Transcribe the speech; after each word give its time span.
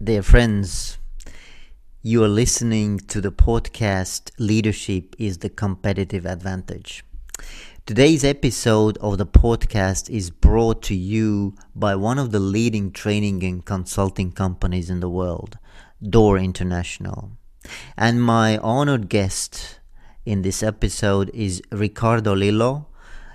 Dear 0.00 0.22
friends, 0.22 0.96
you 2.02 2.22
are 2.22 2.28
listening 2.28 3.00
to 3.08 3.20
the 3.20 3.32
podcast 3.32 4.30
Leadership 4.38 5.16
is 5.18 5.38
the 5.38 5.48
Competitive 5.48 6.24
Advantage. 6.24 7.04
Today's 7.84 8.22
episode 8.22 8.96
of 8.98 9.18
the 9.18 9.26
podcast 9.26 10.08
is 10.08 10.30
brought 10.30 10.82
to 10.82 10.94
you 10.94 11.56
by 11.74 11.96
one 11.96 12.16
of 12.16 12.30
the 12.30 12.38
leading 12.38 12.92
training 12.92 13.42
and 13.42 13.64
consulting 13.64 14.30
companies 14.30 14.88
in 14.88 15.00
the 15.00 15.10
world, 15.10 15.58
Door 16.00 16.38
International. 16.38 17.32
And 17.96 18.22
my 18.22 18.56
honored 18.58 19.08
guest 19.08 19.80
in 20.24 20.42
this 20.42 20.62
episode 20.62 21.28
is 21.34 21.60
Ricardo 21.72 22.36
Lillo. 22.36 22.86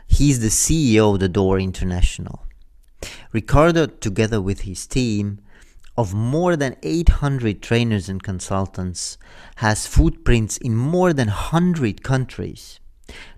He's 0.08 0.40
the 0.40 0.48
CEO 0.48 1.16
of 1.16 1.20
the 1.20 1.28
Door 1.28 1.60
International. 1.60 2.48
Ricardo, 3.34 3.86
together 3.86 4.40
with 4.40 4.62
his 4.62 4.88
team 4.88 5.42
of 5.98 6.14
more 6.14 6.56
than 6.56 6.76
800 6.84 7.62
trainers 7.62 8.10
and 8.10 8.22
consultants, 8.22 9.18
has 9.58 9.88
footprints 9.88 10.58
in 10.58 10.76
more 10.76 11.14
than 11.14 11.28
100 11.28 12.04
countries. 12.04 12.80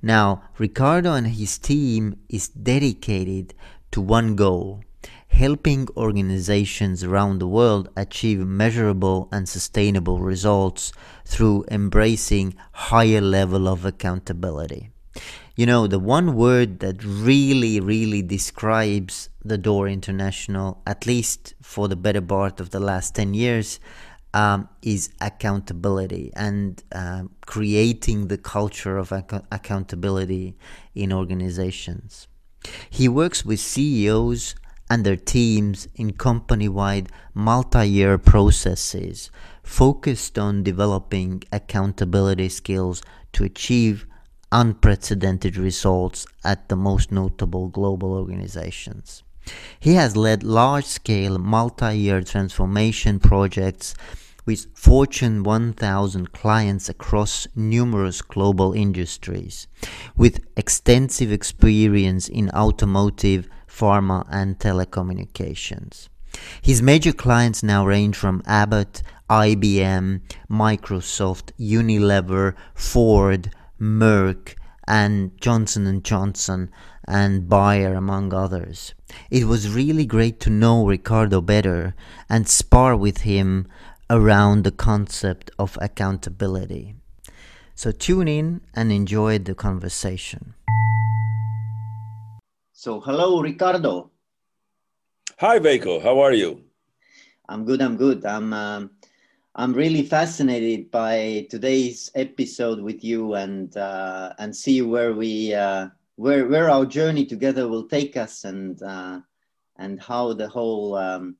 Now, 0.01 0.43
Ricardo 0.57 1.13
and 1.13 1.27
his 1.27 1.57
team 1.57 2.17
is 2.29 2.47
dedicated 2.47 3.53
to 3.91 4.01
one 4.01 4.35
goal 4.35 4.81
helping 5.35 5.85
organizations 5.97 7.03
around 7.03 7.39
the 7.39 7.47
world 7.47 7.89
achieve 7.97 8.39
measurable 8.39 9.27
and 9.33 9.49
sustainable 9.49 10.19
results 10.19 10.93
through 11.25 11.65
embracing 11.69 12.55
higher 12.71 13.19
level 13.19 13.67
of 13.67 13.83
accountability. 13.83 14.89
You 15.55 15.65
know, 15.65 15.87
the 15.87 15.99
one 15.99 16.35
word 16.35 16.79
that 16.79 17.03
really, 17.03 17.79
really 17.79 18.21
describes 18.21 19.29
the 19.43 19.57
Door 19.57 19.87
International, 19.87 20.81
at 20.85 21.05
least 21.05 21.53
for 21.61 21.87
the 21.87 21.95
better 21.95 22.21
part 22.21 22.59
of 22.59 22.71
the 22.71 22.79
last 22.79 23.15
10 23.15 23.33
years, 23.33 23.79
um, 24.33 24.67
is 24.81 25.11
accountability 25.21 26.29
and 26.35 26.83
uh, 26.91 27.23
creating 27.45 28.27
the 28.27 28.37
culture 28.37 28.97
of 28.97 29.13
ac- 29.13 29.45
accountability 29.49 30.57
in 30.93 31.13
organizations. 31.13 32.27
He 32.89 33.07
works 33.07 33.45
with 33.45 33.61
CEOs 33.61 34.55
and 34.89 35.05
their 35.05 35.15
teams 35.15 35.87
in 35.95 36.11
company 36.11 36.67
wide 36.67 37.09
multi 37.33 37.87
year 37.87 38.17
processes 38.17 39.31
focused 39.63 40.37
on 40.37 40.63
developing 40.63 41.43
accountability 41.51 42.49
skills 42.49 43.01
to 43.31 43.45
achieve 43.45 44.05
unprecedented 44.55 45.57
results 45.57 46.25
at 46.45 46.69
the 46.69 46.77
most 46.77 47.11
notable 47.11 47.67
global 47.67 48.13
organizations. 48.13 49.21
He 49.81 49.95
has 49.95 50.15
led 50.15 50.43
large 50.43 50.85
scale 50.85 51.37
multi 51.37 51.97
year 51.97 52.21
transformation 52.21 53.19
projects 53.19 53.95
with 54.45 54.67
Fortune 54.73 55.43
1000 55.43 56.31
clients 56.31 56.87
across 56.87 57.47
numerous 57.53 58.21
global 58.21 58.71
industries, 58.71 59.67
with 60.15 60.39
extensive 60.55 61.33
experience 61.33 62.29
in 62.29 62.49
automotive, 62.51 63.49
pharma, 63.67 64.25
and 64.31 64.57
telecommunications. 64.57 66.07
His 66.61 66.81
major 66.81 67.11
clients 67.11 67.61
now 67.61 67.85
range 67.85 68.15
from 68.15 68.41
Abbott, 68.45 69.01
IBM, 69.29 70.21
Microsoft, 70.49 71.51
Unilever, 71.59 72.53
Ford, 72.73 73.51
Merck, 73.79 74.55
and 74.87 75.39
Johnson 75.41 76.01
& 76.01 76.03
Johnson 76.03 76.69
and 77.07 77.49
Bayer 77.49 77.93
among 77.93 78.33
others. 78.33 78.93
It 79.29 79.45
was 79.45 79.73
really 79.73 80.05
great 80.05 80.39
to 80.41 80.49
know 80.49 80.85
Ricardo 80.85 81.41
better 81.41 81.95
and 82.29 82.47
spar 82.47 82.95
with 82.95 83.21
him 83.21 83.67
around 84.09 84.63
the 84.63 84.71
concept 84.71 85.51
of 85.57 85.77
accountability. 85.81 86.95
So 87.73 87.91
tune 87.91 88.27
in 88.27 88.61
and 88.73 88.91
enjoy 88.91 89.39
the 89.39 89.55
conversation. 89.55 90.53
So, 92.71 92.99
hello, 92.99 93.41
Ricardo. 93.41 94.11
Hi, 95.39 95.59
Veiko. 95.59 96.01
How 96.01 96.19
are 96.19 96.33
you? 96.33 96.61
I'm 97.49 97.65
good. 97.65 97.81
I'm 97.81 97.97
good. 97.97 98.25
I'm. 98.25 98.53
Um, 98.53 98.91
I'm 99.57 99.71
really 99.71 100.03
fascinated 100.03 100.91
by 100.91 101.47
today's 101.49 102.11
episode 102.13 102.81
with 102.81 103.05
you, 103.05 103.35
and 103.35 103.75
uh, 103.77 104.33
and 104.37 104.53
see 104.53 104.81
where 104.81 105.13
we 105.13 105.53
uh, 105.53 105.87
where 106.17 106.45
where 106.49 106.69
our 106.69 106.85
journey 106.85 107.25
together 107.25 107.69
will 107.69 107.87
take 107.87 108.17
us, 108.17 108.43
and 108.43 108.81
uh, 108.83 109.21
and 109.77 110.01
how 110.01 110.33
the 110.33 110.49
whole 110.49 110.97
um, 110.97 111.37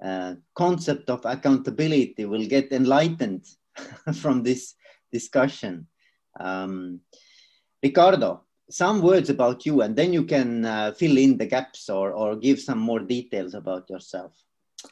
uh, 0.00 0.34
concept 0.54 1.10
of 1.10 1.24
accountability 1.24 2.24
will 2.24 2.46
get 2.46 2.70
enlightened 2.70 3.44
from 4.14 4.44
this 4.44 4.76
discussion. 5.10 5.88
Um, 6.38 7.00
Ricardo, 7.82 8.44
some 8.70 9.02
words 9.02 9.28
about 9.28 9.66
you, 9.66 9.82
and 9.82 9.96
then 9.96 10.12
you 10.12 10.22
can 10.22 10.64
uh, 10.64 10.92
fill 10.92 11.18
in 11.18 11.36
the 11.36 11.46
gaps 11.46 11.90
or, 11.90 12.12
or 12.12 12.36
give 12.36 12.60
some 12.60 12.78
more 12.78 13.00
details 13.00 13.54
about 13.54 13.90
yourself. 13.90 14.36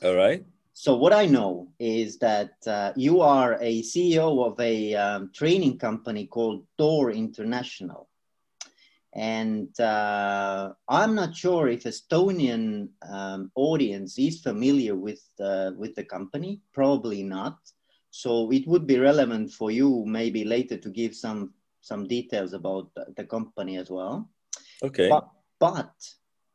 All 0.03 0.17
right. 0.17 0.45
So, 0.81 0.95
what 0.95 1.13
I 1.13 1.27
know 1.27 1.73
is 1.81 2.19
that 2.19 2.53
uh, 2.65 2.93
you 2.95 3.21
are 3.21 3.55
a 3.61 3.83
CEO 3.83 4.47
of 4.47 4.61
a 4.61 4.95
um, 4.95 5.33
training 5.35 5.77
company 5.77 6.27
called 6.27 6.65
Door 6.79 7.11
International 7.11 8.09
and 9.13 9.69
uh, 9.81 10.71
I'm 10.89 11.17
not 11.17 11.35
sure 11.35 11.67
if 11.67 11.83
Estonian 11.83 12.91
um, 13.11 13.51
audience 13.57 14.21
is 14.21 14.41
familiar 14.41 14.95
with 14.95 15.21
uh, 15.41 15.73
with 15.77 15.97
the 15.97 16.05
company. 16.05 16.61
Probably 16.73 17.25
not. 17.25 17.59
So 18.11 18.53
it 18.53 18.65
would 18.69 18.87
be 18.87 19.01
relevant 19.01 19.51
for 19.53 19.73
you 19.73 20.05
maybe 20.07 20.45
later 20.45 20.77
to 20.77 20.91
give 20.91 21.17
some 21.17 21.55
some 21.81 22.07
details 22.07 22.53
about 22.53 22.93
the 23.17 23.25
company 23.25 23.79
as 23.79 23.91
well. 23.91 24.31
Okay. 24.85 25.09
But, 25.09 25.29
but 25.59 25.95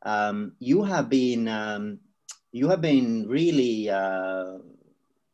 um, 0.00 0.52
you 0.60 0.82
have 0.82 1.10
been 1.10 1.46
um, 1.48 1.98
you 2.54 2.68
have 2.68 2.80
been 2.80 3.26
really 3.26 3.90
uh, 3.90 4.58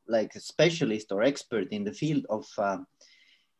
like 0.09 0.35
a 0.35 0.41
specialist 0.41 1.13
or 1.13 1.23
expert 1.23 1.69
in 1.71 1.85
the 1.85 1.93
field 1.93 2.25
of 2.31 2.47
uh, 2.57 2.79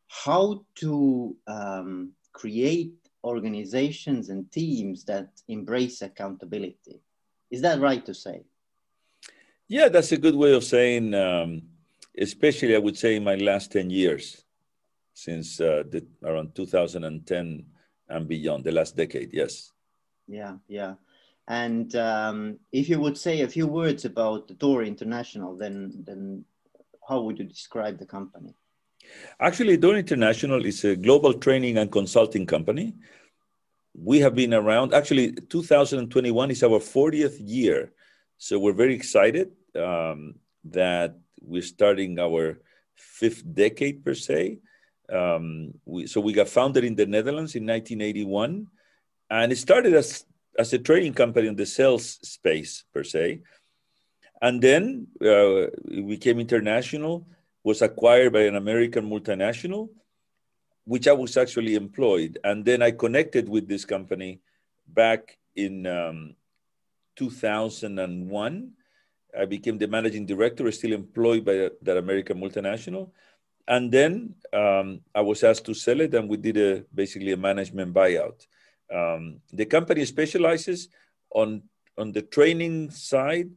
how 0.09 0.65
to 0.77 1.37
um, 1.47 2.13
create 2.33 2.95
organizations 3.23 4.31
and 4.31 4.51
teams 4.51 5.05
that 5.05 5.29
embrace 5.49 6.01
accountability. 6.01 7.03
Is 7.51 7.61
that 7.61 7.81
right 7.81 8.05
to 8.07 8.15
say? 8.15 8.45
Yeah, 9.69 9.91
that's 9.91 10.13
a 10.13 10.17
good 10.17 10.37
way 10.37 10.55
of 10.55 10.65
saying, 10.65 11.13
um, 11.13 11.61
especially 12.19 12.75
I 12.75 12.79
would 12.79 12.97
say 12.97 13.17
in 13.17 13.25
my 13.25 13.35
last 13.35 13.73
10 13.73 13.91
years, 13.91 14.43
since 15.13 15.61
uh, 15.61 15.83
the, 15.87 16.07
around 16.25 16.55
2010 16.55 17.67
and 18.09 18.27
beyond, 18.27 18.65
the 18.65 18.73
last 18.73 18.97
decade, 18.97 19.35
yes. 19.35 19.71
Yeah, 20.27 20.55
yeah. 20.67 20.95
And 21.49 21.95
um, 21.97 22.59
if 22.73 22.89
you 22.89 23.01
would 23.01 23.19
say 23.19 23.41
a 23.41 23.49
few 23.49 23.67
words 23.67 24.05
about 24.05 24.49
the 24.49 24.55
Door 24.55 24.85
International, 24.85 25.57
then, 25.57 26.05
then 26.07 26.45
how 27.09 27.21
would 27.23 27.39
you 27.39 27.45
describe 27.45 27.99
the 27.99 28.07
company? 28.07 28.55
Actually, 29.41 29.77
Door 29.77 29.97
International 29.97 30.65
is 30.65 30.85
a 30.85 30.95
global 30.95 31.35
training 31.35 31.79
and 31.79 31.91
consulting 31.91 32.47
company. 32.47 32.95
We 33.95 34.21
have 34.21 34.35
been 34.35 34.55
around, 34.55 34.95
actually, 34.95 35.33
2021 35.33 36.51
is 36.51 36.63
our 36.63 36.79
40th 36.79 37.37
year. 37.41 37.93
So 38.39 38.59
we're 38.59 38.73
very 38.73 38.95
excited 38.95 39.51
um, 39.75 40.37
that 40.65 41.19
we're 41.41 41.63
starting 41.63 42.19
our 42.19 42.61
fifth 42.95 43.43
decade, 43.53 44.05
per 44.05 44.15
se. 44.15 44.59
Um, 45.11 45.75
we, 45.85 46.07
so 46.07 46.21
we 46.21 46.33
got 46.33 46.49
founded 46.49 46.85
in 46.85 46.95
the 46.95 47.07
Netherlands 47.07 47.57
in 47.57 47.67
1981, 47.67 48.67
and 49.31 49.53
it 49.53 49.57
started 49.59 49.95
as, 49.95 50.25
as 50.59 50.73
a 50.73 50.79
training 50.79 51.15
company 51.15 51.49
in 51.49 51.57
the 51.57 51.67
sales 51.67 52.19
space, 52.23 52.85
per 52.93 53.05
se. 53.05 53.41
And 54.43 54.61
then 54.61 55.07
uh, 55.23 55.67
we 55.89 56.03
became 56.03 56.41
international 56.41 57.27
was 57.63 57.83
acquired 57.83 58.33
by 58.33 58.43
an 58.43 58.57
American 58.57 59.09
multinational, 59.09 59.91
which 60.85 61.07
I 61.07 61.13
was 61.13 61.37
actually 61.37 61.75
employed. 61.75 62.39
And 62.43 62.65
then 62.65 62.83
I 62.83 62.91
connected 62.91 63.49
with 63.49 63.69
this 63.69 63.85
company 63.85 64.41
back 64.89 65.39
in 65.55 65.87
um, 65.87 66.35
2001. 67.17 68.73
I 69.39 69.45
became 69.45 69.79
the 69.79 69.87
managing 69.87 70.27
director, 70.27 70.71
still 70.73 70.93
employed 70.93 71.45
by 71.45 71.71
that 71.83 71.97
American 71.97 72.41
multinational. 72.41 73.11
And 73.69 73.93
then 73.93 74.35
um, 74.53 75.03
I 75.15 75.21
was 75.21 75.45
asked 75.45 75.67
to 75.67 75.75
sell 75.75 76.01
it, 76.01 76.15
and 76.15 76.29
we 76.29 76.37
did 76.37 76.57
a 76.57 76.85
basically 76.93 77.33
a 77.33 77.37
management 77.37 77.95
buyout. 77.95 78.47
Um, 78.93 79.41
the 79.53 79.67
company 79.67 80.05
specializes 80.05 80.89
on 81.31 81.63
on 81.99 82.13
the 82.13 82.23
training 82.23 82.91
side, 82.91 83.51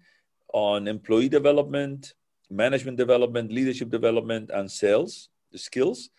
on 0.53 0.87
employee 0.87 1.29
development, 1.29 2.13
management 2.49 2.97
development, 2.97 3.51
leadership 3.51 3.89
development, 3.89 4.51
and 4.53 4.69
sales 4.69 5.29
the 5.51 5.57
skills. 5.57 6.09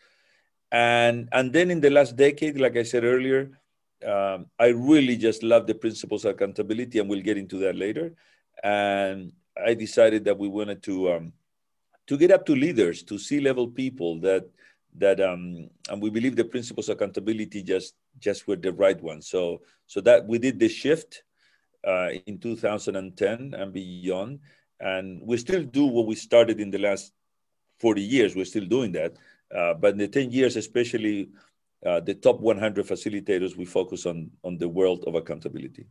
And, 0.73 1.29
and 1.33 1.53
then 1.53 1.71
in 1.71 1.81
the 1.81 1.91
last 1.91 2.17
decade, 2.17 2.59
like 2.59 2.77
I 2.77 2.83
said 2.83 3.05
earlier, 3.05 3.51
um, 4.07 4.47
I 4.59 4.69
really 4.69 5.17
just 5.17 5.43
love 5.43 5.67
the 5.67 5.75
principles 5.75 6.25
of 6.25 6.35
accountability, 6.35 6.99
and 6.99 7.09
we'll 7.09 7.21
get 7.21 7.37
into 7.37 7.59
that 7.59 7.77
later. 7.77 8.15
And 8.63 9.33
I 9.55 9.75
decided 9.75 10.25
that 10.25 10.39
we 10.39 10.49
wanted 10.49 10.83
to 10.85 11.13
um, 11.13 11.33
to 12.07 12.19
get 12.19 12.31
up 12.31 12.45
to 12.47 12.55
leaders, 12.55 13.03
to 13.05 13.19
C-level 13.19 13.69
people 13.69 14.21
that 14.21 14.47
that 14.97 15.21
um, 15.21 15.69
and 15.89 16.01
we 16.01 16.11
believe 16.11 16.37
the 16.37 16.45
principles 16.45 16.89
of 16.89 16.97
accountability 16.97 17.63
just 17.63 17.95
just 18.19 18.47
were 18.47 18.57
the 18.57 18.73
right 18.73 19.01
ones. 19.03 19.29
So 19.29 19.63
so 19.87 20.01
that 20.03 20.27
we 20.27 20.39
did 20.39 20.59
the 20.59 20.69
shift 20.69 21.25
uh, 21.87 22.11
in 22.27 22.39
2010 22.39 23.55
and 23.55 23.73
beyond, 23.73 24.41
and 24.81 25.21
we 25.25 25.37
still 25.37 25.65
do 25.65 25.87
what 25.87 26.07
we 26.07 26.15
started 26.15 26.61
in 26.61 26.71
the 26.71 26.79
last 26.79 27.13
40 27.81 28.01
years. 28.01 28.37
We're 28.37 28.45
still 28.45 28.67
doing 28.67 28.93
that, 28.93 29.15
uh, 29.55 29.75
but 29.75 29.93
in 29.93 29.99
the 29.99 30.09
10 30.09 30.31
years, 30.31 30.57
especially 30.57 31.31
uh, 31.85 32.01
the 32.01 32.15
top 32.15 32.41
100 32.41 32.87
facilitators, 32.87 33.57
we 33.57 33.65
focus 33.65 34.07
on 34.07 34.31
on 34.45 34.59
the 34.59 34.69
world 34.69 35.05
of 35.07 35.15
accountability. 35.15 35.87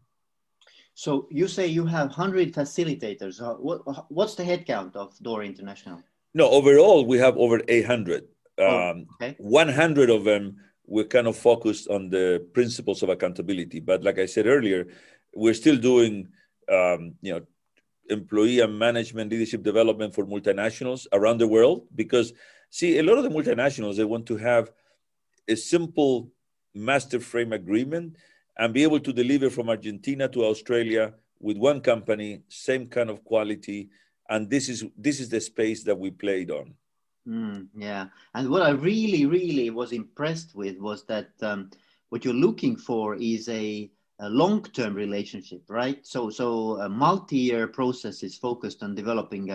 So 0.95 1.27
you 1.31 1.47
say 1.47 1.67
you 1.67 1.85
have 1.85 2.07
100 2.07 2.53
facilitators. 2.53 3.41
Uh, 3.41 3.55
what, 3.55 4.11
what's 4.11 4.35
the 4.35 4.43
headcount 4.43 4.95
of 4.95 5.17
DOOR 5.23 5.43
International? 5.43 6.03
No, 6.35 6.49
overall 6.49 7.05
we 7.05 7.17
have 7.17 7.35
over 7.37 7.61
800. 7.67 8.27
Oh, 8.57 8.91
um, 8.91 9.05
okay. 9.21 9.35
100 9.39 10.09
of 10.09 10.23
them 10.23 10.57
we're 10.85 11.05
kind 11.05 11.27
of 11.27 11.37
focused 11.37 11.87
on 11.89 12.09
the 12.09 12.45
principles 12.53 13.03
of 13.03 13.09
accountability. 13.09 13.79
But 13.79 14.03
like 14.03 14.19
I 14.19 14.25
said 14.25 14.47
earlier, 14.47 14.87
we're 15.33 15.53
still 15.53 15.77
doing 15.77 16.27
um, 16.71 17.15
you 17.21 17.33
know 17.33 17.41
employee 18.09 18.59
and 18.59 18.77
management 18.77 19.31
leadership 19.31 19.63
development 19.63 20.13
for 20.13 20.25
multinationals 20.25 21.07
around 21.13 21.37
the 21.37 21.47
world 21.47 21.87
because 21.95 22.33
see 22.69 22.97
a 22.97 23.03
lot 23.03 23.17
of 23.17 23.23
the 23.23 23.29
multinationals 23.29 23.95
they 23.95 24.03
want 24.03 24.25
to 24.25 24.35
have 24.35 24.71
a 25.47 25.55
simple 25.55 26.29
master 26.75 27.19
frame 27.19 27.53
agreement 27.53 28.17
and 28.57 28.73
be 28.73 28.83
able 28.83 28.99
to 28.99 29.13
deliver 29.13 29.49
from 29.49 29.69
Argentina 29.69 30.27
to 30.27 30.43
Australia 30.43 31.13
with 31.39 31.57
one 31.57 31.81
company, 31.81 32.41
same 32.49 32.87
kind 32.87 33.09
of 33.09 33.23
quality. 33.23 33.89
And 34.29 34.49
this 34.49 34.69
is 34.69 34.85
this 34.97 35.19
is 35.19 35.29
the 35.29 35.41
space 35.41 35.83
that 35.83 35.97
we 35.97 36.11
played 36.11 36.51
on. 36.51 36.73
Mm, 37.27 37.67
yeah, 37.75 38.07
and 38.33 38.49
what 38.49 38.63
I 38.63 38.71
really, 38.71 39.25
really 39.25 39.69
was 39.69 39.93
impressed 39.93 40.55
with 40.55 40.77
was 40.77 41.05
that 41.05 41.29
um, 41.41 41.71
what 42.09 42.25
you're 42.25 42.33
looking 42.33 42.75
for 42.75 43.15
is 43.15 43.47
a, 43.47 43.89
a 44.19 44.29
long-term 44.29 44.93
relationship, 44.93 45.63
right? 45.69 46.05
So, 46.05 46.29
so 46.29 46.81
a 46.81 46.89
multi-year 46.89 47.67
process 47.67 48.23
is 48.23 48.37
focused 48.37 48.83
on 48.83 48.93
developing 48.93 49.49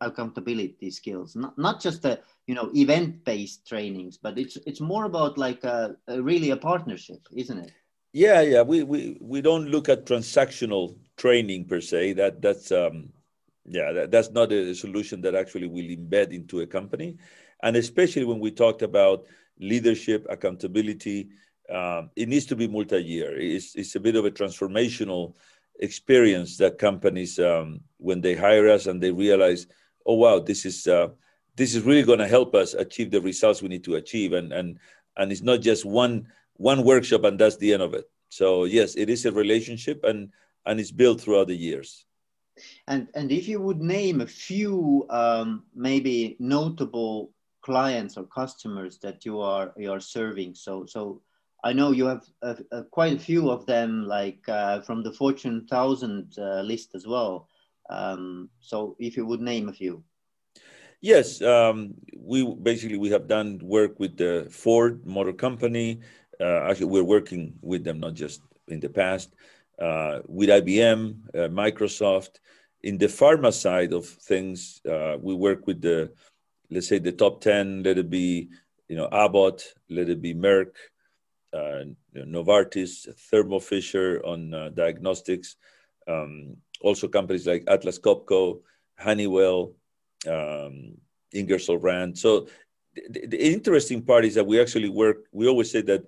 accountability 0.00 0.90
skills, 0.92 1.34
not 1.34 1.58
not 1.58 1.80
just 1.80 2.04
a 2.04 2.20
you 2.46 2.54
know 2.54 2.70
event-based 2.72 3.66
trainings, 3.66 4.16
but 4.16 4.38
it's 4.38 4.56
it's 4.64 4.80
more 4.80 5.04
about 5.04 5.36
like 5.36 5.64
a, 5.64 5.96
a 6.06 6.22
really 6.22 6.50
a 6.50 6.56
partnership, 6.56 7.26
isn't 7.34 7.58
it? 7.58 7.72
Yeah, 8.12 8.42
yeah. 8.42 8.62
We 8.62 8.84
we 8.84 9.18
we 9.20 9.40
don't 9.40 9.66
look 9.66 9.88
at 9.88 10.06
transactional 10.06 10.96
training 11.16 11.66
per 11.66 11.80
se. 11.80 12.14
That 12.14 12.40
that's 12.40 12.70
um, 12.70 13.10
yeah, 13.70 13.92
that, 13.92 14.10
that's 14.10 14.30
not 14.30 14.52
a 14.52 14.74
solution 14.74 15.20
that 15.22 15.34
actually 15.34 15.68
will 15.68 15.84
embed 15.84 16.32
into 16.32 16.60
a 16.60 16.66
company, 16.66 17.16
and 17.62 17.76
especially 17.76 18.24
when 18.24 18.40
we 18.40 18.50
talked 18.50 18.82
about 18.82 19.26
leadership, 19.60 20.26
accountability, 20.30 21.28
um, 21.72 22.10
it 22.16 22.28
needs 22.28 22.46
to 22.46 22.56
be 22.56 22.66
multi-year. 22.66 23.38
It's 23.38 23.74
it's 23.74 23.94
a 23.94 24.00
bit 24.00 24.16
of 24.16 24.24
a 24.24 24.30
transformational 24.30 25.34
experience 25.80 26.56
that 26.56 26.78
companies 26.78 27.38
um, 27.38 27.80
when 27.98 28.20
they 28.20 28.34
hire 28.34 28.68
us 28.68 28.86
and 28.86 29.00
they 29.02 29.12
realize, 29.12 29.66
oh 30.06 30.14
wow, 30.14 30.38
this 30.38 30.64
is 30.64 30.86
uh, 30.86 31.08
this 31.56 31.74
is 31.74 31.82
really 31.82 32.04
going 32.04 32.20
to 32.20 32.28
help 32.28 32.54
us 32.54 32.74
achieve 32.74 33.10
the 33.10 33.20
results 33.20 33.62
we 33.62 33.68
need 33.68 33.84
to 33.84 33.96
achieve, 33.96 34.32
and 34.32 34.52
and 34.52 34.78
and 35.16 35.32
it's 35.32 35.42
not 35.42 35.60
just 35.60 35.84
one 35.84 36.26
one 36.54 36.82
workshop 36.84 37.24
and 37.24 37.38
that's 37.38 37.56
the 37.56 37.72
end 37.72 37.82
of 37.82 37.94
it. 37.94 38.10
So 38.30 38.64
yes, 38.64 38.94
it 38.96 39.08
is 39.08 39.26
a 39.26 39.32
relationship 39.32 40.04
and 40.04 40.30
and 40.66 40.80
it's 40.80 40.90
built 40.90 41.20
throughout 41.20 41.48
the 41.48 41.56
years. 41.56 42.04
And 42.86 43.08
and 43.14 43.32
if 43.32 43.48
you 43.48 43.60
would 43.60 43.80
name 43.80 44.20
a 44.20 44.26
few 44.26 45.06
um, 45.10 45.64
maybe 45.74 46.36
notable 46.38 47.32
clients 47.62 48.16
or 48.16 48.24
customers 48.24 48.98
that 48.98 49.24
you 49.24 49.40
are 49.40 49.72
you 49.76 49.92
are 49.92 50.00
serving, 50.00 50.54
so 50.54 50.86
so 50.86 51.22
I 51.64 51.72
know 51.72 51.92
you 51.92 52.06
have 52.06 52.24
quite 52.90 53.14
a 53.14 53.18
few 53.18 53.50
of 53.50 53.66
them, 53.66 54.06
like 54.06 54.48
uh, 54.48 54.80
from 54.80 55.02
the 55.02 55.12
Fortune 55.12 55.66
thousand 55.68 56.34
uh, 56.38 56.62
list 56.62 56.94
as 56.94 57.06
well. 57.06 57.48
Um, 57.90 58.50
so 58.60 58.96
if 58.98 59.16
you 59.16 59.26
would 59.26 59.40
name 59.40 59.68
a 59.68 59.72
few. 59.72 60.04
Yes, 61.00 61.40
um, 61.42 61.94
we 62.16 62.44
basically 62.44 62.98
we 62.98 63.10
have 63.10 63.28
done 63.28 63.60
work 63.62 63.98
with 64.00 64.16
the 64.16 64.48
Ford 64.50 65.06
Motor 65.06 65.32
Company, 65.32 66.00
uh, 66.40 66.68
actually, 66.70 66.86
we're 66.86 67.04
working 67.04 67.54
with 67.62 67.84
them, 67.84 68.00
not 68.00 68.14
just 68.14 68.42
in 68.68 68.80
the 68.80 68.88
past, 68.88 69.34
with 70.26 70.48
IBM, 70.48 71.34
uh, 71.34 71.38
Microsoft. 71.48 72.40
In 72.82 72.96
the 72.98 73.06
pharma 73.06 73.52
side 73.52 73.92
of 73.92 74.06
things, 74.06 74.80
we 75.20 75.34
work 75.34 75.66
with 75.66 75.80
the, 75.80 76.12
let's 76.70 76.88
say, 76.88 76.98
the 76.98 77.12
top 77.12 77.40
10, 77.40 77.82
let 77.82 77.98
it 77.98 78.10
be, 78.10 78.48
you 78.88 78.96
know, 78.96 79.08
Abbott, 79.10 79.74
let 79.90 80.08
it 80.08 80.22
be 80.22 80.34
Merck, 80.34 80.70
uh, 81.52 81.84
Novartis, 82.14 83.08
Thermo 83.30 83.58
Fisher 83.58 84.20
on 84.24 84.52
uh, 84.52 84.68
diagnostics, 84.70 85.56
um, 86.06 86.56
also 86.80 87.08
companies 87.08 87.46
like 87.46 87.64
Atlas 87.66 87.98
Copco, 87.98 88.60
Honeywell, 88.98 89.74
um, 90.26 90.94
Ingersoll 91.32 91.78
Rand. 91.78 92.18
So 92.18 92.48
the, 92.94 93.26
the, 93.26 93.52
interesting 93.52 94.02
part 94.02 94.24
is 94.24 94.34
that 94.34 94.46
we 94.46 94.60
actually 94.60 94.88
work. 94.88 95.26
We 95.32 95.48
always 95.48 95.70
say 95.70 95.82
that 95.82 96.04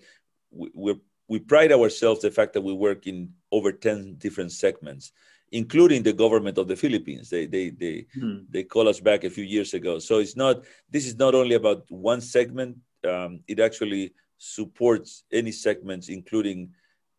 we, 0.50 0.94
we 1.28 1.38
pride 1.38 1.72
ourselves 1.72 2.22
the 2.22 2.30
fact 2.30 2.54
that 2.54 2.62
we 2.62 2.72
work 2.72 3.06
in 3.06 3.30
over 3.52 3.72
10 3.72 4.14
different 4.14 4.52
segments 4.52 5.12
including 5.52 6.02
the 6.04 6.12
government 6.12 6.58
of 6.58 6.68
the 6.68 6.76
philippines. 6.76 7.28
They 7.28 7.46
they 7.46 7.70
they, 7.70 8.06
mm. 8.16 8.44
they 8.48 8.62
call 8.62 8.88
us 8.88 9.00
back 9.00 9.24
a 9.24 9.30
few 9.30 9.42
years 9.42 9.74
ago. 9.74 9.98
So 9.98 10.18
it's 10.18 10.36
not 10.36 10.62
this 10.88 11.06
is 11.06 11.16
not 11.16 11.34
only 11.34 11.56
about 11.56 11.90
one 11.90 12.20
segment 12.20 12.76
um, 13.08 13.40
it 13.48 13.58
actually 13.58 14.14
supports 14.38 15.24
any 15.32 15.52
segments 15.52 16.08
including 16.08 16.72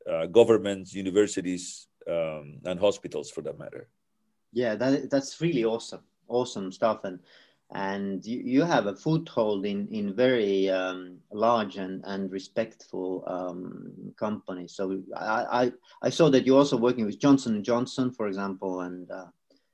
uh, 0.10 0.26
governments 0.28 0.94
universities 0.94 1.88
um, 2.08 2.60
and 2.66 2.80
hospitals 2.80 3.30
for 3.30 3.42
that 3.42 3.60
matter. 3.60 3.90
Yeah 4.54 4.76
that, 4.76 5.10
that's 5.10 5.42
really 5.42 5.66
awesome 5.66 6.04
awesome 6.32 6.72
stuff. 6.72 7.04
And 7.04 7.20
and 7.74 8.26
you, 8.26 8.42
you 8.44 8.64
have 8.64 8.88
a 8.88 8.96
foothold 8.96 9.66
in 9.66 9.88
in 9.92 10.14
very 10.14 10.70
um, 10.70 11.18
large 11.32 11.78
and 11.78 12.04
and 12.06 12.32
respectful 12.32 13.24
um, 13.28 14.14
companies. 14.18 14.74
So 14.74 15.02
I, 15.16 15.64
I, 15.64 15.72
I 16.02 16.10
saw 16.10 16.30
that 16.30 16.46
you're 16.46 16.58
also 16.58 16.78
working 16.78 17.06
with 17.06 17.20
Johnson 17.20 17.56
and 17.56 17.64
Johnson, 17.64 18.12
for 18.12 18.28
example, 18.28 18.82
and 18.82 19.10
uh, 19.10 19.26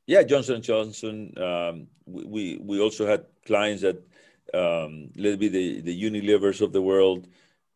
yeah, 0.06 0.24
Johnson 0.24 0.56
and 0.56 0.64
Johnson. 0.64 1.34
Um, 1.38 1.88
we 2.06 2.60
we 2.62 2.80
also 2.80 3.08
had 3.08 3.26
clients 3.46 3.82
that 3.82 3.98
um, 4.54 5.10
let 5.16 5.40
be 5.40 5.50
the 5.50 5.82
the 5.82 6.04
Unilevers 6.04 6.62
of 6.62 6.74
the 6.74 6.82
world. 6.82 7.28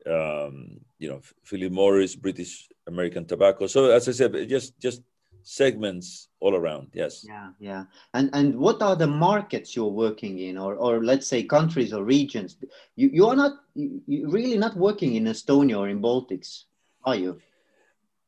Um, 0.05 0.81
you 0.99 1.09
know, 1.09 1.21
Philip 1.43 1.71
Morris, 1.71 2.15
British 2.15 2.69
American 2.87 3.25
Tobacco. 3.25 3.67
So 3.67 3.91
as 3.91 4.07
I 4.07 4.11
said, 4.11 4.47
just 4.47 4.79
just 4.79 5.01
segments 5.43 6.29
all 6.39 6.55
around 6.55 6.87
yes. 6.93 7.25
Yeah 7.27 7.49
yeah. 7.59 7.85
And 8.13 8.29
and 8.33 8.57
what 8.57 8.81
are 8.81 8.95
the 8.95 9.07
markets 9.07 9.75
you're 9.75 9.87
working 10.05 10.39
in? 10.39 10.57
Or 10.57 10.75
or 10.75 11.03
let's 11.03 11.27
say 11.27 11.43
countries 11.43 11.93
or 11.93 12.03
regions. 12.03 12.57
You 12.95 13.09
you 13.13 13.27
are 13.27 13.35
not 13.35 13.53
you 13.75 14.29
really 14.29 14.57
not 14.57 14.75
working 14.75 15.15
in 15.15 15.25
estonia 15.25 15.77
or 15.79 15.89
in 15.89 16.01
baltics 16.01 16.63
are 17.03 17.15
you? 17.15 17.39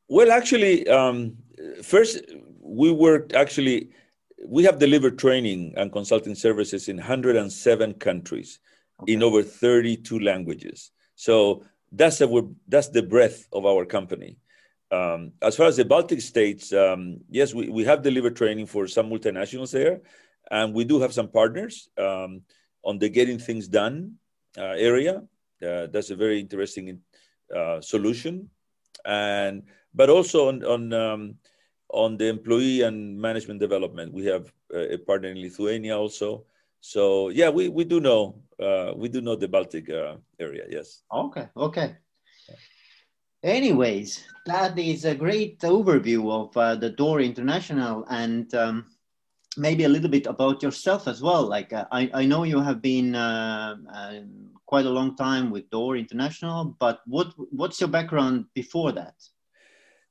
Well 0.07 0.31
actually 0.31 0.87
um, 0.87 1.37
first 1.81 2.21
we 2.61 2.91
worked 2.91 3.33
actually 3.33 3.89
we 4.45 4.63
have 4.63 4.79
delivered 4.79 5.17
training 5.17 5.73
and 5.77 5.91
consulting 5.91 6.35
services 6.35 6.89
in 6.89 6.97
107 6.97 7.93
countries 7.95 8.59
okay. 9.01 9.13
in 9.13 9.23
over 9.23 9.41
32 9.41 10.19
languages. 10.19 10.91
So 11.15 11.63
that's 11.91 12.21
a, 12.21 12.41
that's 12.67 12.89
the 12.89 13.03
breadth 13.03 13.47
of 13.53 13.65
our 13.65 13.85
company 13.85 14.37
um, 14.93 15.31
as 15.41 15.55
far 15.55 15.67
as 15.67 15.77
the 15.77 15.85
Baltic 15.85 16.21
states, 16.21 16.71
um, 16.71 17.19
yes, 17.29 17.53
we, 17.53 17.69
we 17.69 17.83
have 17.85 18.03
delivered 18.03 18.35
training 18.35 18.67
for 18.67 18.87
some 18.87 19.09
multinationals 19.09 19.71
there, 19.71 20.01
and 20.51 20.73
we 20.73 20.83
do 20.85 21.01
have 21.01 21.13
some 21.13 21.29
partners 21.29 21.89
um, 21.97 22.41
on 22.83 22.99
the 22.99 23.09
getting 23.09 23.39
things 23.39 23.67
done 23.67 24.15
uh, 24.57 24.75
area. 24.77 25.23
Uh, 25.65 25.87
that's 25.87 26.11
a 26.11 26.15
very 26.15 26.39
interesting 26.39 26.99
uh, 27.55 27.81
solution, 27.81 28.49
and 29.05 29.63
but 29.95 30.09
also 30.09 30.49
on 30.49 30.63
on 30.63 30.93
um, 30.93 31.35
on 31.89 32.17
the 32.17 32.27
employee 32.27 32.81
and 32.81 33.19
management 33.19 33.59
development, 33.59 34.13
we 34.13 34.25
have 34.25 34.51
a 34.73 34.97
partner 34.97 35.29
in 35.29 35.41
Lithuania 35.41 35.97
also. 35.97 36.45
So 36.81 37.29
yeah, 37.29 37.49
we, 37.49 37.69
we 37.69 37.85
do 37.85 37.99
know 37.99 38.35
uh, 38.61 38.93
we 38.95 39.09
do 39.09 39.21
know 39.21 39.35
the 39.35 39.47
Baltic 39.47 39.89
uh, 39.89 40.17
area. 40.39 40.65
Yes. 40.69 41.01
Okay. 41.11 41.47
Okay. 41.55 41.95
Anyways, 43.43 44.25
that 44.45 44.79
is 44.79 45.03
a 45.03 45.13
great 45.13 45.59
overview 45.59 46.31
of 46.31 46.55
uh, 46.55 46.75
the 46.75 46.89
DOOR 46.89 47.19
International 47.19 48.05
and 48.09 48.53
um, 48.55 48.85
maybe 49.57 49.83
a 49.83 49.89
little 49.89 50.09
bit 50.09 50.27
about 50.27 50.63
yourself 50.63 51.09
as 51.09 51.21
well. 51.21 51.43
Like 51.43 51.73
uh, 51.73 51.85
I, 51.91 52.09
I 52.13 52.25
know 52.25 52.43
you 52.43 52.61
have 52.61 52.81
been 52.81 53.15
uh, 53.15 53.75
uh 53.93 54.19
quite 54.65 54.85
a 54.85 54.89
long 54.89 55.15
time 55.17 55.51
with 55.51 55.69
DOOR 55.69 55.97
International, 55.97 56.75
but 56.79 57.01
what 57.05 57.33
what's 57.51 57.81
your 57.81 57.89
background 57.89 58.45
before 58.53 58.93
that? 58.93 59.15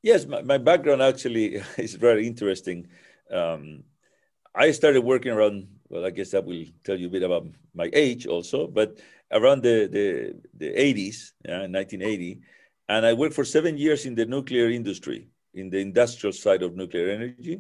Yes, 0.02 0.26
my, 0.26 0.42
my 0.42 0.58
background 0.58 1.00
actually 1.00 1.62
is 1.78 1.94
very 1.94 2.26
interesting. 2.26 2.86
Um, 3.30 3.84
I 4.54 4.72
started 4.72 5.00
working 5.00 5.32
around. 5.32 5.68
Well, 5.88 6.04
I 6.04 6.10
guess 6.10 6.30
that 6.30 6.44
will 6.44 6.64
tell 6.84 6.98
you 6.98 7.06
a 7.06 7.10
bit 7.10 7.22
about 7.22 7.46
my 7.74 7.88
age 7.92 8.26
also, 8.26 8.66
but 8.66 8.98
around 9.30 9.62
the 9.62 9.88
the, 9.88 10.34
the 10.54 10.68
80s, 10.74 11.32
yeah, 11.44 11.66
1980, 11.66 12.40
and 12.92 13.06
I 13.06 13.14
worked 13.14 13.34
for 13.34 13.44
seven 13.44 13.78
years 13.78 14.04
in 14.04 14.14
the 14.14 14.26
nuclear 14.26 14.68
industry, 14.68 15.28
in 15.54 15.70
the 15.70 15.78
industrial 15.78 16.34
side 16.34 16.62
of 16.62 16.76
nuclear 16.76 17.08
energy, 17.08 17.58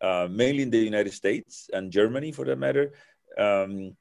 uh, 0.00 0.28
mainly 0.30 0.62
in 0.62 0.70
the 0.70 0.78
United 0.78 1.12
States 1.12 1.68
and 1.72 1.90
Germany, 1.90 2.30
for 2.30 2.44
that 2.44 2.58
matter. 2.66 2.92
Um, 3.36 3.96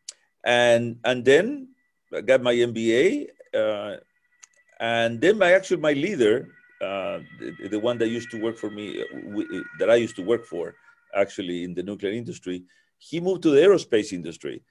and 0.45 0.83
and 1.03 1.25
then 1.25 1.69
I 2.13 2.21
got 2.21 2.43
my 2.43 2.53
MBA, 2.53 3.29
uh, 3.61 3.95
and 4.79 5.19
then 5.19 5.39
my 5.39 5.53
actually 5.53 5.81
my 5.81 5.93
leader, 5.93 6.35
uh, 6.81 7.17
the, 7.39 7.69
the, 7.73 7.79
one 7.79 7.97
that 7.97 8.09
used 8.09 8.29
to 8.31 8.39
work 8.39 8.55
for 8.55 8.69
me, 8.69 9.01
uh, 9.01 9.63
that 9.79 9.89
I 9.89 9.95
used 9.95 10.17
to 10.17 10.23
work 10.23 10.45
for, 10.45 10.75
actually 11.15 11.63
in 11.63 11.73
the 11.73 11.83
nuclear 11.83 12.13
industry, 12.13 12.63
he 12.99 13.19
moved 13.19 13.41
to 13.43 13.49
the 13.49 13.61
aerospace 13.65 14.13
industry. 14.13 14.61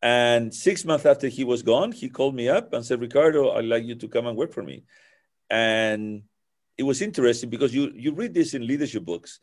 And 0.00 0.54
six 0.54 0.84
months 0.84 1.06
after 1.06 1.28
he 1.28 1.42
was 1.44 1.62
gone, 1.62 1.90
he 1.92 2.08
called 2.08 2.34
me 2.36 2.48
up 2.48 2.72
and 2.72 2.86
said, 2.86 3.00
Ricardo, 3.00 3.50
I'd 3.50 3.66
like 3.74 3.84
you 3.84 3.96
to 3.96 4.08
come 4.08 4.26
and 4.28 4.36
work 4.36 4.52
for 4.52 4.62
me. 4.62 4.84
And 5.50 6.22
it 6.78 6.84
was 6.84 7.02
interesting 7.02 7.50
because 7.50 7.74
you, 7.74 7.92
you 7.94 8.12
read 8.12 8.32
this 8.32 8.54
in 8.54 8.66
leadership 8.66 9.04
books 9.04 9.40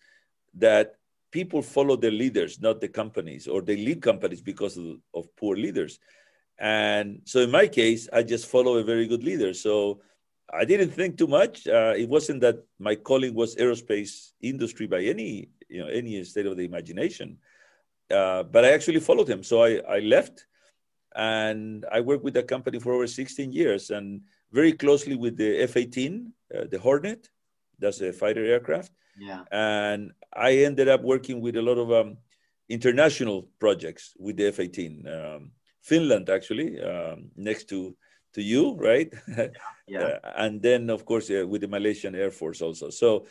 that 0.55 0.95
people 1.31 1.61
follow 1.61 1.95
their 1.95 2.11
leaders, 2.11 2.61
not 2.61 2.81
the 2.81 2.87
companies, 2.87 3.47
or 3.47 3.61
they 3.61 3.75
leave 3.75 4.01
companies 4.01 4.41
because 4.41 4.77
of, 4.77 4.97
of 5.13 5.35
poor 5.35 5.55
leaders. 5.55 5.99
And 6.57 7.21
so 7.25 7.41
in 7.41 7.51
my 7.51 7.67
case, 7.67 8.09
I 8.11 8.23
just 8.23 8.47
follow 8.47 8.77
a 8.77 8.83
very 8.83 9.07
good 9.07 9.23
leader. 9.23 9.53
So 9.53 10.01
I 10.51 10.65
didn't 10.65 10.91
think 10.91 11.17
too 11.17 11.27
much. 11.27 11.67
Uh, 11.67 11.93
it 11.97 12.07
wasn't 12.07 12.41
that 12.41 12.63
my 12.79 12.95
calling 12.95 13.33
was 13.33 13.55
aerospace 13.57 14.31
industry 14.41 14.87
by 14.87 15.01
any 15.01 15.49
you 15.69 15.81
know 15.81 15.87
any 15.87 16.23
state 16.23 16.45
of 16.45 16.55
the 16.57 16.63
imagination. 16.63 17.37
Uh, 18.09 18.43
but 18.43 18.63
I 18.63 18.71
actually 18.71 19.01
followed 19.01 19.29
him. 19.29 19.43
So 19.43 19.63
I, 19.63 19.81
I 19.87 19.99
left 19.99 20.45
and 21.15 21.85
I 21.91 21.99
worked 21.99 22.23
with 22.23 22.35
that 22.35 22.47
company 22.47 22.79
for 22.79 22.93
over 22.93 23.07
16 23.07 23.51
years 23.51 23.89
and 23.89 24.21
very 24.51 24.73
closely 24.73 25.15
with 25.15 25.37
the 25.37 25.61
F 25.61 25.77
18, 25.77 26.33
uh, 26.55 26.63
the 26.69 26.79
Hornet, 26.79 27.29
that's 27.79 28.01
a 28.01 28.11
fighter 28.13 28.45
aircraft. 28.45 28.91
Yeah. 29.19 29.43
And 29.51 30.11
I 30.33 30.57
ended 30.57 30.87
up 30.87 31.01
working 31.01 31.41
with 31.41 31.55
a 31.55 31.61
lot 31.61 31.77
of 31.77 31.91
um, 31.91 32.17
international 32.69 33.49
projects 33.59 34.13
with 34.19 34.37
the 34.37 34.47
F 34.47 34.59
18. 34.59 35.07
Um, 35.07 35.51
Finland, 35.81 36.29
actually, 36.29 36.81
um, 36.81 37.31
next 37.35 37.69
to 37.69 37.95
to 38.33 38.41
you, 38.41 38.75
right? 38.75 39.11
Yeah. 39.89 39.99
yeah. 39.99 40.19
Uh, 40.21 40.33
and 40.43 40.61
then, 40.61 40.89
of 40.89 41.05
course, 41.05 41.31
uh, 41.31 41.47
with 41.47 41.61
the 41.61 41.67
Malaysian 41.69 42.13
Air 42.13 42.29
Force 42.29 42.61
also. 42.61 42.89
So, 42.89 43.25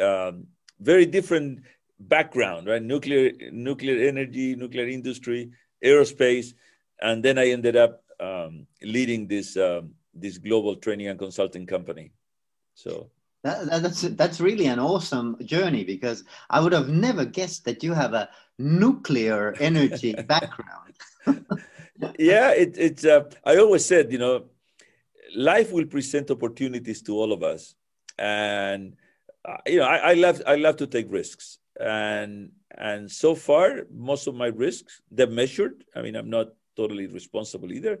um, 0.00 0.46
very 0.78 1.04
different 1.04 1.62
background, 1.98 2.68
right? 2.68 2.80
Nuclear, 2.80 3.32
nuclear 3.50 4.06
energy, 4.06 4.54
nuclear 4.54 4.86
industry, 4.86 5.50
aerospace, 5.84 6.54
and 7.00 7.24
then 7.24 7.38
I 7.38 7.50
ended 7.50 7.74
up 7.74 8.04
um, 8.20 8.68
leading 8.82 9.26
this 9.26 9.56
um, 9.56 9.94
this 10.20 10.38
global 10.38 10.76
training 10.76 11.08
and 11.08 11.18
consulting 11.18 11.66
company. 11.66 12.12
So 12.74 13.10
that, 13.44 13.82
that's 13.82 14.02
that's 14.02 14.40
really 14.40 14.66
an 14.66 14.78
awesome 14.78 15.36
journey 15.44 15.84
because 15.84 16.24
I 16.50 16.60
would 16.60 16.72
have 16.72 16.88
never 16.88 17.24
guessed 17.24 17.64
that 17.64 17.82
you 17.82 17.92
have 17.92 18.12
a 18.12 18.28
nuclear 18.58 19.54
energy 19.60 20.14
background. 20.28 20.94
yeah, 22.18 22.50
it, 22.50 22.76
it's. 22.78 23.04
Uh, 23.04 23.24
I 23.44 23.56
always 23.56 23.84
said, 23.84 24.12
you 24.12 24.18
know, 24.18 24.44
life 25.34 25.72
will 25.72 25.86
present 25.86 26.30
opportunities 26.30 27.02
to 27.02 27.14
all 27.14 27.32
of 27.32 27.42
us, 27.42 27.74
and 28.18 28.96
uh, 29.44 29.58
you 29.66 29.78
know, 29.78 29.86
I, 29.86 30.10
I 30.10 30.14
love 30.14 30.42
I 30.46 30.56
love 30.56 30.76
to 30.78 30.86
take 30.86 31.10
risks, 31.10 31.58
and 31.80 32.52
and 32.76 33.10
so 33.10 33.34
far 33.34 33.86
most 33.90 34.26
of 34.26 34.34
my 34.34 34.46
risks 34.46 35.00
they're 35.10 35.26
measured 35.26 35.84
i 35.94 36.02
mean 36.02 36.16
i'm 36.16 36.30
not 36.30 36.48
totally 36.76 37.06
responsible 37.06 37.72
either 37.72 38.00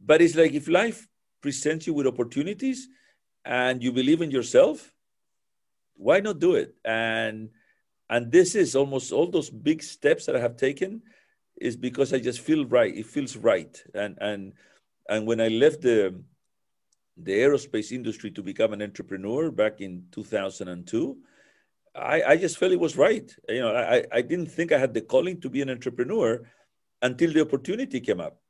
but 0.00 0.20
it's 0.20 0.34
like 0.34 0.52
if 0.52 0.68
life 0.68 1.06
presents 1.44 1.86
you 1.86 1.92
with 1.92 2.06
opportunities 2.06 2.88
and 3.44 3.82
you 3.84 3.92
believe 3.92 4.22
in 4.22 4.30
yourself 4.30 4.94
why 6.06 6.18
not 6.26 6.38
do 6.38 6.54
it 6.54 6.74
and 6.84 7.50
and 8.08 8.32
this 8.32 8.54
is 8.54 8.74
almost 8.74 9.12
all 9.12 9.28
those 9.30 9.50
big 9.50 9.82
steps 9.82 10.24
that 10.24 10.36
i 10.36 10.40
have 10.46 10.56
taken 10.56 11.02
is 11.68 11.76
because 11.76 12.14
i 12.14 12.18
just 12.18 12.40
feel 12.40 12.64
right 12.78 12.96
it 12.96 13.04
feels 13.14 13.36
right 13.36 13.84
and 13.94 14.16
and 14.22 14.54
and 15.10 15.26
when 15.26 15.40
i 15.46 15.48
left 15.48 15.82
the 15.82 15.98
the 17.26 17.34
aerospace 17.44 17.92
industry 17.92 18.30
to 18.30 18.42
become 18.42 18.72
an 18.72 18.82
entrepreneur 18.82 19.50
back 19.50 19.82
in 19.82 20.02
2002 20.12 21.16
I, 21.94 22.22
I 22.32 22.36
just 22.36 22.58
felt 22.58 22.72
it 22.72 22.80
was 22.80 22.96
right. 22.96 23.32
You 23.48 23.60
know, 23.60 23.72
I, 23.72 24.04
I 24.10 24.20
didn't 24.20 24.50
think 24.50 24.72
I 24.72 24.78
had 24.78 24.94
the 24.94 25.00
calling 25.00 25.40
to 25.42 25.48
be 25.48 25.62
an 25.62 25.70
entrepreneur 25.70 26.42
until 27.02 27.32
the 27.32 27.42
opportunity 27.42 28.00
came 28.00 28.20
up. 28.20 28.40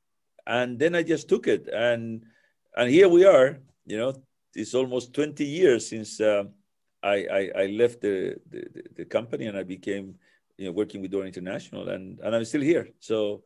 And 0.47 0.79
then 0.79 0.95
I 0.95 1.03
just 1.03 1.29
took 1.29 1.47
it. 1.47 1.69
And 1.69 2.25
and 2.76 2.90
here 2.90 3.09
we 3.09 3.25
are, 3.25 3.59
you 3.87 3.97
know, 3.97 4.14
it's 4.54 4.75
almost 4.75 5.12
20 5.12 5.45
years 5.45 5.88
since 5.88 6.21
uh, 6.21 6.45
I, 7.02 7.26
I, 7.31 7.50
I, 7.62 7.66
left 7.66 8.00
the, 8.00 8.37
the, 8.50 8.64
the, 8.97 9.04
company 9.04 9.47
and 9.47 9.57
I 9.59 9.62
became, 9.62 10.14
you 10.57 10.66
know, 10.66 10.73
working 10.73 11.02
with 11.02 11.11
Door 11.11 11.26
International 11.26 11.88
and, 11.88 12.19
and 12.21 12.35
I'm 12.35 12.45
still 12.45 12.61
here. 12.61 12.88
So, 13.00 13.43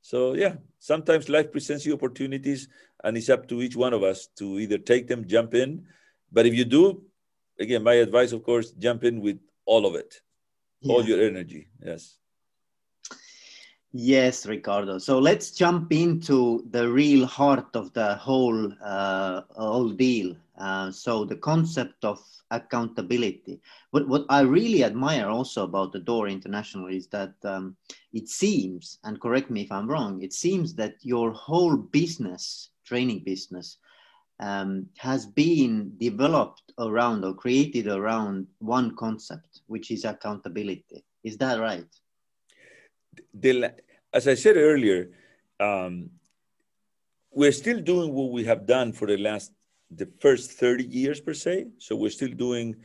so 0.00 0.34
yeah, 0.34 0.54
sometimes 0.78 1.28
life 1.28 1.52
presents 1.52 1.84
you 1.84 1.94
opportunities 1.94 2.68
and 3.04 3.16
it's 3.16 3.28
up 3.28 3.48
to 3.48 3.62
each 3.62 3.76
one 3.76 3.92
of 3.92 4.02
us 4.02 4.28
to 4.38 4.58
either 4.58 4.78
take 4.78 5.08
them, 5.08 5.26
jump 5.26 5.54
in. 5.54 5.84
But 6.30 6.46
if 6.46 6.54
you 6.54 6.64
do, 6.64 7.02
again, 7.58 7.82
my 7.82 7.94
advice, 7.94 8.32
of 8.32 8.42
course, 8.42 8.70
jump 8.72 9.04
in 9.04 9.20
with 9.20 9.38
all 9.64 9.86
of 9.86 9.94
it, 9.94 10.20
yeah. 10.80 10.92
all 10.92 11.04
your 11.04 11.22
energy. 11.24 11.68
Yes. 11.84 12.18
Yes, 13.94 14.46
Ricardo. 14.46 14.96
So 14.98 15.18
let's 15.18 15.50
jump 15.50 15.92
into 15.92 16.64
the 16.70 16.90
real 16.90 17.26
heart 17.26 17.76
of 17.76 17.92
the 17.92 18.14
whole 18.14 18.72
uh, 18.82 19.42
whole 19.50 19.90
deal. 19.90 20.34
Uh, 20.56 20.90
so 20.90 21.24
the 21.26 21.36
concept 21.36 22.02
of 22.04 22.18
accountability. 22.50 23.60
What 23.90 24.08
what 24.08 24.24
I 24.30 24.40
really 24.42 24.82
admire 24.82 25.28
also 25.28 25.64
about 25.64 25.92
the 25.92 26.00
Door 26.00 26.28
International 26.28 26.86
is 26.88 27.06
that 27.08 27.34
um, 27.44 27.76
it 28.14 28.28
seems, 28.30 28.98
and 29.04 29.20
correct 29.20 29.50
me 29.50 29.62
if 29.62 29.70
I'm 29.70 29.88
wrong, 29.90 30.22
it 30.22 30.32
seems 30.32 30.74
that 30.76 30.94
your 31.02 31.30
whole 31.32 31.76
business, 31.76 32.70
training 32.86 33.24
business, 33.24 33.76
um, 34.40 34.86
has 34.96 35.26
been 35.26 35.92
developed 35.98 36.72
around 36.78 37.24
or 37.26 37.34
created 37.34 37.88
around 37.88 38.46
one 38.58 38.96
concept, 38.96 39.60
which 39.66 39.90
is 39.90 40.06
accountability. 40.06 41.04
Is 41.24 41.36
that 41.38 41.60
right? 41.60 41.86
The, 43.34 43.74
as 44.12 44.28
I 44.28 44.34
said 44.34 44.56
earlier, 44.56 45.10
um, 45.60 46.10
we're 47.30 47.52
still 47.52 47.80
doing 47.80 48.12
what 48.12 48.30
we 48.30 48.44
have 48.44 48.66
done 48.66 48.92
for 48.92 49.06
the 49.06 49.16
last 49.16 49.52
the 49.90 50.08
first 50.20 50.52
30 50.52 50.84
years 50.84 51.20
per 51.20 51.34
se. 51.34 51.66
So 51.78 51.96
we're 51.96 52.10
still 52.10 52.32
doing 52.32 52.76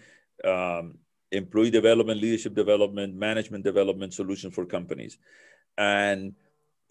um, 0.44 0.98
employee 1.32 1.72
development, 1.72 2.22
leadership 2.22 2.54
development, 2.54 3.16
management 3.16 3.64
development 3.64 4.14
solutions 4.14 4.54
for 4.54 4.66
companies, 4.66 5.18
and 5.78 6.36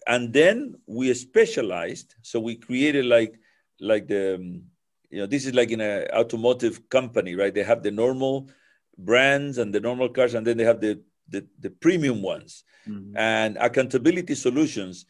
and 0.07 0.33
then 0.33 0.75
we 0.87 1.13
specialized. 1.13 2.15
So 2.21 2.39
we 2.39 2.55
created 2.55 3.05
like 3.05 3.39
like 3.79 4.07
the 4.07 4.35
um, 4.35 4.63
you 5.09 5.19
know 5.19 5.25
this 5.25 5.45
is 5.45 5.53
like 5.53 5.71
in 5.71 5.81
an 5.81 6.07
automotive 6.13 6.89
company 6.89 7.35
right 7.35 7.53
they 7.53 7.63
have 7.63 7.83
the 7.83 7.91
normal 7.91 8.49
brands 8.97 9.57
and 9.57 9.73
the 9.73 9.79
normal 9.79 10.09
cars 10.09 10.33
and 10.33 10.45
then 10.45 10.57
they 10.57 10.63
have 10.63 10.81
the 10.81 11.01
the, 11.29 11.45
the 11.59 11.69
premium 11.69 12.21
ones 12.21 12.63
mm-hmm. 12.87 13.15
and 13.17 13.57
accountability 13.57 14.35
solutions 14.35 15.05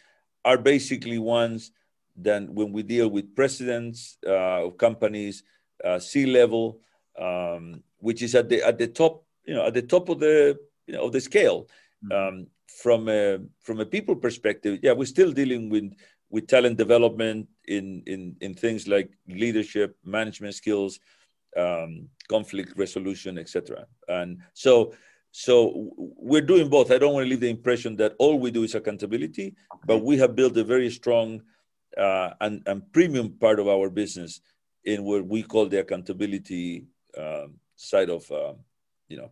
are 0.45 0.57
basically 0.57 1.17
ones 1.17 1.71
that 2.17 2.49
when 2.49 2.71
we 2.71 2.83
deal 2.83 3.09
with 3.09 3.35
presidents 3.35 4.17
uh, 4.25 4.65
of 4.65 4.77
companies 4.77 5.43
uh, 5.83 5.99
c 5.99 6.25
level 6.25 6.79
um, 7.19 7.83
which 7.99 8.21
is 8.21 8.35
at 8.35 8.49
the 8.49 8.61
at 8.63 8.77
the 8.77 8.87
top 8.87 9.23
you 9.45 9.53
know 9.53 9.65
at 9.65 9.73
the 9.73 9.81
top 9.81 10.09
of 10.09 10.19
the 10.19 10.57
you 10.87 10.93
know, 10.93 11.03
of 11.03 11.11
the 11.11 11.21
scale 11.21 11.67
mm-hmm. 12.03 12.11
um, 12.11 12.47
from 12.67 13.07
a 13.09 13.39
from 13.61 13.79
a 13.79 13.85
people 13.85 14.15
perspective 14.15 14.79
yeah 14.81 14.91
we're 14.91 15.05
still 15.05 15.31
dealing 15.31 15.69
with 15.69 15.93
with 16.29 16.47
talent 16.47 16.77
development 16.77 17.47
in, 17.65 18.03
in, 18.05 18.35
in 18.41 18.53
things 18.53 18.87
like 18.87 19.09
leadership, 19.27 19.95
management 20.03 20.55
skills, 20.55 20.99
um, 21.55 22.09
conflict 22.27 22.77
resolution, 22.77 23.37
etc. 23.37 23.85
And 24.07 24.41
so, 24.53 24.93
so 25.37 25.91
we're 25.95 26.41
doing 26.41 26.67
both. 26.67 26.89
I 26.89 26.97
don't 26.97 27.13
want 27.13 27.25
to 27.25 27.29
leave 27.29 27.41
the 27.41 27.49
impression 27.49 27.95
that 27.97 28.15
all 28.17 28.39
we 28.39 28.49
do 28.49 28.63
is 28.63 28.73
accountability, 28.73 29.53
okay. 29.71 29.83
but 29.85 29.99
we 30.03 30.17
have 30.17 30.35
built 30.35 30.57
a 30.57 30.63
very 30.63 30.89
strong 30.89 31.43
uh, 31.95 32.31
and, 32.41 32.63
and 32.65 32.91
premium 32.91 33.29
part 33.33 33.59
of 33.59 33.67
our 33.67 33.91
business 33.91 34.41
in 34.83 35.03
what 35.03 35.27
we 35.27 35.43
call 35.43 35.67
the 35.67 35.79
accountability 35.79 36.87
um, 37.15 37.59
side 37.75 38.09
of, 38.09 38.31
uh, 38.31 38.53
you 39.09 39.17
know, 39.17 39.29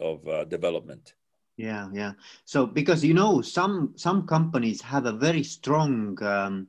of 0.00 0.26
uh, 0.26 0.44
development 0.44 1.12
yeah 1.58 1.90
yeah 1.92 2.12
so 2.46 2.64
because 2.64 3.04
you 3.04 3.12
know 3.12 3.42
some 3.42 3.92
some 3.94 4.26
companies 4.26 4.80
have 4.80 5.04
a 5.04 5.12
very 5.12 5.42
strong 5.42 6.16
um, 6.22 6.66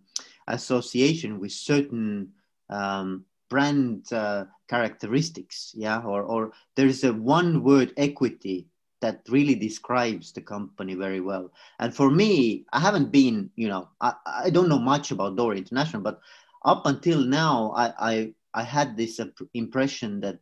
association 0.50 1.39
with 1.39 1.53
certain 1.53 2.27
um, 2.70 3.24
brand 3.51 4.12
uh, 4.13 4.46
characteristics 4.70 5.58
yeah 5.75 6.00
or 6.12 6.22
or 6.24 6.41
there 6.75 6.88
is 6.88 7.03
a 7.03 7.13
one 7.13 7.62
word 7.70 7.93
equity 7.98 8.58
that 9.01 9.22
really 9.29 9.55
describes 9.55 10.31
the 10.31 10.41
company 10.41 10.93
very 10.93 11.20
well. 11.20 11.51
And 11.79 11.93
for 11.93 12.10
me, 12.10 12.65
I 12.72 12.79
haven't 12.79 13.12
been, 13.12 13.50
you 13.55 13.67
know, 13.67 13.89
I, 14.00 14.13
I 14.25 14.50
don't 14.51 14.70
know 14.70 14.79
much 14.79 15.12
about 15.12 15.36
Door 15.36 15.55
International, 15.55 16.03
but 16.03 16.20
up 16.63 16.86
until 16.86 17.20
now, 17.20 17.74
I, 17.75 17.93
I, 18.00 18.34
I 18.53 18.63
had 18.63 18.96
this 18.96 19.20
impression 19.55 20.22
that 20.22 20.38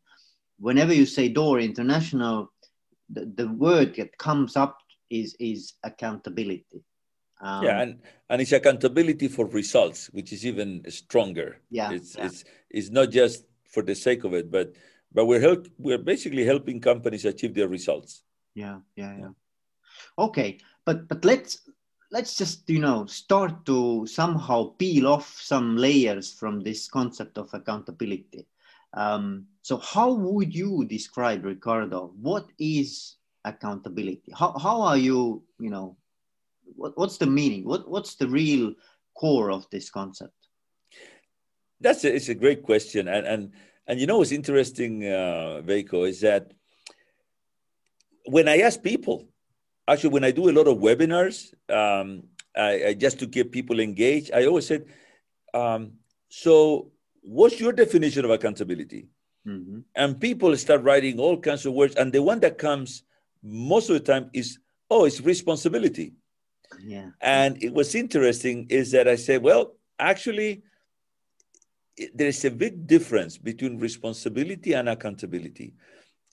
whenever 0.59 0.93
you 0.93 1.05
say 1.05 1.29
Door 1.29 1.61
International, 1.61 2.51
the, 3.09 3.31
the 3.33 3.47
word 3.47 3.95
that 3.95 4.17
comes 4.17 4.57
up 4.57 4.77
is, 5.09 5.35
is 5.39 5.73
accountability. 5.83 6.83
Um, 7.41 7.63
yeah, 7.63 7.81
and, 7.81 7.99
and 8.29 8.41
it's 8.41 8.51
accountability 8.51 9.27
for 9.29 9.45
results, 9.45 10.07
which 10.07 10.33
is 10.33 10.45
even 10.45 10.83
stronger. 10.89 11.61
Yeah, 11.69 11.91
it's, 11.91 12.15
yeah. 12.15 12.25
it's, 12.25 12.43
it's 12.69 12.89
not 12.89 13.11
just 13.11 13.45
for 13.63 13.81
the 13.81 13.95
sake 13.95 14.23
of 14.23 14.33
it, 14.33 14.51
but 14.51 14.73
but 15.13 15.25
we're 15.25 15.39
help 15.39 15.67
we're 15.77 15.97
basically 15.97 16.45
helping 16.45 16.79
companies 16.79 17.25
achieve 17.25 17.53
their 17.53 17.67
results. 17.67 18.23
Yeah 18.55 18.79
yeah 18.95 19.15
yeah. 19.17 19.29
okay 20.17 20.57
but 20.85 21.07
but 21.07 21.23
let's 21.23 21.69
let's 22.11 22.35
just 22.35 22.69
you 22.69 22.79
know 22.79 23.05
start 23.05 23.65
to 23.65 24.05
somehow 24.07 24.73
peel 24.77 25.07
off 25.07 25.39
some 25.39 25.77
layers 25.77 26.33
from 26.33 26.61
this 26.61 26.87
concept 26.87 27.37
of 27.37 27.53
accountability. 27.53 28.47
Um, 28.93 29.45
so 29.61 29.77
how 29.77 30.11
would 30.13 30.53
you 30.53 30.83
describe 30.85 31.45
ricardo 31.45 32.11
what 32.19 32.47
is 32.57 33.17
accountability? 33.45 34.33
How, 34.33 34.57
how 34.57 34.81
are 34.81 34.97
you 34.97 35.43
you 35.59 35.69
know 35.69 35.95
what, 36.75 36.97
what's 36.97 37.17
the 37.17 37.25
meaning 37.25 37.65
what, 37.65 37.89
what's 37.89 38.15
the 38.15 38.27
real 38.27 38.73
core 39.15 39.51
of 39.51 39.65
this 39.71 39.89
concept 39.89 40.33
that's 41.81 42.03
a, 42.03 42.13
it's 42.13 42.29
a 42.29 42.35
great 42.35 42.63
question 42.63 43.07
and 43.07 43.25
and 43.25 43.51
and 43.89 43.99
you 43.99 44.05
know 44.05 44.19
what's 44.19 44.31
interesting, 44.31 45.03
uh, 45.03 45.63
Veiko, 45.65 46.07
is 46.07 46.21
that 46.21 46.51
when 48.25 48.47
I 48.47 48.59
ask 48.59 48.83
people, 48.83 49.27
actually, 49.87 50.11
when 50.11 50.23
I 50.23 50.29
do 50.29 50.47
a 50.47 50.53
lot 50.53 50.67
of 50.67 50.77
webinars, 50.77 51.51
um, 51.73 52.21
I, 52.55 52.89
I, 52.89 52.93
just 52.93 53.17
to 53.19 53.25
get 53.25 53.51
people 53.51 53.79
engaged, 53.79 54.29
I 54.31 54.45
always 54.45 54.67
said, 54.67 54.85
um, 55.55 55.93
"So, 56.29 56.91
what's 57.21 57.59
your 57.59 57.71
definition 57.71 58.25
of 58.25 58.31
accountability?" 58.31 59.07
Mm-hmm. 59.47 59.79
And 59.95 60.21
people 60.21 60.55
start 60.55 60.83
writing 60.83 61.17
all 61.19 61.39
kinds 61.39 61.65
of 61.65 61.73
words, 61.73 61.95
and 61.95 62.13
the 62.13 62.21
one 62.21 62.39
that 62.41 62.59
comes 62.59 63.01
most 63.41 63.89
of 63.89 63.95
the 63.95 64.05
time 64.11 64.29
is, 64.33 64.59
"Oh, 64.91 65.05
it's 65.05 65.19
responsibility." 65.19 66.13
And 67.21 67.61
it 67.63 67.73
was 67.73 67.95
interesting 67.95 68.67
is 68.69 68.91
that 68.91 69.07
I 69.07 69.15
said, 69.15 69.41
"Well, 69.43 69.75
actually." 69.97 70.63
there 72.13 72.27
is 72.27 72.45
a 72.45 72.51
big 72.51 72.87
difference 72.87 73.37
between 73.37 73.77
responsibility 73.77 74.73
and 74.73 74.89
accountability. 74.89 75.73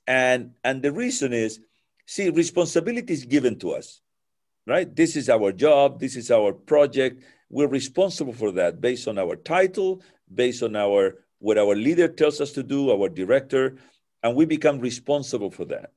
And, 0.07 0.53
and 0.63 0.83
the 0.83 0.93
reason 0.93 1.33
is, 1.33 1.61
see, 2.07 2.31
responsibility 2.31 3.13
is 3.13 3.25
given 3.25 3.59
to 3.61 3.73
us, 3.73 4.01
right? 4.67 4.95
This 4.95 5.17
is 5.17 5.29
our 5.29 5.53
job, 5.53 5.99
this 5.99 6.17
is 6.17 6.31
our 6.31 6.53
project. 6.53 7.25
We're 7.51 7.69
responsible 7.69 8.33
for 8.33 8.53
that 8.53 8.81
based 8.81 9.09
on 9.09 9.19
our 9.19 9.37
title, 9.37 10.03
based 10.33 10.63
on 10.63 10.77
our 10.77 11.19
what 11.39 11.59
our 11.59 11.77
leader 11.77 12.09
tells 12.09 12.41
us 12.41 12.53
to 12.53 12.63
do, 12.63 12.91
our 12.91 13.11
director, 13.11 13.77
and 14.23 14.35
we 14.35 14.47
become 14.47 14.81
responsible 14.81 15.51
for 15.51 15.67
that. 15.67 15.93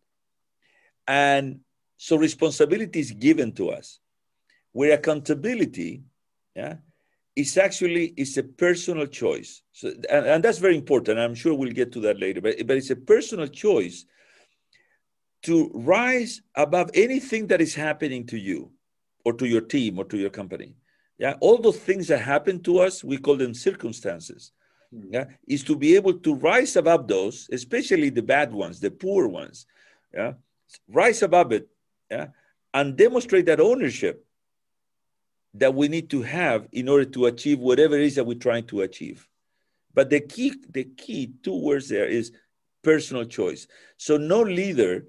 And 1.07 1.61
so 1.95 2.17
responsibility 2.17 2.99
is 2.99 3.11
given 3.11 3.53
to 3.53 3.69
us. 3.69 3.99
Where 4.71 4.93
accountability, 4.93 6.03
yeah, 6.55 6.75
it's 7.39 7.57
actually 7.57 8.13
it's 8.17 8.37
a 8.37 8.43
personal 8.43 9.07
choice. 9.07 9.61
So 9.71 9.89
and, 10.09 10.25
and, 10.25 10.43
that's 10.43 10.57
very 10.57 10.75
important. 10.75 11.19
I'm 11.19 11.35
sure 11.35 11.53
we'll 11.53 11.71
get 11.71 11.91
to 11.93 12.01
that 12.01 12.19
later 12.19 12.41
but, 12.41 12.55
but 12.67 12.77
it's 12.77 12.89
a 12.89 12.95
personal 12.95 13.47
choice 13.47 14.05
to 15.43 15.71
rise 15.73 16.41
above 16.55 16.91
anything 16.93 17.47
that 17.47 17.61
is 17.61 17.73
happening 17.73 18.25
to 18.27 18.37
you 18.37 18.71
or 19.23 19.33
to 19.33 19.47
your 19.47 19.61
team 19.61 19.99
or 19.99 20.05
to 20.05 20.17
your 20.17 20.29
company. 20.29 20.75
Yeah 21.17 21.35
all 21.39 21.57
those 21.57 21.79
things 21.79 22.07
that 22.09 22.21
happen 22.21 22.61
to 22.63 22.79
us 22.79 23.03
we 23.03 23.17
call 23.17 23.37
them 23.37 23.53
circumstances. 23.53 24.51
Hmm. 24.91 25.07
yeah 25.11 25.25
is 25.47 25.63
to 25.63 25.75
be 25.75 25.95
able 25.95 26.15
to 26.25 26.33
rise 26.35 26.75
above 26.75 27.07
those 27.07 27.47
especially 27.51 28.09
the 28.09 28.23
bad 28.23 28.51
ones 28.51 28.79
the 28.79 28.91
poor 28.91 29.27
ones. 29.27 29.65
Yeah 30.13 30.33
rise 30.89 31.21
above 31.21 31.53
it. 31.53 31.69
Yeah 32.11 32.27
and 32.73 32.97
demonstrate 32.97 33.45
that 33.45 33.59
ownership 33.59 34.25
that 35.55 35.73
we 35.73 35.87
need 35.87 36.09
to 36.11 36.21
have 36.21 36.67
in 36.71 36.87
order 36.87 37.05
to 37.05 37.25
achieve 37.25 37.59
whatever 37.59 37.95
it 37.95 38.03
is 38.03 38.15
that 38.15 38.25
we're 38.25 38.37
trying 38.37 38.65
to 38.67 38.81
achieve. 38.81 39.27
But 39.93 40.09
the 40.09 40.19
key, 40.19 40.53
the 40.69 40.83
key 40.83 41.33
two 41.43 41.59
words 41.59 41.89
there 41.89 42.05
is 42.05 42.31
personal 42.83 43.25
choice. 43.25 43.67
So 43.97 44.17
no 44.17 44.41
leader 44.41 45.07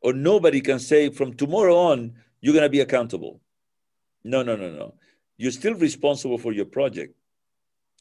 or 0.00 0.12
nobody 0.12 0.60
can 0.60 0.78
say 0.78 1.10
from 1.10 1.34
tomorrow 1.34 1.76
on, 1.76 2.14
you're 2.40 2.52
going 2.52 2.64
to 2.64 2.68
be 2.68 2.80
accountable. 2.80 3.40
No, 4.24 4.42
no, 4.42 4.56
no, 4.56 4.70
no. 4.70 4.94
You're 5.36 5.52
still 5.52 5.74
responsible 5.74 6.38
for 6.38 6.52
your 6.52 6.66
project. 6.66 7.16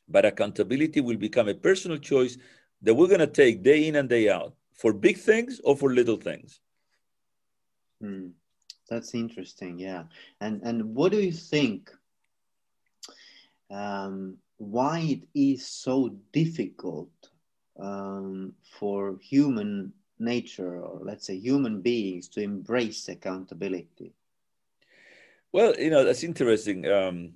But 0.07 0.25
accountability 0.25 0.99
will 0.99 1.17
become 1.17 1.47
a 1.47 1.53
personal 1.55 1.97
choice 1.97 2.37
that 2.81 2.93
we're 2.93 3.07
going 3.07 3.19
to 3.19 3.27
take 3.27 3.63
day 3.63 3.87
in 3.87 3.95
and 3.95 4.09
day 4.09 4.29
out 4.29 4.53
for 4.73 4.93
big 4.93 5.17
things 5.17 5.61
or 5.63 5.77
for 5.77 5.93
little 5.93 6.17
things. 6.17 6.59
Hmm. 8.01 8.29
That's 8.89 9.13
interesting. 9.15 9.79
Yeah. 9.79 10.03
And 10.39 10.61
and 10.63 10.95
what 10.95 11.11
do 11.11 11.19
you 11.19 11.31
think? 11.31 11.91
Um, 13.69 14.37
why 14.57 14.99
it 14.99 15.23
is 15.33 15.65
so 15.65 16.13
difficult 16.33 17.09
um, 17.79 18.53
for 18.79 19.17
human 19.21 19.93
nature, 20.19 20.79
or 20.79 20.99
let's 21.03 21.25
say 21.25 21.37
human 21.37 21.81
beings, 21.81 22.27
to 22.29 22.41
embrace 22.41 23.09
accountability? 23.09 24.13
Well, 25.51 25.73
you 25.77 25.89
know 25.89 26.03
that's 26.03 26.23
interesting. 26.23 26.85
Um, 26.85 27.33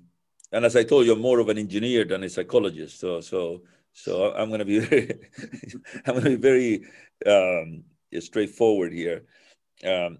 and 0.52 0.64
as 0.64 0.76
I 0.76 0.84
told 0.84 1.06
you, 1.06 1.12
I'm 1.12 1.20
more 1.20 1.40
of 1.40 1.48
an 1.48 1.58
engineer 1.58 2.04
than 2.04 2.22
a 2.22 2.28
psychologist. 2.28 3.00
So 3.00 3.20
so 3.20 3.62
so 3.92 4.32
I'm 4.34 4.48
going 4.48 4.60
to 4.60 4.64
be 4.64 4.78
I'm 6.06 6.14
going 6.14 6.24
to 6.24 6.30
be 6.30 6.36
very 6.36 6.84
um, 7.26 7.84
straightforward 8.20 8.92
here. 8.92 9.24
Um, 9.84 10.18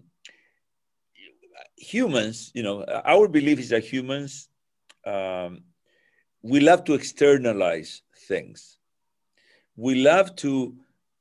humans, 1.77 2.51
you 2.53 2.63
know, 2.63 2.83
our 3.05 3.27
belief 3.27 3.59
is 3.59 3.69
that 3.69 3.85
humans, 3.85 4.49
um, 5.05 5.61
we 6.41 6.59
love 6.59 6.83
to 6.85 6.93
externalize 6.93 8.01
things. 8.27 8.77
We 9.75 9.95
love 9.95 10.35
to 10.37 10.75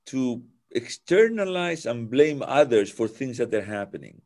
to 0.07 0.43
externalize 0.71 1.85
and 1.87 2.11
blame 2.11 2.43
others 2.43 2.91
for 2.91 3.07
things 3.07 3.39
that 3.39 3.53
are 3.53 3.63
happening, 3.63 4.23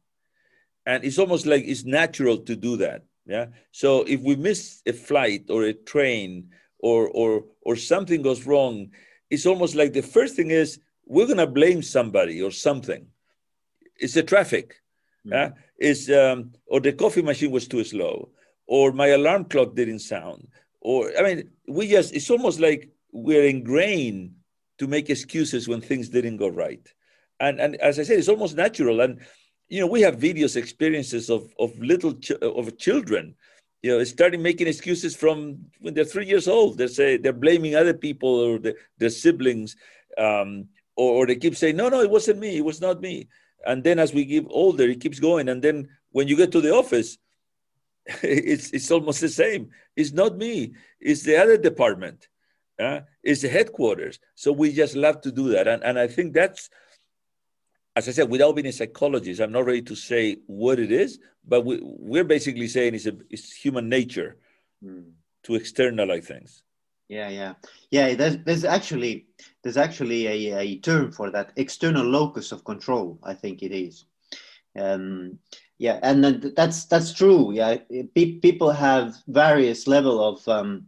and 0.87 1.05
it's 1.05 1.19
almost 1.19 1.47
like 1.47 1.65
it's 1.67 1.85
natural 1.85 2.39
to 2.39 2.57
do 2.57 2.77
that. 2.77 3.05
Yeah. 3.27 3.47
So 3.73 4.03
if 4.03 4.21
we 4.21 4.37
miss 4.37 4.83
a 4.87 4.93
flight 4.93 5.51
or 5.51 5.65
a 5.65 5.73
train 5.73 6.51
or 6.79 7.09
or 7.09 7.45
or 7.63 7.77
something 7.77 8.23
goes 8.23 8.47
wrong, 8.47 8.91
it's 9.31 9.47
almost 9.47 9.75
like 9.75 9.93
the 9.93 10.03
first 10.03 10.37
thing 10.37 10.51
is 10.51 10.79
we're 11.07 11.27
gonna 11.27 11.47
blame 11.47 11.83
somebody 11.83 12.41
or 12.41 12.53
something. 12.53 13.07
It's 13.99 14.15
the 14.15 14.23
traffic 14.23 14.81
Mm-hmm. 15.27 15.33
Yeah, 15.33 15.51
is 15.81 16.11
um, 16.11 16.53
or 16.67 16.81
the 16.81 16.93
coffee 16.93 17.23
machine 17.23 17.51
was 17.51 17.67
too 17.67 17.83
slow, 17.83 18.31
or 18.67 18.93
my 18.93 19.09
alarm 19.09 19.47
clock 19.47 19.75
didn't 19.75 20.01
sound, 20.01 20.47
or 20.81 21.11
I 21.19 21.23
mean, 21.23 21.51
we 21.67 21.89
just 21.89 22.15
it's 22.15 22.31
almost 22.31 22.61
like 22.61 22.91
we're 23.13 23.47
ingrained 23.47 24.35
to 24.79 24.87
make 24.87 25.11
excuses 25.11 25.67
when 25.67 25.81
things 25.81 26.09
didn't 26.09 26.37
go 26.37 26.49
right, 26.49 26.87
and 27.41 27.61
and 27.61 27.77
as 27.77 27.99
I 27.99 28.05
said, 28.05 28.19
it's 28.19 28.29
almost 28.29 28.57
natural. 28.57 29.01
And 29.01 29.21
you 29.69 29.81
know, 29.81 29.87
we 29.87 30.03
have 30.03 30.17
videos 30.17 30.57
experiences 30.57 31.31
of 31.31 31.53
of 31.59 31.77
little 31.79 32.15
ch- 32.15 32.33
of 32.33 32.79
children 32.79 33.35
you 33.83 33.97
know, 33.97 34.05
starting 34.05 34.43
making 34.43 34.67
excuses 34.67 35.17
from 35.17 35.59
when 35.81 35.95
they're 35.95 36.05
three 36.05 36.27
years 36.27 36.49
old. 36.49 36.79
They 36.79 36.87
say 36.87 37.17
they're 37.17 37.33
blaming 37.33 37.75
other 37.75 37.95
people 37.95 38.29
or 38.29 38.59
the, 38.59 38.77
their 38.99 39.11
siblings, 39.11 39.77
um, 40.19 40.69
or, 40.97 41.23
or, 41.23 41.27
they 41.27 41.37
keep 41.37 41.57
saying, 41.57 41.77
"No, 41.77 41.89
no, 41.89 42.01
it 42.03 42.11
wasn't 42.11 42.41
me. 42.41 42.57
It 42.57 42.65
was 42.65 42.81
not 42.81 43.01
me." 43.01 43.29
And 43.67 43.85
then 43.85 43.99
as 43.99 44.13
we 44.13 44.25
get 44.25 44.47
older 44.51 44.85
it 44.85 45.01
keeps 45.01 45.21
going. 45.21 45.49
And 45.49 45.63
then 45.63 45.89
when 46.13 46.29
you 46.29 46.37
get 46.37 46.53
to 46.53 46.61
the 46.61 46.75
office 46.75 47.19
it's 48.23 48.71
it's 48.71 48.91
almost 48.91 49.21
the 49.21 49.29
same. 49.29 49.71
It's 49.97 50.13
not 50.13 50.37
me. 50.37 50.75
It's 51.01 51.23
the 51.23 51.37
other 51.37 51.57
department 51.57 52.29
uh, 52.81 53.01
it's 53.23 53.43
the 53.43 53.49
headquarters. 53.49 54.19
So 54.35 54.53
we 54.53 54.73
just 54.73 54.97
love 54.97 55.21
to 55.23 55.31
do 55.31 55.51
that. 55.51 55.69
And, 55.69 55.85
and 55.85 55.99
i 55.99 56.07
think 56.07 56.33
that's 56.33 56.71
as 57.95 58.09
i 58.09 58.13
said 58.13 58.31
without 58.31 58.55
being 58.55 58.67
a 58.67 58.73
psychologist 58.73 59.41
i'm 59.41 59.53
not 59.53 59.67
ready 59.67 59.83
to 59.83 59.95
say 59.95 60.37
what 60.47 60.79
it 60.79 60.93
is 60.93 61.19
but 61.47 61.65
we, 61.65 61.81
we're 61.83 62.25
basically 62.25 62.69
saying 62.69 62.95
it's, 62.95 63.07
a, 63.07 63.17
it's 63.29 63.53
human 63.53 63.89
nature 63.89 64.37
mm. 64.85 65.05
to 65.43 65.55
externalize 65.55 66.27
things 66.27 66.63
yeah 67.11 67.29
yeah. 67.29 67.55
Yeah 67.91 68.15
there's, 68.15 68.39
there's 68.47 68.65
actually 68.65 69.27
there's 69.63 69.77
actually 69.77 70.27
a, 70.27 70.59
a 70.59 70.79
term 70.79 71.13
for 71.13 71.31
that 71.31 71.53
external 71.57 72.07
locus 72.07 72.53
of 72.53 72.65
control 72.65 73.19
i 73.25 73.35
think 73.35 73.63
it 73.63 73.73
is. 73.73 74.07
Um, 74.79 75.39
yeah 75.79 75.99
and 76.03 76.53
that's 76.57 76.85
that's 76.85 77.13
true 77.13 77.53
yeah. 77.53 77.77
People 78.15 78.71
have 78.71 79.17
various 79.27 79.87
level 79.87 80.23
of 80.23 80.47
um, 80.49 80.87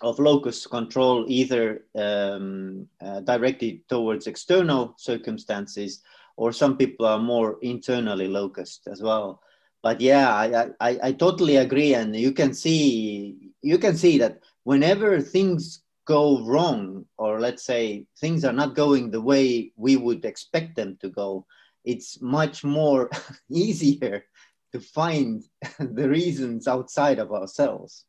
of 0.00 0.18
locus 0.18 0.66
control 0.66 1.24
either 1.28 1.84
um, 1.94 2.88
uh, 3.00 3.20
directed 3.20 3.86
towards 3.88 4.26
external 4.26 4.94
circumstances 4.96 6.02
or 6.36 6.52
some 6.52 6.76
people 6.76 7.06
are 7.06 7.18
more 7.18 7.58
internally 7.62 8.28
locust 8.28 8.88
as 8.90 9.02
well 9.02 9.40
but 9.84 10.00
yeah 10.00 10.34
I, 10.34 10.46
I 10.80 10.98
i 11.08 11.12
totally 11.12 11.56
agree. 11.56 11.94
And 11.94 12.16
you 12.16 12.32
can 12.32 12.52
see 12.54 13.52
you 13.62 13.78
can 13.78 13.96
see 13.96 14.18
that 14.18 14.40
whenever 14.64 15.20
things 15.20 15.84
go 16.06 16.44
wrong 16.44 17.04
or 17.16 17.40
let's 17.40 17.64
say 17.64 18.06
things 18.20 18.44
are 18.44 18.58
not 18.62 18.74
going 18.74 19.10
the 19.10 19.20
way 19.20 19.72
we 19.76 19.96
would 19.96 20.24
expect 20.24 20.76
them 20.76 20.98
to 21.00 21.08
go 21.08 21.46
it's 21.84 22.20
much 22.20 22.64
more 22.64 23.10
easier 23.50 24.24
to 24.72 24.80
find 24.80 25.44
the 25.78 26.08
reasons 26.08 26.66
outside 26.66 27.18
of 27.18 27.32
ourselves. 27.32 28.04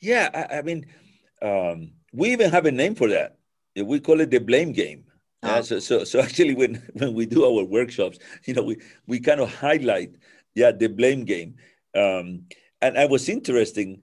Yeah 0.00 0.26
i, 0.34 0.58
I 0.58 0.62
mean 0.62 0.86
um, 1.42 1.92
we 2.12 2.32
even 2.32 2.50
have 2.50 2.66
a 2.66 2.72
name 2.72 2.94
for 2.94 3.08
that. 3.08 3.36
We 3.76 4.00
call 4.00 4.20
it 4.20 4.30
the 4.30 4.40
blame 4.40 4.72
game. 4.72 5.04
Yeah, 5.42 5.58
oh. 5.58 5.62
so, 5.62 5.78
so, 5.78 6.04
so 6.04 6.20
actually, 6.26 6.54
when, 6.54 6.82
when 6.94 7.14
we 7.14 7.26
do 7.26 7.44
our 7.44 7.64
workshops, 7.64 8.18
you 8.44 8.54
know, 8.54 8.62
we, 8.62 8.76
we 9.06 9.20
kind 9.20 9.40
of 9.40 9.54
highlight, 9.54 10.14
yeah, 10.54 10.72
the 10.72 10.88
blame 10.88 11.24
game. 11.24 11.56
Um, 11.94 12.46
and 12.82 12.96
i 12.96 13.04
was 13.04 13.28
interesting, 13.28 14.02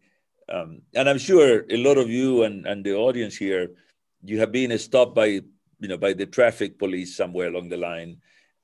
um, 0.49 0.81
and 0.93 1.09
I'm 1.09 1.17
sure 1.17 1.65
a 1.69 1.77
lot 1.77 1.97
of 1.97 2.09
you 2.09 2.43
and, 2.43 2.65
and 2.65 2.83
the 2.83 2.93
audience 2.95 3.35
here, 3.35 3.71
you 4.23 4.39
have 4.39 4.51
been 4.51 4.77
stopped 4.77 5.15
by, 5.15 5.25
you 5.25 5.87
know, 5.87 5.97
by 5.97 6.13
the 6.13 6.25
traffic 6.25 6.77
police 6.77 7.15
somewhere 7.15 7.47
along 7.47 7.69
the 7.69 7.77
line, 7.77 8.17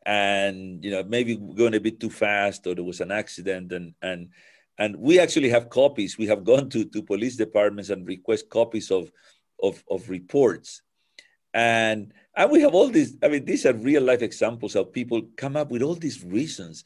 and 0.05 0.83
you 0.83 0.91
know, 0.91 1.03
maybe 1.03 1.35
going 1.35 1.73
a 1.73 1.79
bit 1.79 1.99
too 1.99 2.09
fast, 2.09 2.67
or 2.67 2.75
there 2.75 2.83
was 2.83 3.01
an 3.01 3.11
accident, 3.11 3.71
and 3.71 3.93
and 4.01 4.29
and 4.77 4.95
we 4.97 5.19
actually 5.19 5.49
have 5.49 5.69
copies. 5.69 6.17
We 6.17 6.27
have 6.27 6.43
gone 6.51 6.69
to 6.69 6.85
to 6.85 7.01
police 7.01 7.37
departments 7.37 7.89
and 7.89 8.07
request 8.07 8.49
copies 8.49 8.91
of 8.91 9.11
of 9.61 9.83
of 9.89 10.09
reports, 10.09 10.81
and 11.53 12.13
and 12.35 12.51
we 12.51 12.61
have 12.61 12.73
all 12.73 12.89
these, 12.89 13.17
I 13.21 13.27
mean, 13.27 13.45
these 13.45 13.65
are 13.65 13.73
real 13.73 14.01
life 14.01 14.23
examples 14.23 14.75
of 14.75 14.91
people 14.91 15.21
come 15.37 15.55
up 15.55 15.69
with 15.69 15.83
all 15.83 15.95
these 15.95 16.23
reasons 16.23 16.83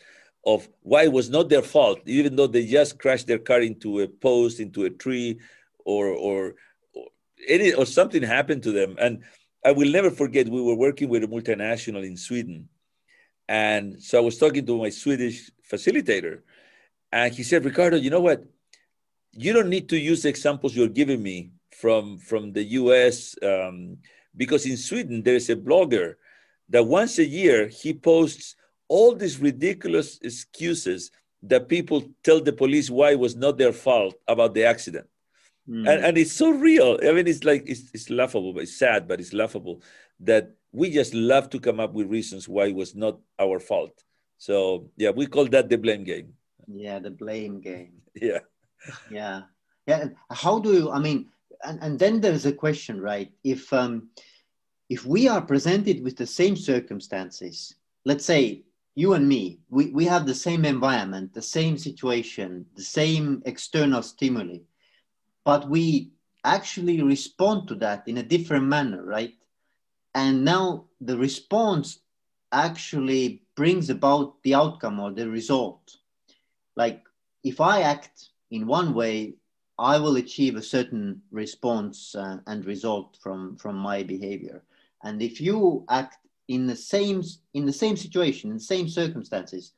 of 0.47 0.67
why 0.81 1.03
it 1.03 1.11
was 1.11 1.29
not 1.29 1.49
their 1.49 1.61
fault, 1.61 1.99
even 2.05 2.37
though 2.37 2.47
they 2.47 2.65
just 2.65 2.97
crashed 2.97 3.27
their 3.27 3.37
car 3.37 3.59
into 3.59 3.99
a 3.99 4.07
post, 4.07 4.61
into 4.61 4.85
a 4.85 4.89
tree, 4.89 5.39
or 5.83 6.07
or 6.07 6.55
or, 6.93 7.05
any, 7.47 7.73
or 7.73 7.85
something 7.85 8.23
happened 8.23 8.63
to 8.63 8.71
them. 8.71 8.95
And 8.97 9.23
I 9.63 9.73
will 9.73 9.91
never 9.91 10.09
forget, 10.09 10.47
we 10.47 10.61
were 10.61 10.75
working 10.75 11.09
with 11.09 11.25
a 11.25 11.27
multinational 11.27 12.05
in 12.05 12.15
Sweden. 12.15 12.69
And 13.49 14.01
so 14.01 14.17
I 14.17 14.21
was 14.21 14.37
talking 14.37 14.65
to 14.65 14.77
my 14.77 14.89
Swedish 14.89 15.51
facilitator, 15.69 16.41
and 17.11 17.33
he 17.33 17.43
said, 17.43 17.65
Ricardo, 17.65 17.97
you 17.97 18.09
know 18.09 18.21
what? 18.21 18.43
You 19.33 19.51
don't 19.51 19.69
need 19.69 19.89
to 19.89 19.99
use 19.99 20.23
the 20.23 20.29
examples 20.29 20.75
you're 20.75 20.87
giving 21.01 21.21
me 21.21 21.51
from, 21.71 22.17
from 22.17 22.53
the 22.53 22.63
US. 22.79 23.35
Um, 23.43 23.97
because 24.35 24.65
in 24.65 24.77
Sweden 24.77 25.23
there 25.23 25.35
is 25.35 25.49
a 25.49 25.55
blogger 25.55 26.15
that 26.69 26.85
once 26.85 27.17
a 27.17 27.25
year 27.25 27.67
he 27.67 27.93
posts 27.93 28.55
all 28.87 29.15
these 29.15 29.39
ridiculous 29.39 30.19
excuses 30.21 31.11
that 31.43 31.69
people 31.69 32.03
tell 32.23 32.41
the 32.41 32.53
police 32.53 32.89
why 32.89 33.11
it 33.11 33.19
was 33.19 33.35
not 33.35 33.57
their 33.57 33.73
fault 33.73 34.15
about 34.27 34.53
the 34.53 34.63
accident. 34.63 35.07
Mm. 35.69 35.87
And, 35.89 36.05
and 36.05 36.17
it's 36.17 36.33
so 36.33 36.49
real. 36.49 36.97
I 37.03 37.11
mean, 37.11 37.27
it's 37.27 37.43
like, 37.43 37.63
it's, 37.67 37.91
it's 37.93 38.09
laughable, 38.09 38.53
but 38.53 38.63
it's 38.63 38.77
sad, 38.77 39.07
but 39.07 39.19
it's 39.19 39.33
laughable 39.33 39.81
that 40.21 40.55
we 40.71 40.89
just 40.89 41.13
love 41.13 41.49
to 41.51 41.59
come 41.59 41.79
up 41.79 41.93
with 41.93 42.07
reasons 42.07 42.47
why 42.47 42.67
it 42.67 42.75
was 42.75 42.95
not 42.95 43.19
our 43.39 43.59
fault. 43.59 44.03
So, 44.37 44.89
yeah, 44.95 45.11
we 45.11 45.27
call 45.27 45.45
that 45.47 45.69
the 45.69 45.77
blame 45.77 46.03
game. 46.03 46.33
Yeah, 46.67 46.99
the 46.99 47.11
blame 47.11 47.59
game. 47.59 48.01
yeah. 48.15 48.39
Yeah. 49.11 49.41
Yeah. 49.85 50.09
How 50.31 50.59
do 50.59 50.73
you, 50.73 50.91
I 50.91 50.99
mean, 50.99 51.29
and, 51.63 51.79
and 51.81 51.99
then 51.99 52.21
there's 52.21 52.45
a 52.45 52.53
question, 52.53 53.01
right? 53.01 53.31
If 53.43 53.71
um, 53.73 54.09
if 54.89 55.05
we 55.05 55.27
are 55.27 55.41
presented 55.41 56.03
with 56.03 56.15
the 56.15 56.27
same 56.27 56.55
circumstances, 56.55 57.75
let's 58.05 58.25
say 58.25 58.63
you 58.97 59.13
and 59.13 59.29
me, 59.29 59.59
we, 59.69 59.91
we 59.91 60.05
have 60.05 60.25
the 60.25 60.33
same 60.33 60.65
environment, 60.65 61.31
the 61.31 61.41
same 61.41 61.77
situation, 61.77 62.65
the 62.75 62.81
same 62.81 63.43
external 63.45 64.01
stimuli, 64.01 64.57
but 65.45 65.69
we 65.69 66.09
actually 66.43 67.03
respond 67.03 67.67
to 67.67 67.75
that 67.75 68.07
in 68.07 68.17
a 68.17 68.23
different 68.23 68.65
manner, 68.65 69.03
right? 69.03 69.35
And 70.15 70.43
now 70.43 70.85
the 70.99 71.15
response 71.15 71.99
actually 72.51 73.43
brings 73.55 73.91
about 73.91 74.41
the 74.41 74.55
outcome 74.55 74.99
or 74.99 75.11
the 75.11 75.29
result. 75.29 75.97
Like 76.75 77.03
if 77.43 77.61
I 77.61 77.81
act 77.81 78.29
in 78.49 78.65
one 78.65 78.95
way, 78.95 79.35
I 79.77 79.99
will 79.99 80.15
achieve 80.15 80.55
a 80.55 80.63
certain 80.63 81.21
response 81.29 82.15
uh, 82.15 82.37
and 82.47 82.65
result 82.65 83.19
from 83.21 83.57
from 83.57 83.75
my 83.75 84.01
behavior. 84.01 84.63
And 85.03 85.21
if 85.21 85.39
you 85.39 85.85
act 85.87 86.17
in 86.47 86.67
the 86.67 86.75
same 86.75 87.21
in 87.53 87.65
the 87.65 87.73
same 87.73 87.97
situation, 87.97 88.49
in 88.49 88.57
the 88.57 88.63
same 88.63 88.87
circumstances, 88.87 89.73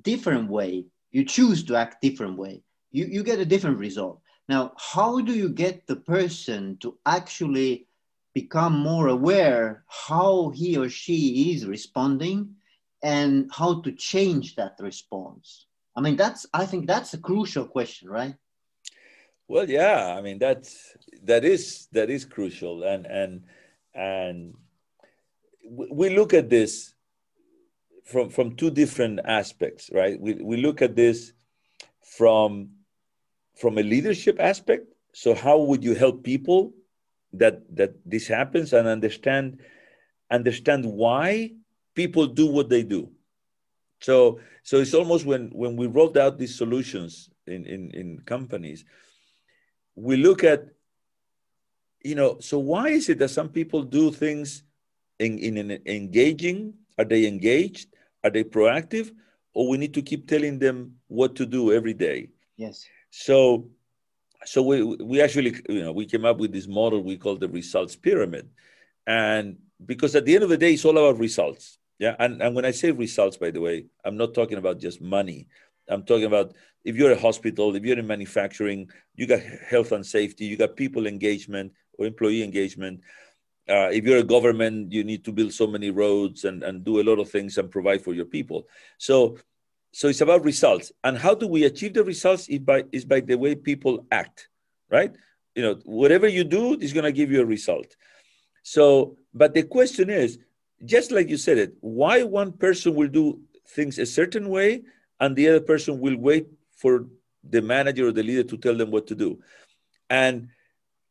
different 0.00 0.50
way, 0.50 0.86
you 1.10 1.24
choose 1.24 1.64
to 1.64 1.76
act 1.76 2.02
different 2.02 2.38
way, 2.38 2.62
you, 2.90 3.06
you 3.06 3.22
get 3.22 3.38
a 3.38 3.44
different 3.44 3.78
result. 3.78 4.20
Now, 4.48 4.72
how 4.76 5.20
do 5.20 5.32
you 5.32 5.48
get 5.48 5.86
the 5.86 5.96
person 5.96 6.76
to 6.80 6.98
actually 7.06 7.86
become 8.34 8.78
more 8.78 9.08
aware 9.08 9.84
how 9.88 10.50
he 10.50 10.76
or 10.76 10.88
she 10.88 11.52
is 11.52 11.66
responding 11.66 12.54
and 13.02 13.50
how 13.52 13.80
to 13.82 13.92
change 13.92 14.56
that 14.56 14.76
response? 14.80 15.66
I 15.94 16.00
mean, 16.00 16.16
that's 16.16 16.46
I 16.54 16.66
think 16.66 16.86
that's 16.86 17.14
a 17.14 17.18
crucial 17.18 17.66
question, 17.66 18.08
right? 18.08 18.34
Well, 19.48 19.68
yeah, 19.68 20.14
I 20.16 20.22
mean 20.22 20.38
that's 20.38 20.96
that 21.24 21.44
is 21.44 21.88
that 21.92 22.08
is 22.08 22.24
crucial, 22.24 22.84
and 22.84 23.06
and 23.06 23.42
and 23.94 24.54
we 25.72 26.10
look 26.10 26.34
at 26.34 26.50
this 26.50 26.94
from 28.04 28.28
from 28.28 28.56
two 28.56 28.70
different 28.70 29.20
aspects, 29.24 29.90
right? 29.92 30.20
We 30.20 30.34
we 30.34 30.56
look 30.56 30.82
at 30.82 30.96
this 30.96 31.32
from 32.02 32.70
from 33.56 33.78
a 33.78 33.82
leadership 33.82 34.36
aspect. 34.38 34.86
So 35.12 35.34
how 35.34 35.58
would 35.58 35.84
you 35.84 35.94
help 35.94 36.22
people 36.24 36.72
that 37.32 37.62
that 37.76 37.94
this 38.04 38.28
happens 38.28 38.72
and 38.72 38.86
understand 38.86 39.60
understand 40.30 40.84
why 40.84 41.52
people 41.94 42.26
do 42.26 42.46
what 42.46 42.68
they 42.68 42.82
do? 42.82 43.10
So 44.00 44.40
so 44.62 44.78
it's 44.78 44.94
almost 44.94 45.24
when 45.24 45.48
when 45.50 45.76
we 45.76 45.86
rolled 45.86 46.18
out 46.18 46.38
these 46.38 46.54
solutions 46.54 47.30
in 47.46 47.64
in, 47.64 47.90
in 47.92 48.18
companies, 48.26 48.84
we 49.94 50.16
look 50.16 50.44
at 50.44 50.68
you 52.04 52.14
know 52.14 52.40
so 52.40 52.58
why 52.58 52.88
is 52.88 53.08
it 53.08 53.18
that 53.18 53.30
some 53.30 53.48
people 53.48 53.82
do 53.82 54.10
things 54.10 54.64
in, 55.22 55.38
in, 55.38 55.70
in 55.70 55.80
engaging? 55.86 56.74
Are 56.98 57.04
they 57.04 57.26
engaged? 57.26 57.88
Are 58.24 58.30
they 58.30 58.44
proactive? 58.44 59.10
Or 59.54 59.68
we 59.68 59.78
need 59.78 59.94
to 59.94 60.02
keep 60.02 60.26
telling 60.26 60.58
them 60.58 60.96
what 61.08 61.36
to 61.36 61.46
do 61.46 61.72
every 61.72 61.94
day? 61.94 62.28
Yes. 62.56 62.86
So 63.10 63.68
so 64.44 64.62
we 64.62 64.82
we 64.82 65.20
actually 65.20 65.54
you 65.68 65.82
know 65.82 65.92
we 65.92 66.06
came 66.06 66.24
up 66.24 66.38
with 66.38 66.52
this 66.52 66.66
model 66.66 67.00
we 67.02 67.16
call 67.16 67.36
the 67.36 67.48
results 67.48 67.96
pyramid. 67.96 68.48
And 69.06 69.58
because 69.84 70.14
at 70.14 70.24
the 70.24 70.34
end 70.34 70.44
of 70.44 70.50
the 70.50 70.58
day 70.58 70.72
it's 70.74 70.84
all 70.84 70.98
about 70.98 71.18
results. 71.20 71.78
Yeah 71.98 72.16
and, 72.18 72.42
and 72.42 72.54
when 72.56 72.64
i 72.64 72.72
say 72.72 72.90
results 72.90 73.36
by 73.36 73.50
the 73.50 73.60
way 73.60 73.86
i'm 74.04 74.16
not 74.16 74.34
talking 74.34 74.58
about 74.58 74.80
just 74.80 75.00
money. 75.00 75.48
I'm 75.88 76.04
talking 76.04 76.24
about 76.24 76.54
if 76.84 76.96
you're 76.96 77.12
a 77.12 77.18
hospital, 77.18 77.74
if 77.76 77.84
you're 77.84 77.98
in 77.98 78.06
manufacturing, 78.06 78.90
you 79.14 79.26
got 79.26 79.40
health 79.40 79.92
and 79.92 80.04
safety, 80.04 80.44
you 80.44 80.56
got 80.56 80.76
people 80.76 81.06
engagement 81.06 81.72
or 81.98 82.06
employee 82.06 82.42
engagement. 82.42 83.00
Uh, 83.68 83.88
if 83.92 84.04
you're 84.04 84.18
a 84.18 84.24
government, 84.24 84.92
you 84.92 85.04
need 85.04 85.24
to 85.24 85.32
build 85.32 85.52
so 85.52 85.66
many 85.66 85.90
roads 85.90 86.44
and, 86.44 86.62
and 86.62 86.84
do 86.84 87.00
a 87.00 87.04
lot 87.04 87.18
of 87.18 87.30
things 87.30 87.58
and 87.58 87.70
provide 87.70 88.02
for 88.02 88.12
your 88.12 88.24
people. 88.24 88.66
So, 88.98 89.38
so 89.92 90.08
it's 90.08 90.20
about 90.20 90.44
results. 90.44 90.90
And 91.04 91.16
how 91.16 91.34
do 91.34 91.46
we 91.46 91.64
achieve 91.64 91.94
the 91.94 92.02
results? 92.02 92.48
Is 92.48 92.58
by 92.58 92.84
is 92.92 93.04
by 93.04 93.20
the 93.20 93.36
way 93.36 93.54
people 93.54 94.06
act, 94.10 94.48
right? 94.90 95.14
You 95.54 95.62
know, 95.62 95.74
whatever 95.84 96.26
you 96.26 96.44
do 96.44 96.74
is 96.80 96.92
going 96.92 97.04
to 97.04 97.12
give 97.12 97.30
you 97.30 97.40
a 97.42 97.46
result. 97.46 97.94
So, 98.62 99.16
but 99.34 99.54
the 99.54 99.62
question 99.62 100.10
is, 100.10 100.38
just 100.84 101.12
like 101.12 101.28
you 101.28 101.36
said 101.36 101.58
it, 101.58 101.74
why 101.80 102.22
one 102.22 102.52
person 102.52 102.94
will 102.94 103.08
do 103.08 103.40
things 103.68 103.98
a 103.98 104.06
certain 104.06 104.48
way 104.48 104.82
and 105.20 105.36
the 105.36 105.48
other 105.48 105.60
person 105.60 106.00
will 106.00 106.16
wait 106.16 106.48
for 106.72 107.06
the 107.48 107.62
manager 107.62 108.08
or 108.08 108.12
the 108.12 108.22
leader 108.22 108.42
to 108.44 108.56
tell 108.56 108.76
them 108.76 108.90
what 108.90 109.06
to 109.08 109.14
do. 109.14 109.40
And 110.10 110.48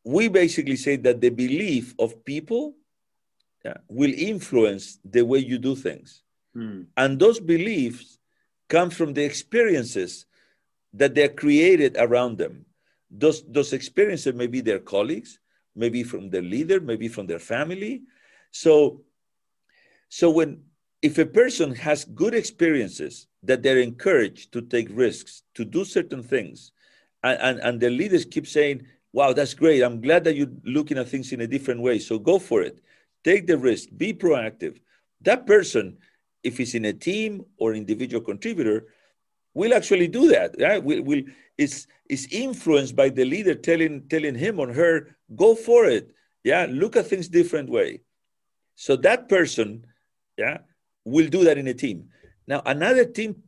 we 0.04 0.28
basically 0.28 0.76
say 0.76 0.96
that 0.96 1.20
the 1.20 1.30
belief 1.30 1.94
of 1.98 2.24
people 2.24 2.74
yeah, 3.64 3.76
will 3.88 4.12
influence 4.12 4.98
the 5.04 5.22
way 5.22 5.38
you 5.38 5.58
do 5.58 5.76
things. 5.76 6.22
Hmm. 6.54 6.82
And 6.96 7.18
those 7.18 7.38
beliefs 7.38 8.18
come 8.68 8.90
from 8.90 9.14
the 9.14 9.24
experiences 9.24 10.26
that 10.94 11.14
they're 11.14 11.28
created 11.28 11.96
around 11.98 12.38
them. 12.38 12.66
Those, 13.10 13.44
those 13.46 13.72
experiences 13.72 14.34
may 14.34 14.46
be 14.46 14.60
their 14.60 14.78
colleagues, 14.78 15.38
maybe 15.76 16.02
from 16.02 16.30
their 16.30 16.42
leader, 16.42 16.80
maybe 16.80 17.08
from 17.08 17.26
their 17.26 17.38
family. 17.38 18.02
So, 18.50 19.02
so 20.08 20.30
when 20.30 20.62
if 21.02 21.18
a 21.18 21.26
person 21.26 21.74
has 21.74 22.04
good 22.04 22.34
experiences 22.34 23.26
that 23.42 23.62
they're 23.62 23.80
encouraged 23.80 24.52
to 24.52 24.62
take 24.62 24.88
risks, 24.90 25.42
to 25.54 25.64
do 25.64 25.84
certain 25.84 26.22
things, 26.22 26.72
and, 27.24 27.38
and, 27.40 27.58
and 27.60 27.80
the 27.80 27.90
leaders 27.90 28.24
keep 28.24 28.46
saying, 28.46 28.86
wow, 29.12 29.32
that's 29.32 29.54
great. 29.54 29.82
I'm 29.82 30.00
glad 30.00 30.24
that 30.24 30.36
you're 30.36 30.52
looking 30.64 30.98
at 30.98 31.08
things 31.08 31.32
in 31.32 31.40
a 31.40 31.46
different 31.46 31.80
way. 31.80 31.98
So 31.98 32.18
go 32.18 32.38
for 32.38 32.62
it. 32.62 32.80
Take 33.24 33.46
the 33.46 33.58
risk, 33.58 33.88
be 33.96 34.12
proactive. 34.12 34.80
That 35.20 35.46
person 35.46 35.98
if 36.42 36.58
it's 36.58 36.74
in 36.74 36.84
a 36.86 36.92
team 36.92 37.44
or 37.56 37.74
individual 37.74 38.22
contributor, 38.22 38.86
will 39.54 39.74
actually 39.74 40.08
do 40.08 40.28
that. 40.28 40.54
Right? 40.58 40.82
Will 40.82 41.02
will 41.02 41.22
is 41.58 41.86
is 42.08 42.26
influenced 42.30 42.96
by 42.96 43.08
the 43.08 43.24
leader 43.24 43.54
telling 43.54 44.08
telling 44.08 44.34
him 44.34 44.58
or 44.58 44.72
her, 44.72 45.16
go 45.36 45.54
for 45.54 45.86
it. 45.86 46.10
Yeah, 46.44 46.66
look 46.68 46.96
at 46.96 47.06
things 47.06 47.28
different 47.28 47.70
way. 47.70 48.00
So 48.74 48.96
that 48.96 49.28
person, 49.28 49.86
yeah, 50.36 50.58
will 51.04 51.28
do 51.28 51.44
that 51.44 51.58
in 51.58 51.68
a 51.68 51.74
team. 51.74 52.08
Now 52.46 52.62
another 52.66 53.04
team 53.04 53.42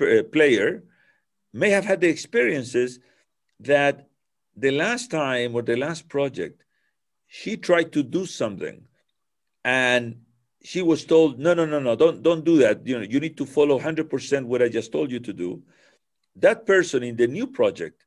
uh, 0.00 0.22
player 0.32 0.84
may 1.52 1.70
have 1.70 1.84
had 1.84 2.00
the 2.00 2.08
experiences 2.08 3.00
that 3.60 4.08
the 4.56 4.70
last 4.70 5.10
time 5.10 5.54
or 5.54 5.62
the 5.62 5.76
last 5.76 6.08
project 6.08 6.62
she 7.26 7.56
tried 7.56 7.92
to 7.92 8.02
do 8.02 8.26
something 8.26 8.86
and 9.64 10.16
she 10.62 10.82
was 10.82 11.04
told 11.04 11.38
no 11.38 11.52
no 11.54 11.66
no 11.66 11.78
no 11.78 11.94
don't 11.94 12.22
don't 12.22 12.44
do 12.44 12.56
that. 12.58 12.86
You 12.86 12.98
know 12.98 13.04
you 13.04 13.20
need 13.20 13.36
to 13.36 13.46
follow 13.46 13.78
100% 13.78 14.44
what 14.44 14.62
i 14.62 14.68
just 14.68 14.92
told 14.92 15.10
you 15.10 15.20
to 15.20 15.32
do. 15.32 15.62
That 16.36 16.66
person 16.66 17.02
in 17.02 17.16
the 17.16 17.26
new 17.26 17.46
project 17.46 18.04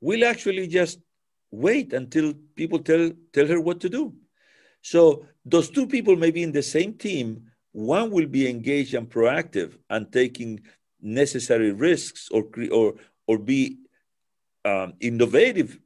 will 0.00 0.24
actually 0.24 0.66
just 0.66 0.98
wait 1.50 1.92
until 1.92 2.34
people 2.54 2.78
tell 2.78 3.10
tell 3.32 3.46
her 3.46 3.60
what 3.60 3.80
to 3.80 3.88
do. 3.88 4.14
So 4.82 5.26
those 5.44 5.68
two 5.70 5.86
people 5.86 6.16
may 6.16 6.30
be 6.30 6.42
in 6.42 6.52
the 6.52 6.62
same 6.62 6.94
team. 6.94 7.50
One 7.72 8.10
will 8.10 8.26
be 8.26 8.48
engaged 8.48 8.94
and 8.94 9.08
proactive 9.08 9.76
and 9.90 10.10
taking 10.12 10.60
necessary 11.00 11.72
risks 11.72 12.28
or 12.30 12.44
or 12.72 12.94
or 13.26 13.38
be 13.38 13.78
um, 14.64 14.94
innovative 15.00 15.78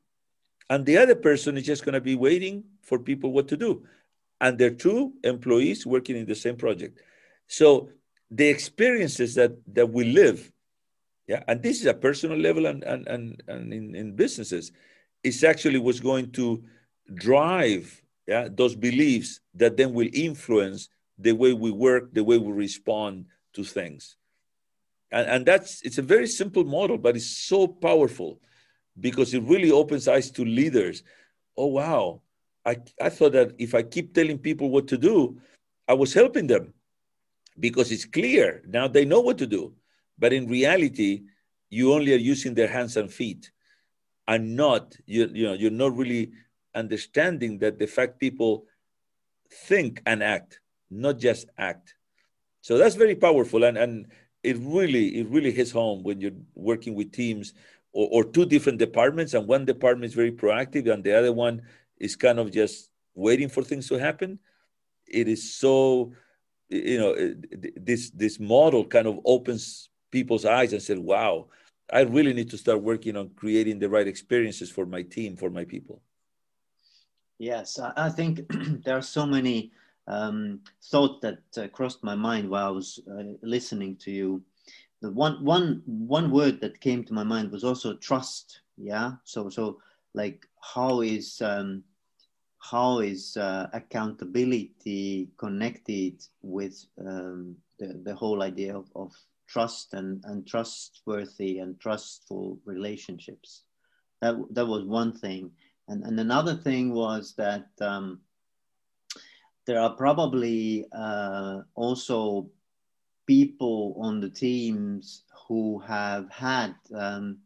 and 0.70 0.84
the 0.84 0.98
other 0.98 1.14
person 1.14 1.56
is 1.56 1.64
just 1.64 1.84
going 1.84 1.94
to 1.94 2.00
be 2.00 2.14
waiting 2.14 2.64
for 2.82 2.98
people 2.98 3.32
what 3.32 3.48
to 3.48 3.56
do. 3.56 3.84
And 4.40 4.58
they're 4.58 4.70
two 4.70 5.14
employees 5.24 5.86
working 5.86 6.16
in 6.16 6.26
the 6.26 6.34
same 6.34 6.56
project. 6.56 7.00
So 7.46 7.90
the 8.30 8.46
experiences 8.46 9.34
that 9.34 9.52
that 9.74 9.90
we 9.90 10.04
live 10.04 10.52
yeah 11.26 11.42
and 11.48 11.62
this 11.62 11.80
is 11.80 11.86
a 11.86 11.94
personal 11.94 12.36
level 12.36 12.66
and 12.66 12.82
and 12.84 13.06
and, 13.08 13.42
and 13.48 13.72
in, 13.72 13.94
in 13.94 14.14
businesses 14.14 14.70
is 15.24 15.42
actually 15.42 15.78
what's 15.78 16.00
going 16.00 16.30
to 16.30 16.62
drive 17.14 18.02
yeah 18.26 18.48
those 18.50 18.74
beliefs 18.74 19.40
that 19.54 19.76
then 19.76 19.92
will 19.94 20.08
influence 20.12 20.88
the 21.18 21.32
way 21.32 21.52
we 21.52 21.70
work 21.70 22.12
the 22.12 22.22
way 22.22 22.38
we 22.38 22.52
respond 22.52 23.24
to 23.54 23.64
things. 23.64 24.16
And, 25.10 25.26
and 25.26 25.46
that's 25.46 25.80
it's 25.82 25.96
a 25.96 26.02
very 26.02 26.26
simple 26.26 26.64
model 26.64 26.98
but 26.98 27.16
it's 27.16 27.26
so 27.26 27.66
powerful 27.66 28.40
because 29.00 29.34
it 29.34 29.42
really 29.42 29.70
opens 29.70 30.08
eyes 30.08 30.30
to 30.32 30.44
leaders. 30.44 31.02
Oh, 31.56 31.66
wow. 31.66 32.20
I, 32.64 32.76
I 33.00 33.08
thought 33.08 33.32
that 33.32 33.54
if 33.58 33.74
I 33.74 33.82
keep 33.82 34.14
telling 34.14 34.38
people 34.38 34.70
what 34.70 34.88
to 34.88 34.98
do, 34.98 35.40
I 35.86 35.94
was 35.94 36.12
helping 36.12 36.46
them 36.46 36.74
because 37.58 37.90
it's 37.90 38.04
clear. 38.04 38.62
Now 38.66 38.88
they 38.88 39.04
know 39.04 39.20
what 39.20 39.38
to 39.38 39.46
do. 39.46 39.74
But 40.18 40.32
in 40.32 40.48
reality, 40.48 41.22
you 41.70 41.92
only 41.92 42.12
are 42.14 42.18
using 42.18 42.54
their 42.54 42.68
hands 42.68 42.96
and 42.96 43.12
feet 43.12 43.50
and 44.26 44.56
not, 44.56 44.96
you, 45.06 45.30
you 45.32 45.46
know, 45.46 45.54
you're 45.54 45.70
not 45.70 45.96
really 45.96 46.32
understanding 46.74 47.58
that 47.58 47.78
the 47.78 47.86
fact 47.86 48.18
people 48.18 48.66
think 49.50 50.02
and 50.06 50.22
act, 50.22 50.60
not 50.90 51.18
just 51.18 51.48
act. 51.56 51.94
So 52.60 52.76
that's 52.76 52.96
very 52.96 53.14
powerful. 53.14 53.64
And, 53.64 53.78
and 53.78 54.06
it 54.42 54.58
really, 54.60 55.18
it 55.18 55.28
really 55.28 55.52
hits 55.52 55.70
home 55.70 56.02
when 56.02 56.20
you're 56.20 56.32
working 56.54 56.94
with 56.94 57.12
teams 57.12 57.54
or, 57.92 58.08
or 58.12 58.24
two 58.24 58.46
different 58.46 58.78
departments, 58.78 59.34
and 59.34 59.46
one 59.46 59.64
department 59.64 60.10
is 60.10 60.14
very 60.14 60.32
proactive, 60.32 60.90
and 60.92 61.02
the 61.02 61.16
other 61.16 61.32
one 61.32 61.62
is 61.98 62.16
kind 62.16 62.38
of 62.38 62.52
just 62.52 62.90
waiting 63.14 63.48
for 63.48 63.62
things 63.62 63.88
to 63.88 63.98
happen. 63.98 64.38
It 65.06 65.28
is 65.28 65.54
so, 65.54 66.12
you 66.68 66.98
know, 66.98 67.34
this 67.76 68.10
this 68.10 68.38
model 68.38 68.84
kind 68.84 69.06
of 69.06 69.20
opens 69.24 69.88
people's 70.10 70.44
eyes 70.44 70.72
and 70.72 70.82
said, 70.82 70.98
"Wow, 70.98 71.48
I 71.92 72.00
really 72.02 72.34
need 72.34 72.50
to 72.50 72.58
start 72.58 72.82
working 72.82 73.16
on 73.16 73.30
creating 73.30 73.78
the 73.78 73.88
right 73.88 74.06
experiences 74.06 74.70
for 74.70 74.86
my 74.86 75.02
team, 75.02 75.36
for 75.36 75.50
my 75.50 75.64
people." 75.64 76.02
Yes, 77.38 77.78
I 77.78 78.10
think 78.10 78.40
there 78.84 78.96
are 78.96 79.02
so 79.02 79.24
many 79.24 79.70
um, 80.08 80.60
thoughts 80.90 81.20
that 81.22 81.38
uh, 81.56 81.68
crossed 81.68 82.02
my 82.02 82.14
mind 82.14 82.48
while 82.48 82.66
I 82.66 82.70
was 82.70 82.98
uh, 83.10 83.22
listening 83.42 83.96
to 83.96 84.10
you 84.10 84.42
the 85.00 85.10
one 85.10 85.44
one 85.44 85.82
one 85.86 86.30
word 86.30 86.60
that 86.60 86.80
came 86.80 87.04
to 87.04 87.14
my 87.14 87.22
mind 87.24 87.50
was 87.50 87.64
also 87.64 87.94
trust 87.94 88.60
yeah? 88.78 89.12
So 89.24 89.48
so 89.48 89.80
like 90.14 90.46
how 90.60 91.00
is 91.00 91.42
um 91.42 91.84
how 92.60 92.98
is 92.98 93.36
uh, 93.36 93.68
accountability 93.72 95.28
connected 95.38 96.24
with 96.42 96.84
um, 96.98 97.56
the, 97.78 98.00
the 98.02 98.14
whole 98.14 98.42
idea 98.42 98.76
of, 98.76 98.86
of 98.96 99.14
trust 99.46 99.94
and, 99.94 100.22
and 100.24 100.44
trustworthy 100.46 101.60
and 101.60 101.78
trustful 101.78 102.58
relationships? 102.64 103.62
That 104.20 104.36
that 104.50 104.66
was 104.66 104.84
one 104.84 105.12
thing. 105.12 105.52
And 105.86 106.04
and 106.04 106.18
another 106.18 106.56
thing 106.56 106.92
was 106.92 107.34
that 107.36 107.68
um, 107.80 108.20
there 109.66 109.80
are 109.80 109.94
probably 109.94 110.86
uh, 110.92 111.60
also 111.74 112.50
people 113.28 113.94
on 114.00 114.20
the 114.20 114.30
teams 114.30 115.24
who 115.46 115.78
have 115.80 116.28
had 116.30 116.74
um, 116.94 117.38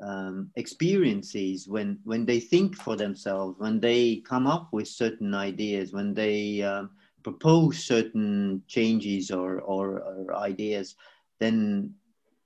um, 0.00 0.50
experiences 0.56 1.68
when 1.68 1.98
when 2.04 2.24
they 2.24 2.40
think 2.40 2.76
for 2.76 2.96
themselves, 2.96 3.58
when 3.58 3.80
they 3.80 4.22
come 4.24 4.46
up 4.46 4.72
with 4.72 4.88
certain 4.88 5.34
ideas, 5.34 5.92
when 5.92 6.14
they 6.14 6.62
um, 6.62 6.90
propose 7.22 7.84
certain 7.84 8.62
changes 8.66 9.30
or, 9.30 9.60
or, 9.60 10.00
or 10.00 10.36
ideas, 10.36 10.96
then 11.38 11.92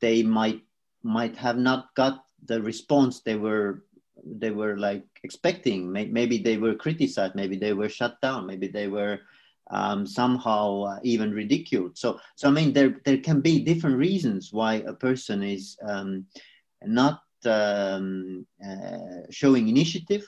they 0.01 0.23
might 0.23 0.63
might 1.03 1.37
have 1.37 1.59
not 1.59 1.95
got 1.95 2.25
the 2.47 2.61
response 2.61 3.21
they 3.21 3.37
were 3.37 3.85
they 4.25 4.51
were 4.51 4.77
like 4.79 5.05
expecting. 5.23 5.93
Maybe 5.93 6.39
they 6.39 6.57
were 6.57 6.75
criticized. 6.75 7.35
Maybe 7.35 7.57
they 7.57 7.75
were 7.75 7.89
shut 7.89 8.21
down. 8.23 8.47
Maybe 8.47 8.67
they 8.67 8.89
were 8.89 9.21
um, 9.71 10.07
somehow 10.07 10.83
uh, 10.83 10.99
even 11.03 11.33
ridiculed. 11.33 11.97
So, 11.99 12.21
so 12.37 12.49
I 12.49 12.51
mean, 12.51 12.73
there 12.73 13.01
there 13.05 13.19
can 13.19 13.41
be 13.41 13.61
different 13.61 13.97
reasons 13.97 14.53
why 14.53 14.75
a 14.87 14.93
person 14.93 15.43
is 15.43 15.77
um, 15.83 16.27
not 16.85 17.23
um, 17.45 18.47
uh, 18.65 19.27
showing 19.31 19.69
initiative. 19.69 20.25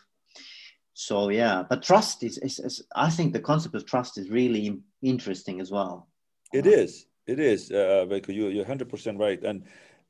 So 0.94 1.28
yeah, 1.28 1.62
but 1.68 1.82
trust 1.82 2.24
is, 2.24 2.38
is, 2.38 2.58
is, 2.58 2.82
I 2.94 3.10
think 3.10 3.32
the 3.32 3.40
concept 3.40 3.76
of 3.76 3.86
trust 3.86 4.18
is 4.18 4.30
really 4.30 4.80
interesting 5.00 5.60
as 5.60 5.70
well. 5.70 6.08
It 6.52 6.66
is. 6.66 7.06
It 7.26 7.38
is, 7.38 7.70
uh, 7.70 8.06
You, 8.28 8.48
you're 8.48 8.64
100% 8.64 9.18
right. 9.18 9.42
And 9.44 9.64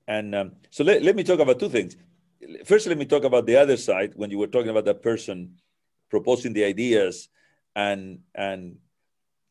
and 0.06 0.34
um, 0.34 0.52
so 0.70 0.84
let, 0.84 1.02
let 1.02 1.14
me 1.16 1.24
talk 1.24 1.40
about 1.40 1.58
two 1.58 1.68
things. 1.68 1.96
First, 2.64 2.86
let 2.86 2.96
me 2.96 3.04
talk 3.04 3.24
about 3.24 3.44
the 3.44 3.56
other 3.56 3.76
side 3.76 4.12
when 4.14 4.30
you 4.30 4.38
were 4.38 4.46
talking 4.46 4.70
about 4.70 4.86
that 4.86 5.02
person 5.02 5.60
proposing 6.08 6.54
the 6.54 6.64
ideas 6.64 7.28
and 7.76 8.20
and 8.34 8.78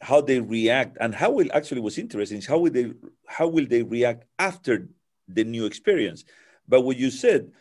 how 0.01 0.21
they 0.21 0.39
react 0.39 0.97
and 0.99 1.13
how 1.13 1.31
will 1.31 1.47
actually 1.53 1.81
was 1.81 1.97
interesting 1.97 2.38
is 2.38 2.45
how 2.45 2.60
will 2.60 2.71
they 2.71 2.91
how 3.25 3.47
will 3.47 3.65
they 3.65 3.83
react 3.83 4.25
after 4.38 4.88
the 5.27 5.43
new 5.43 5.65
experience? 5.65 6.23
But 6.67 6.81
what 6.81 6.97
you 6.97 7.10
said 7.10 7.51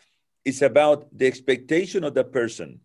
is 0.44 0.62
about 0.62 1.06
the 1.16 1.26
expectation 1.26 2.04
of 2.04 2.14
the 2.14 2.24
person. 2.24 2.80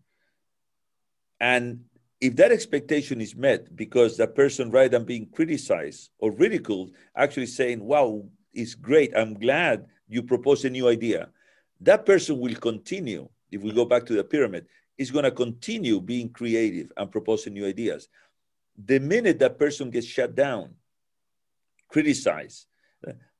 And 1.40 1.84
if 2.20 2.36
that 2.36 2.52
expectation 2.52 3.20
is 3.20 3.34
met 3.34 3.74
because 3.76 4.16
the 4.16 4.26
person 4.26 4.70
rather 4.70 4.88
than 4.88 5.04
being 5.04 5.26
criticized 5.26 6.10
or 6.18 6.30
ridiculed 6.30 6.92
actually 7.16 7.46
saying 7.46 7.82
wow 7.82 8.24
it's 8.54 8.76
great 8.76 9.12
i'm 9.16 9.34
glad 9.34 9.86
you 10.08 10.22
propose 10.22 10.64
a 10.64 10.70
new 10.70 10.88
idea 10.88 11.28
that 11.82 12.06
person 12.06 12.38
will 12.38 12.54
continue. 12.54 13.28
If 13.50 13.62
we 13.62 13.72
go 13.72 13.84
back 13.84 14.06
to 14.06 14.14
the 14.14 14.24
pyramid 14.24 14.66
is 14.96 15.10
going 15.10 15.24
to 15.24 15.30
continue 15.30 16.00
being 16.00 16.28
creative 16.30 16.92
and 16.96 17.10
proposing 17.10 17.54
new 17.54 17.66
ideas 17.66 18.08
the 18.76 18.98
minute 18.98 19.38
that 19.40 19.58
person 19.58 19.90
gets 19.90 20.06
shut 20.06 20.34
down, 20.34 20.74
criticized, 21.88 22.66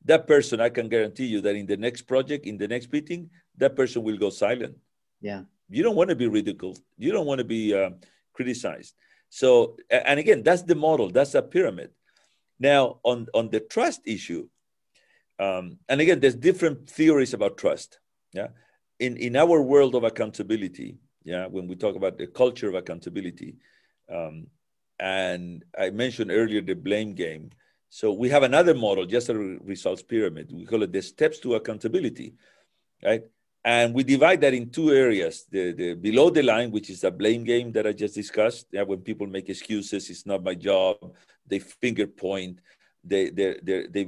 that 0.05 0.27
person, 0.27 0.61
I 0.61 0.69
can 0.69 0.89
guarantee 0.89 1.27
you 1.27 1.41
that 1.43 1.55
in 1.55 1.67
the 1.67 1.77
next 1.77 2.03
project, 2.03 2.47
in 2.47 2.59
the 2.59 2.67
next 2.67 2.93
meeting, 2.93 3.31
that 3.59 3.77
person 3.77 4.03
will 4.03 4.17
go 4.17 4.31
silent. 4.31 4.77
Yeah. 5.21 5.43
You 5.69 5.83
don't 5.83 5.97
want 5.97 6.11
to 6.11 6.17
be 6.17 6.27
ridiculed. 6.27 6.81
You 6.99 7.13
don't 7.13 7.27
want 7.27 7.39
to 7.39 7.45
be 7.45 7.75
uh, 7.75 7.91
criticized. 8.33 8.95
So, 9.29 9.77
and 9.91 10.19
again, 10.19 10.43
that's 10.43 10.63
the 10.63 10.75
model. 10.75 11.11
That's 11.11 11.35
a 11.35 11.43
pyramid. 11.43 11.91
Now, 12.59 12.99
on 13.03 13.27
on 13.33 13.49
the 13.49 13.61
trust 13.61 14.03
issue, 14.05 14.49
um, 15.39 15.79
and 15.89 16.01
again, 16.01 16.21
there's 16.21 16.35
different 16.35 16.91
theories 16.91 17.33
about 17.33 17.57
trust. 17.57 17.99
Yeah. 18.33 18.49
In 18.99 19.17
in 19.17 19.37
our 19.37 19.63
world 19.63 19.95
of 19.95 20.05
accountability, 20.05 20.99
yeah, 21.25 21.47
when 21.47 21.67
we 21.67 21.77
talk 21.77 21.97
about 21.97 22.19
the 22.19 22.27
culture 22.27 22.69
of 22.69 22.75
accountability, 22.75 23.57
um, 24.13 24.49
and 25.03 25.65
I 25.77 25.91
mentioned 25.91 26.31
earlier 26.31 26.61
the 26.63 26.75
blame 26.75 27.13
game. 27.15 27.51
So 27.91 28.13
we 28.13 28.29
have 28.31 28.45
another 28.45 28.73
model, 28.73 29.05
just 29.05 29.29
a 29.29 29.35
results 29.35 30.03
pyramid. 30.03 30.53
We 30.53 30.65
call 30.65 30.85
it 30.85 30.93
the 30.93 31.03
steps 31.03 31.41
to 31.41 31.57
accountability, 31.57 32.35
right? 33.05 33.25
And 33.65 33.93
we 33.95 34.05
divide 34.05 34.41
that 34.43 34.55
in 34.55 34.71
two 34.71 34.93
areas: 34.93 35.45
the, 35.51 35.73
the 35.73 35.95
below 35.95 36.31
the 36.31 36.43
line, 36.43 36.71
which 36.71 36.89
is 36.89 37.01
the 37.01 37.11
blame 37.11 37.43
game 37.45 37.73
that 37.73 37.87
I 37.87 37.93
just 37.93 38.15
discussed. 38.15 38.67
Yeah, 38.71 38.83
when 38.83 39.01
people 39.01 39.27
make 39.27 39.49
excuses, 39.49 40.09
it's 40.09 40.25
not 40.25 40.43
my 40.43 40.55
job. 40.55 40.97
They 41.47 41.59
finger 41.59 42.07
point. 42.07 42.61
they 43.05 43.31
they 43.31 43.59
they 43.63 43.87
they 43.95 44.05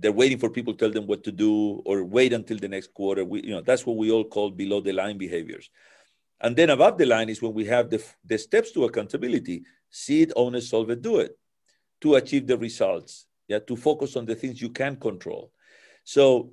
they're 0.00 0.20
waiting 0.22 0.38
for 0.38 0.48
people 0.48 0.72
to 0.72 0.78
tell 0.78 0.90
them 0.90 1.06
what 1.06 1.22
to 1.24 1.32
do 1.32 1.82
or 1.84 2.02
wait 2.04 2.32
until 2.32 2.58
the 2.58 2.68
next 2.68 2.94
quarter. 2.94 3.22
We, 3.24 3.42
you 3.44 3.50
know, 3.54 3.60
that's 3.60 3.84
what 3.86 3.98
we 3.98 4.10
all 4.10 4.24
call 4.24 4.50
below 4.50 4.80
the 4.80 4.94
line 4.94 5.18
behaviors. 5.18 5.68
And 6.40 6.56
then 6.56 6.70
above 6.70 6.96
the 6.96 7.06
line 7.06 7.28
is 7.28 7.42
when 7.42 7.52
we 7.52 7.66
have 7.66 7.90
the, 7.90 8.02
the 8.24 8.38
steps 8.38 8.72
to 8.72 8.84
accountability 8.84 9.62
see 9.92 10.22
it, 10.22 10.32
own 10.34 10.56
it, 10.56 10.62
solve 10.62 10.90
it, 10.90 11.02
do 11.02 11.20
it 11.20 11.38
to 12.00 12.16
achieve 12.16 12.48
the 12.48 12.58
results. 12.58 13.26
Yeah, 13.46 13.60
to 13.60 13.76
focus 13.76 14.16
on 14.16 14.24
the 14.24 14.34
things 14.34 14.60
you 14.60 14.70
can 14.70 14.96
control. 14.96 15.52
So, 16.04 16.52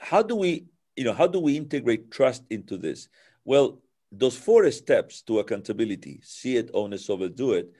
how 0.00 0.22
do 0.22 0.36
we, 0.36 0.66
you 0.96 1.04
know, 1.04 1.12
how 1.12 1.26
do 1.26 1.40
we 1.40 1.56
integrate 1.56 2.10
trust 2.10 2.44
into 2.50 2.76
this? 2.76 3.08
Well, 3.44 3.80
those 4.12 4.36
four 4.36 4.70
steps 4.70 5.22
to 5.22 5.40
accountability 5.40 6.20
see 6.22 6.56
it, 6.56 6.70
own 6.72 6.92
it, 6.92 7.00
solve 7.00 7.22
it, 7.22 7.36
do 7.36 7.52
it 7.52 7.70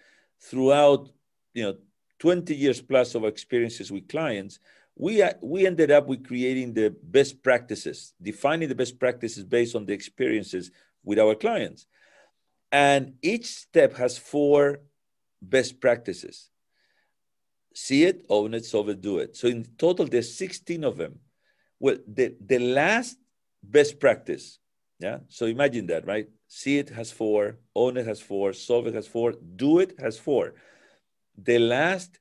throughout, 0.40 1.09
you 1.55 1.62
know, 1.62 1.77
20 2.18 2.55
years 2.55 2.81
plus 2.81 3.14
of 3.14 3.25
experiences 3.25 3.92
with 3.92 4.09
clients, 4.09 4.59
we, 4.97 5.23
we 5.40 5.66
ended 5.66 5.90
up 5.90 6.09
with 6.09 6.27
creating 6.27 6.75
the 6.75 6.94
best 7.03 7.42
practices, 7.42 8.14
defining 8.21 8.68
the 8.68 8.75
best 8.75 8.99
practices 8.99 9.44
based 9.44 9.77
on 9.77 9.87
the 9.87 9.92
experiences 9.92 10.73
with 11.05 11.18
our 11.18 11.35
clients. 11.37 11.87
And 12.70 13.14
each 13.22 13.46
step 13.46 13.94
has 13.96 14.18
four 14.18 14.81
best 15.40 15.81
practices 15.81 16.50
see 17.78 18.04
it, 18.04 18.26
own 18.28 18.54
it, 18.54 18.64
solve 18.64 18.88
it, 18.88 19.00
do 19.00 19.18
it. 19.18 19.37
So 19.37 19.46
in 19.46 19.64
total, 19.78 20.07
there's 20.07 20.35
16 20.35 20.83
of 20.83 20.96
them. 20.96 21.20
Well, 21.78 21.98
the, 22.07 22.35
the 22.44 22.59
last 22.59 23.16
best 23.62 24.00
practice, 24.00 24.59
yeah. 24.98 25.18
So 25.28 25.46
imagine 25.46 25.87
that, 25.87 26.04
right? 26.04 26.28
See 26.48 26.78
it 26.78 26.88
has 26.90 27.12
four, 27.12 27.59
own 27.76 27.96
it 27.96 28.07
has 28.07 28.20
four, 28.20 28.52
solve 28.52 28.88
it 28.88 28.94
has 28.94 29.07
four, 29.07 29.35
do 29.54 29.78
it 29.78 29.94
has 30.00 30.18
four. 30.18 30.54
The 31.40 31.61
last 31.61 32.18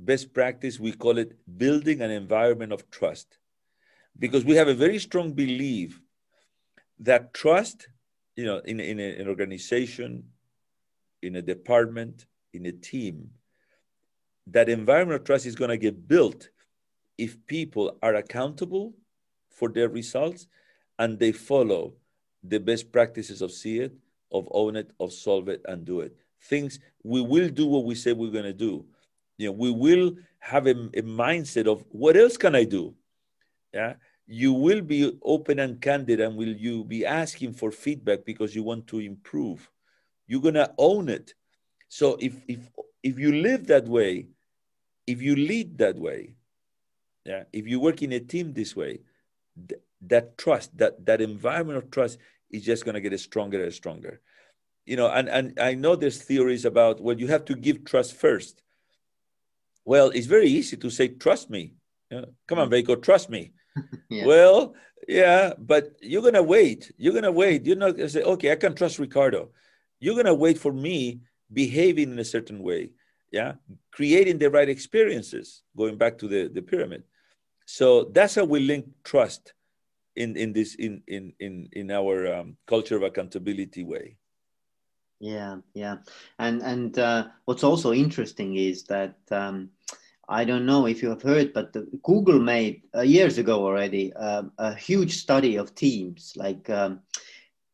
best 0.00 0.32
practice, 0.32 0.80
we 0.80 0.92
call 0.92 1.18
it 1.18 1.36
building 1.58 2.00
an 2.00 2.10
environment 2.10 2.72
of 2.72 2.90
trust. 2.90 3.36
Because 4.18 4.44
we 4.44 4.56
have 4.56 4.68
a 4.68 4.74
very 4.74 4.98
strong 4.98 5.32
belief 5.32 6.00
that 7.00 7.34
trust, 7.34 7.88
you 8.38 8.44
know, 8.44 8.58
in, 8.66 8.78
in 8.78 9.00
a, 9.00 9.16
an 9.16 9.26
organization, 9.26 10.22
in 11.22 11.34
a 11.34 11.42
department, 11.42 12.26
in 12.54 12.66
a 12.66 12.72
team, 12.72 13.28
that 14.46 14.68
environment 14.68 15.20
of 15.20 15.26
trust 15.26 15.44
is 15.44 15.56
going 15.56 15.70
to 15.70 15.76
get 15.76 16.06
built 16.06 16.48
if 17.18 17.36
people 17.48 17.98
are 18.00 18.14
accountable 18.14 18.94
for 19.50 19.68
their 19.68 19.88
results 19.88 20.46
and 21.00 21.18
they 21.18 21.32
follow 21.32 21.94
the 22.44 22.60
best 22.60 22.92
practices 22.92 23.42
of 23.42 23.50
see 23.50 23.80
it, 23.80 23.92
of 24.30 24.46
own 24.52 24.76
it, 24.76 24.92
of 25.00 25.12
solve 25.12 25.48
it, 25.48 25.60
and 25.64 25.84
do 25.84 25.98
it. 25.98 26.16
Things 26.40 26.78
we 27.02 27.20
will 27.20 27.48
do 27.48 27.66
what 27.66 27.84
we 27.84 27.96
say 27.96 28.12
we're 28.12 28.30
going 28.30 28.44
to 28.44 28.52
do. 28.52 28.86
You 29.36 29.48
know, 29.48 29.52
we 29.52 29.72
will 29.72 30.14
have 30.38 30.68
a, 30.68 30.76
a 30.94 31.02
mindset 31.02 31.66
of 31.66 31.84
what 31.88 32.16
else 32.16 32.36
can 32.36 32.54
I 32.54 32.62
do? 32.62 32.94
Yeah, 33.74 33.94
you 34.28 34.52
will 34.52 34.82
be 34.82 35.18
open 35.22 35.58
and 35.58 35.80
candid, 35.80 36.20
and 36.20 36.36
will 36.36 36.54
you 36.54 36.84
be 36.84 37.06
asking 37.06 37.54
for 37.54 37.72
feedback 37.72 38.26
because 38.26 38.54
you 38.54 38.62
want 38.62 38.86
to 38.88 39.00
improve? 39.00 39.70
You're 40.26 40.42
gonna 40.42 40.74
own 40.76 41.08
it. 41.08 41.32
So 41.88 42.18
if 42.20 42.34
if 42.46 42.68
if 43.02 43.18
you 43.18 43.32
live 43.32 43.66
that 43.68 43.88
way, 43.88 44.28
if 45.06 45.22
you 45.22 45.34
lead 45.34 45.78
that 45.78 45.96
way, 45.96 46.34
yeah, 47.24 47.44
if 47.54 47.66
you 47.66 47.80
work 47.80 48.02
in 48.02 48.12
a 48.12 48.20
team 48.20 48.52
this 48.52 48.76
way, 48.76 49.00
th- 49.66 49.80
that 50.02 50.36
trust, 50.36 50.76
that 50.76 51.06
that 51.06 51.22
environment 51.22 51.78
of 51.78 51.90
trust 51.90 52.18
is 52.50 52.64
just 52.64 52.84
going 52.84 52.94
to 52.94 53.00
get 53.00 53.18
stronger 53.18 53.64
and 53.64 53.72
stronger. 53.72 54.20
You 54.84 54.96
know, 54.96 55.08
and 55.08 55.30
and 55.30 55.58
I 55.58 55.72
know 55.72 55.96
there's 55.96 56.22
theories 56.22 56.66
about 56.66 57.00
well, 57.00 57.18
you 57.18 57.28
have 57.28 57.46
to 57.46 57.54
give 57.54 57.84
trust 57.86 58.12
first. 58.14 58.60
Well, 59.86 60.10
it's 60.10 60.26
very 60.26 60.48
easy 60.48 60.76
to 60.76 60.90
say 60.90 61.08
trust 61.08 61.48
me. 61.48 61.76
Know, 62.10 62.26
Come 62.46 62.58
on, 62.58 62.68
mm. 62.68 62.72
Veiko, 62.72 63.02
trust 63.02 63.30
me. 63.30 63.52
yeah. 64.08 64.26
Well, 64.26 64.74
yeah, 65.06 65.54
but 65.58 65.96
you're 66.00 66.22
gonna 66.22 66.42
wait. 66.42 66.92
You're 66.96 67.14
gonna 67.14 67.32
wait. 67.32 67.66
You're 67.66 67.76
not 67.76 67.96
gonna 67.96 68.08
say, 68.08 68.22
okay, 68.22 68.52
I 68.52 68.56
can 68.56 68.74
trust 68.74 68.98
Ricardo. 68.98 69.50
You're 70.00 70.16
gonna 70.16 70.34
wait 70.34 70.58
for 70.58 70.72
me 70.72 71.20
behaving 71.52 72.12
in 72.12 72.18
a 72.18 72.24
certain 72.24 72.62
way 72.62 72.90
yeah 73.30 73.54
creating 73.90 74.38
the 74.38 74.50
right 74.50 74.68
experiences 74.68 75.62
going 75.76 75.96
back 75.96 76.18
to 76.18 76.28
the, 76.28 76.48
the 76.48 76.62
pyramid 76.62 77.02
so 77.66 78.04
that's 78.04 78.34
how 78.34 78.44
we 78.44 78.60
link 78.60 78.86
trust 79.04 79.52
in 80.16 80.36
in 80.36 80.52
this 80.52 80.74
in 80.74 81.02
in 81.06 81.32
in 81.38 81.68
in 81.72 81.90
our 81.90 82.32
um, 82.34 82.56
culture 82.66 82.96
of 82.96 83.02
accountability 83.02 83.84
way 83.84 84.16
yeah 85.20 85.56
yeah 85.74 85.96
and 86.38 86.62
and 86.62 86.98
uh, 86.98 87.26
what's 87.44 87.64
also 87.64 87.92
interesting 87.92 88.56
is 88.56 88.84
that 88.84 89.16
um, 89.30 89.68
I 90.28 90.44
don't 90.44 90.66
know 90.66 90.86
if 90.86 91.02
you 91.02 91.08
have 91.08 91.22
heard, 91.22 91.52
but 91.54 91.74
Google 92.02 92.38
made 92.38 92.82
uh, 92.94 93.00
years 93.00 93.38
ago 93.38 93.64
already 93.64 94.12
uh, 94.12 94.42
a 94.58 94.74
huge 94.74 95.16
study 95.16 95.56
of 95.56 95.74
teams, 95.74 96.34
like 96.36 96.68
um, 96.68 97.00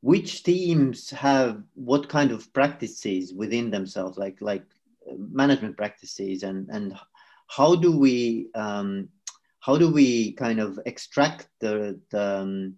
which 0.03 0.45
teams 0.45 1.11
have 1.11 1.63
what 1.75 2.09
kind 2.09 2.31
of 2.31 2.53
practices 2.53 3.35
within 3.35 3.71
themselves, 3.71 4.19
like 4.19 4.41
like 4.41 4.65
management 5.17 5.77
practices 5.77 6.45
and 6.45 6.69
and 6.71 6.97
how 7.49 7.75
do 7.75 7.97
we 7.97 8.49
um, 8.55 9.09
how 9.59 9.77
do 9.77 9.91
we 9.91 10.33
kind 10.33 10.61
of 10.61 10.79
extract 10.87 11.49
the 11.61 11.99
the, 12.11 12.23
um, 12.23 12.77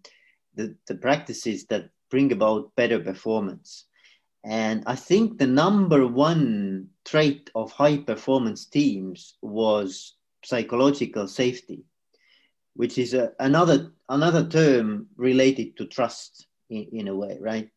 the, 0.55 0.75
the 0.87 0.95
practices 0.95 1.67
that 1.67 1.91
bring 2.11 2.33
about 2.33 2.75
better 2.77 2.99
performance 2.99 3.87
and 4.47 4.83
i 4.87 4.95
think 4.95 5.39
the 5.39 5.47
number 5.47 6.07
one 6.07 6.89
trait 7.05 7.51
of 7.55 7.71
high 7.73 7.99
performance 7.99 8.65
teams 8.65 9.35
was 9.43 10.15
psychological 10.45 11.27
safety 11.27 11.85
which 12.77 12.99
is 12.99 13.15
a, 13.15 13.33
another 13.41 13.93
another 14.09 14.47
term 14.47 15.07
related 15.17 15.77
to 15.77 15.87
trust 15.87 16.47
in, 16.71 16.87
in 16.93 17.09
a 17.09 17.15
way 17.15 17.37
right? 17.41 17.69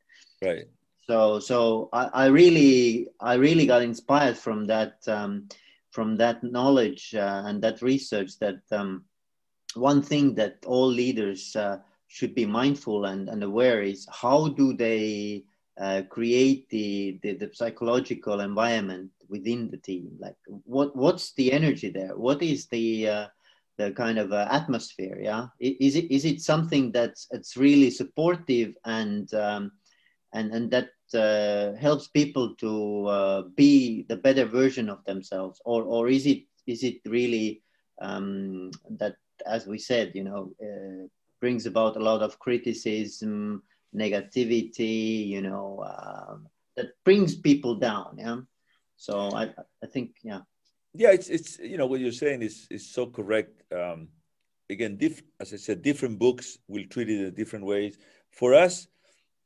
Right. 0.44 0.66
So 1.08 1.40
so 1.40 1.90
I, 1.92 2.10
I 2.14 2.26
really 2.28 3.08
I 3.20 3.36
really 3.36 3.66
got 3.66 3.82
inspired 3.82 4.38
from 4.38 4.68
that 4.68 4.98
um, 5.08 5.50
from 5.92 6.18
that 6.18 6.44
knowledge 6.44 7.16
uh, 7.16 7.44
and 7.46 7.62
that 7.64 7.82
research 7.82 8.38
that 8.40 8.62
um, 8.72 9.06
one 9.74 10.02
thing 10.02 10.36
that 10.36 10.58
all 10.66 10.88
leaders 10.88 11.56
uh, 11.56 11.78
should 12.08 12.36
be 12.36 12.46
mindful 12.46 13.06
and, 13.06 13.30
and 13.30 13.44
aware 13.44 13.82
is 13.82 14.08
how 14.12 14.50
do 14.50 14.74
they 14.74 15.44
uh, 15.80 16.02
create 16.10 16.70
the, 16.70 17.20
the, 17.24 17.34
the 17.34 17.50
psychological 17.54 18.42
environment 18.42 19.10
within 19.30 19.70
the 19.70 19.78
team? 19.78 20.12
Like 20.20 20.36
what 20.66 20.96
what's 20.96 21.34
the 21.34 21.52
energy 21.52 21.90
there? 21.90 22.18
What 22.18 22.42
is 22.42 22.68
the 22.68 23.08
uh, 23.08 23.28
the 23.78 23.92
kind 23.92 24.20
of 24.20 24.34
uh, 24.34 24.48
atmosphere 24.52 25.20
yeah? 25.22 25.48
Is 25.60 25.96
it 25.96 26.12
is 26.12 26.26
it 26.26 26.42
something 26.42 26.92
that's 26.92 27.28
it's 27.32 27.56
really 27.56 27.90
supportive 27.92 28.76
and 28.86 29.34
um, 29.34 29.72
and 30.34 30.54
and 30.54 30.72
that 30.72 30.90
uh, 31.14 31.78
helps 31.80 32.08
people 32.08 32.56
to 32.56 33.06
uh, 33.08 33.42
be 33.56 34.06
the 34.10 34.18
better 34.18 34.46
version 34.46 34.90
of 34.90 35.04
themselves? 35.06 35.62
Or 35.64 35.84
or 35.84 36.10
is 36.10 36.26
it 36.26 36.44
is 36.68 36.84
it 36.84 36.98
really 37.06 37.62
um, 38.02 38.72
that 38.98 39.16
as 39.48 39.66
we 39.66 39.78
said 39.80 40.12
you 40.14 40.26
know 40.26 40.52
brings 41.40 41.66
about 41.66 41.96
a 41.96 42.04
lot 42.04 42.22
of 42.22 42.38
criticism 42.40 43.64
negativity 43.96 45.28
you 45.28 45.42
know 45.42 45.84
um, 45.84 46.48
that 46.76 46.92
brings 47.04 47.36
people 47.36 47.76
down 47.76 48.16
yeah? 48.18 48.38
So 48.98 49.30
i 49.34 49.50
i 49.84 49.88
think 49.88 50.18
yeah. 50.24 50.42
Yeah 50.94 51.12
it's 51.12 51.30
it's 51.30 51.60
you 51.60 51.78
know 51.78 51.88
what 51.88 52.00
you're 52.00 52.12
saying 52.12 52.42
is 52.42 52.68
is 52.70 52.90
so 52.90 53.08
correct. 53.08 53.64
Um 53.74 54.10
again 54.70 54.98
diff, 54.98 55.22
as 55.40 55.54
i 55.54 55.58
said 55.58 55.82
different 55.82 56.20
books 56.20 56.58
will 56.68 56.86
treat 56.90 57.10
it 57.10 57.28
in 57.28 57.34
different 57.34 57.66
ways. 57.66 57.98
For 58.32 58.54
us 58.54 58.88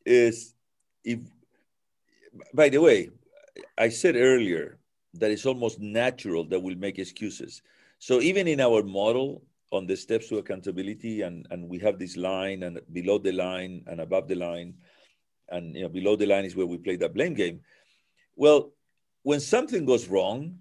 is 0.05 0.55
if 1.03 1.19
by 2.53 2.69
the 2.69 2.79
way, 2.79 3.09
I 3.77 3.89
said 3.89 4.15
earlier 4.15 4.79
that 5.13 5.31
it's 5.31 5.45
almost 5.45 5.79
natural 5.79 6.43
that 6.45 6.59
we'll 6.59 6.75
make 6.77 6.97
excuses. 6.97 7.61
So 7.99 8.21
even 8.21 8.47
in 8.47 8.59
our 8.59 8.83
model 8.83 9.43
on 9.73 9.87
the 9.87 9.95
steps 9.95 10.29
to 10.29 10.37
accountability, 10.37 11.21
and, 11.21 11.47
and 11.49 11.67
we 11.67 11.79
have 11.79 11.99
this 11.99 12.15
line 12.15 12.63
and 12.63 12.79
below 12.91 13.17
the 13.17 13.31
line 13.31 13.83
and 13.87 13.99
above 13.99 14.27
the 14.27 14.35
line, 14.35 14.75
and 15.49 15.75
you 15.75 15.83
know, 15.83 15.89
below 15.89 16.15
the 16.15 16.25
line 16.25 16.45
is 16.45 16.55
where 16.55 16.65
we 16.65 16.77
play 16.77 16.95
that 16.95 17.13
blame 17.13 17.33
game. 17.33 17.59
Well, 18.35 18.73
when 19.23 19.39
something 19.39 19.85
goes 19.85 20.07
wrong, 20.07 20.59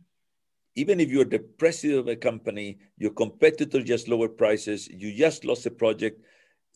even 0.75 1.01
if 1.01 1.11
you're 1.11 1.25
the 1.25 1.39
president 1.39 2.01
of 2.01 2.09
a 2.09 2.17
company, 2.17 2.79
your 2.97 3.11
competitor 3.11 3.83
just 3.83 4.09
lowered 4.09 4.39
prices, 4.39 4.89
you 4.89 5.15
just 5.15 5.45
lost 5.45 5.67
a 5.67 5.71
project, 5.71 6.25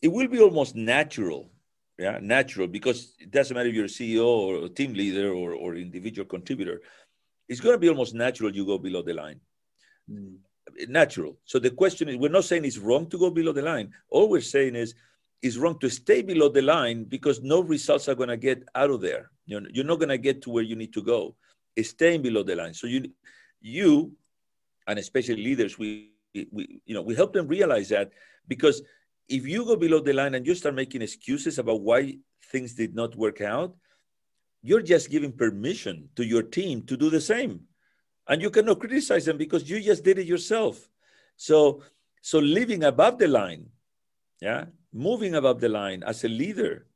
it 0.01 0.09
will 0.09 0.27
be 0.27 0.39
almost 0.39 0.75
natural 0.75 1.49
yeah 1.97 2.19
natural 2.21 2.67
because 2.67 3.15
it 3.19 3.31
doesn't 3.31 3.55
matter 3.55 3.69
if 3.69 3.75
you're 3.75 3.85
a 3.85 3.87
ceo 3.87 4.25
or 4.25 4.65
a 4.65 4.69
team 4.69 4.93
leader 4.93 5.33
or, 5.33 5.53
or 5.53 5.75
individual 5.75 6.27
contributor 6.27 6.81
it's 7.47 7.59
going 7.59 7.73
to 7.73 7.79
be 7.79 7.89
almost 7.89 8.13
natural 8.13 8.55
you 8.55 8.65
go 8.65 8.77
below 8.77 9.01
the 9.01 9.13
line 9.13 9.39
mm. 10.09 10.35
Natural. 10.87 11.37
So 11.45 11.59
the 11.59 11.71
question 11.71 12.09
is 12.09 12.17
we're 12.17 12.29
not 12.29 12.45
saying 12.45 12.65
it's 12.65 12.77
wrong 12.77 13.09
to 13.09 13.17
go 13.17 13.29
below 13.29 13.51
the 13.51 13.61
line. 13.61 13.91
All 14.09 14.29
we're 14.29 14.41
saying 14.41 14.75
is 14.75 14.95
it's 15.41 15.57
wrong 15.57 15.77
to 15.79 15.89
stay 15.89 16.21
below 16.21 16.49
the 16.49 16.61
line 16.61 17.03
because 17.03 17.41
no 17.41 17.61
results 17.61 18.09
are 18.09 18.15
going 18.15 18.29
to 18.29 18.37
get 18.37 18.63
out 18.75 18.89
of 18.89 19.01
there. 19.01 19.31
You're 19.45 19.85
not 19.85 19.99
going 19.99 20.09
to 20.09 20.17
get 20.17 20.41
to 20.43 20.49
where 20.49 20.63
you 20.63 20.75
need 20.75 20.93
to 20.93 21.01
go 21.01 21.35
it's 21.77 21.89
staying 21.89 22.23
below 22.23 22.43
the 22.43 22.55
line. 22.55 22.73
So 22.73 22.87
you 22.87 23.09
you 23.61 24.11
and 24.87 24.99
especially 24.99 25.43
leaders, 25.43 25.77
we, 25.77 26.11
we, 26.51 26.81
you 26.85 26.95
know, 26.95 27.01
we 27.01 27.13
help 27.13 27.33
them 27.33 27.47
realize 27.47 27.89
that 27.89 28.11
because 28.47 28.81
if 29.29 29.45
you 29.45 29.65
go 29.65 29.75
below 29.75 29.99
the 29.99 30.13
line 30.13 30.33
and 30.33 30.45
you 30.45 30.55
start 30.55 30.75
making 30.75 31.01
excuses 31.01 31.59
about 31.59 31.81
why 31.81 32.17
things 32.51 32.73
did 32.73 32.95
not 32.95 33.15
work 33.15 33.41
out, 33.41 33.75
you're 34.63 34.81
just 34.81 35.11
giving 35.11 35.31
permission 35.31 36.09
to 36.15 36.25
your 36.25 36.41
team 36.41 36.81
to 36.83 36.97
do 36.97 37.09
the 37.09 37.21
same. 37.21 37.66
And 38.27 38.41
you 38.41 38.49
cannot 38.49 38.79
criticize 38.79 39.25
them 39.25 39.37
because 39.37 39.69
you 39.69 39.79
just 39.79 40.03
did 40.03 40.19
it 40.19 40.25
yourself. 40.25 40.89
So, 41.37 41.83
so 42.21 42.39
living 42.39 42.83
above 42.83 43.19
the 43.19 43.27
line, 43.27 43.69
yeah, 44.41 44.65
moving 44.93 45.35
above 45.35 45.59
the 45.59 45.69
line 45.69 46.03
as 46.03 46.23
a 46.23 46.27
leader, 46.27 46.87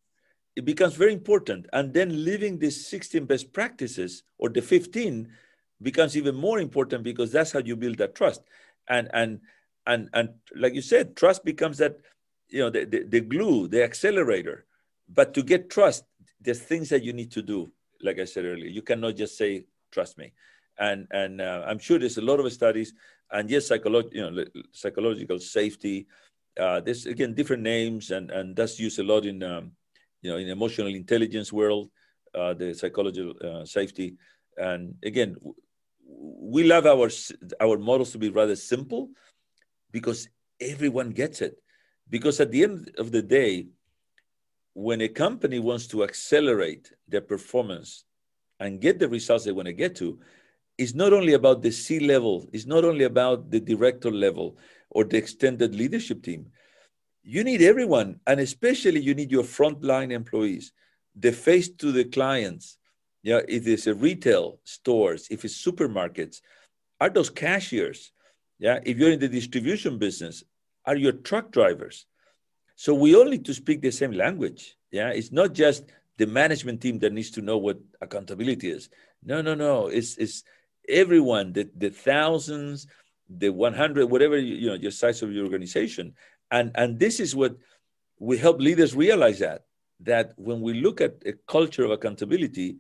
it 0.56 0.66
becomes 0.66 0.96
very 0.96 1.14
important. 1.14 1.68
And 1.72 1.94
then 1.94 2.26
living 2.26 2.60
these 2.60 2.86
16 2.88 3.26
best 3.26 3.54
practices 3.54 4.24
or 4.38 4.50
the 4.50 4.62
15 4.62 5.30
becomes 5.82 6.18
even 6.18 6.36
more 6.36 6.60
important 6.60 7.04
because 7.04 7.32
that's 7.32 7.52
how 7.52 7.60
you 7.60 7.76
build 7.76 7.98
that 7.98 8.16
trust. 8.16 8.42
And 8.88 9.10
and 9.14 9.40
and 9.88 10.10
and 10.14 10.30
like 10.56 10.74
you 10.74 10.82
said, 10.82 11.16
trust 11.16 11.46
becomes 11.46 11.78
that 11.78 11.98
you 12.50 12.60
know 12.60 12.70
the, 12.70 12.86
the, 12.86 13.04
the 13.04 13.22
glue, 13.22 13.68
the 13.68 13.84
accelerator. 13.84 14.66
But 15.08 15.34
to 15.36 15.44
get 15.44 15.70
trust, 15.70 16.04
there's 16.40 16.60
things 16.62 16.90
that 16.90 17.04
you 17.04 17.14
need 17.14 17.32
to 17.32 17.42
do. 17.42 17.72
Like 18.02 18.20
I 18.20 18.26
said 18.26 18.46
earlier, 18.46 18.68
you 18.68 18.82
cannot 18.82 19.16
just 19.16 19.38
say 19.38 19.66
trust 19.92 20.18
me. 20.18 20.34
And 20.82 21.06
and 21.12 21.40
uh, 21.40 21.64
I'm 21.68 21.78
sure 21.78 22.00
there's 22.00 22.18
a 22.18 22.26
lot 22.26 22.40
of 22.40 22.52
studies. 22.52 22.94
And 23.32 23.50
yes, 23.50 23.70
you 23.70 23.80
know, 24.16 24.44
psychological 24.74 25.40
safety. 25.40 26.08
Uh, 26.60 26.82
there's 26.82 27.06
again 27.06 27.34
different 27.34 27.64
names, 27.64 28.10
and 28.10 28.32
and 28.32 28.56
that's 28.56 28.80
used 28.80 29.00
a 29.00 29.04
lot 29.04 29.26
in 29.26 29.44
um, 29.44 29.72
you 30.22 30.32
know 30.32 30.38
in 30.38 30.50
emotional 30.50 30.88
intelligence 30.88 31.54
world, 31.54 31.90
uh, 32.34 32.54
the 32.54 32.74
psychological 32.74 33.34
uh, 33.46 33.64
safety. 33.64 34.18
And 34.58 34.96
again, 35.06 35.38
we 36.04 36.64
love 36.64 36.86
our 36.88 37.10
our 37.62 37.78
models 37.78 38.12
to 38.12 38.18
be 38.18 38.30
rather 38.30 38.56
simple 38.56 39.12
because 39.92 40.28
everyone 40.60 41.12
gets 41.12 41.42
it 41.42 41.62
because 42.10 42.40
at 42.40 42.52
the 42.52 42.64
end 42.64 42.92
of 42.98 43.12
the 43.12 43.22
day 43.22 43.68
when 44.74 45.02
a 45.02 45.08
company 45.08 45.60
wants 45.60 45.88
to 45.88 46.04
accelerate 46.04 46.92
their 47.08 47.22
performance 47.22 48.06
and 48.60 48.80
get 48.80 49.00
the 49.00 49.10
results 49.10 49.46
they 49.46 49.52
want 49.52 49.66
to 49.66 49.74
get 49.74 49.96
to 49.96 50.20
it's 50.78 50.94
not 50.94 51.14
only 51.14 51.34
about 51.34 51.62
the 51.62 51.72
c 51.72 52.00
level 52.00 52.50
it's 52.52 52.66
not 52.66 52.84
only 52.86 53.04
about 53.06 53.50
the 53.52 53.60
director 53.60 54.12
level 54.12 54.58
or 54.90 55.04
the 55.04 55.18
extended 55.18 55.76
leadership 55.76 56.24
team 56.24 56.46
you 57.24 57.44
need 57.44 57.62
everyone 57.62 58.20
and 58.28 58.40
especially 58.40 59.00
you 59.00 59.14
need 59.14 59.32
your 59.32 59.44
frontline 59.44 60.12
employees 60.12 60.74
the 61.16 61.32
face 61.32 61.70
to 61.70 61.92
the 61.92 62.06
clients 62.06 62.78
yeah, 63.24 63.42
if 63.48 63.68
it's 63.68 63.88
a 63.88 63.94
retail 63.94 64.60
stores, 64.64 65.28
if 65.30 65.46
it's 65.46 65.64
supermarkets, 65.64 66.42
are 67.00 67.10
those 67.10 67.30
cashiers? 67.30 68.12
Yeah, 68.60 68.80
if 68.84 68.98
you're 68.98 69.12
in 69.12 69.20
the 69.20 69.28
distribution 69.28 69.98
business, 69.98 70.44
are 70.86 70.96
your 70.96 71.14
truck 71.14 71.52
drivers? 71.52 72.06
So 72.76 72.94
we 72.94 73.16
all 73.16 73.26
need 73.26 73.46
to 73.46 73.54
speak 73.54 73.82
the 73.82 73.92
same 73.92 74.12
language. 74.12 74.76
Yeah, 74.92 75.10
it's 75.10 75.32
not 75.32 75.54
just 75.54 75.92
the 76.18 76.26
management 76.26 76.82
team 76.82 77.00
that 77.00 77.14
needs 77.14 77.32
to 77.32 77.42
know 77.42 77.58
what 77.58 77.80
accountability 78.02 78.72
is. 78.72 78.90
No, 79.24 79.42
no, 79.42 79.54
no. 79.54 79.88
It's 79.88 80.18
it's 80.18 80.44
everyone, 80.88 81.54
the, 81.54 81.70
the 81.76 81.90
thousands, 81.90 82.88
the 83.30 83.50
100, 83.50 84.10
whatever 84.10 84.38
you, 84.38 84.56
you 84.56 84.68
know, 84.68 84.76
your 84.76 84.92
size 84.92 85.22
of 85.22 85.32
your 85.32 85.46
organization. 85.46 86.14
And 86.50 86.72
and 86.76 87.00
this 87.00 87.20
is 87.20 87.36
what 87.36 87.56
we 88.20 88.38
help 88.38 88.60
leaders 88.60 88.96
realize 88.96 89.40
that 89.40 89.66
that 90.04 90.34
when 90.36 90.62
we 90.62 90.74
look 90.74 91.00
at 91.00 91.16
a 91.26 91.34
culture 91.48 91.86
of 91.86 91.92
accountability, 91.92 92.78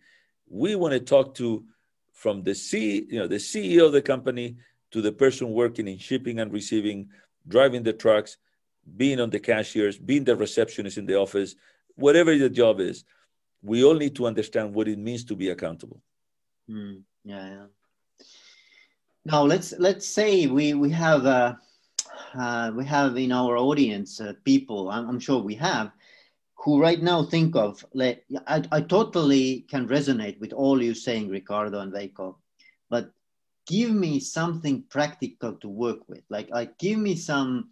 we 0.49 0.75
want 0.75 0.93
to 0.93 0.99
talk 0.99 1.35
to 1.35 1.63
from 2.13 2.43
the 2.43 2.53
C, 2.53 3.05
you 3.09 3.19
know, 3.19 3.27
the 3.27 3.35
CEO 3.35 3.85
of 3.85 3.93
the 3.93 4.01
company 4.01 4.57
to 4.91 5.01
the 5.01 5.11
person 5.11 5.51
working 5.51 5.87
in 5.87 5.97
shipping 5.97 6.39
and 6.39 6.51
receiving, 6.51 7.09
driving 7.47 7.83
the 7.83 7.93
trucks, 7.93 8.37
being 8.97 9.19
on 9.19 9.29
the 9.29 9.39
cashiers, 9.39 9.97
being 9.97 10.23
the 10.23 10.35
receptionist 10.35 10.97
in 10.97 11.05
the 11.05 11.15
office, 11.15 11.55
whatever 11.95 12.37
the 12.37 12.49
job 12.49 12.79
is. 12.79 13.03
We 13.63 13.83
all 13.83 13.93
need 13.93 14.15
to 14.15 14.25
understand 14.25 14.73
what 14.73 14.87
it 14.87 14.97
means 14.97 15.23
to 15.25 15.35
be 15.35 15.49
accountable. 15.49 16.01
Mm, 16.69 17.03
yeah, 17.23 17.47
yeah. 17.47 17.65
Now 19.26 19.43
let's 19.43 19.74
let's 19.78 20.07
say 20.07 20.47
we 20.47 20.74
we 20.74 20.89
have 20.91 21.26
uh, 21.26 21.55
uh, 22.34 22.72
we 22.76 22.86
have 22.86 23.17
in 23.17 23.32
our 23.32 23.57
audience 23.57 24.19
uh, 24.19 24.34
people. 24.43 24.89
I'm, 24.89 25.07
I'm 25.09 25.19
sure 25.19 25.41
we 25.41 25.55
have 25.55 25.91
who 26.55 26.80
right 26.80 27.01
now 27.01 27.24
think 27.24 27.55
of 27.55 27.84
like 27.93 28.24
I, 28.47 28.63
I 28.72 28.82
totally 28.82 29.65
can 29.69 29.88
resonate 29.88 30.39
with 30.39 30.53
all 30.53 30.82
you 30.82 30.93
saying 30.93 31.30
ricardo 31.30 31.80
and 31.80 31.91
Veiko 31.91 32.36
but 32.89 33.11
give 33.67 33.91
me 33.91 34.19
something 34.19 34.84
practical 34.89 35.53
to 35.53 35.67
work 35.67 36.07
with. 36.07 36.24
Like 36.30 36.49
like 36.49 36.78
give 36.78 36.99
me 36.99 37.15
some 37.15 37.69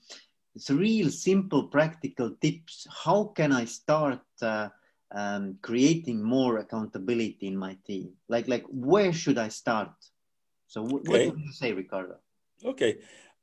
real 0.69 1.09
simple 1.09 1.63
practical 1.67 2.31
tips. 2.41 2.87
How 2.89 3.25
can 3.35 3.51
i 3.51 3.65
start 3.65 4.21
uh, 4.41 4.69
um, 5.11 5.57
creating 5.61 6.21
more 6.23 6.57
accountability 6.59 7.47
in 7.47 7.57
my 7.57 7.77
team? 7.85 8.13
Like 8.27 8.47
like 8.47 8.65
where 8.69 9.13
should 9.13 9.37
i 9.37 9.49
start 9.49 9.91
so 10.69 10.77
w- 10.83 11.03
okay. 11.03 11.27
what 11.27 11.35
would 11.35 11.45
you 11.45 11.51
say 11.51 11.73
ricardo 11.73 12.15
okay 12.63 12.91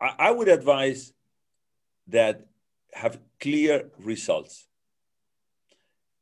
I, 0.00 0.08
I 0.26 0.30
would 0.30 0.48
advise 0.48 1.12
that 2.06 2.46
have 3.02 3.20
clear 3.38 3.90
results 3.98 4.66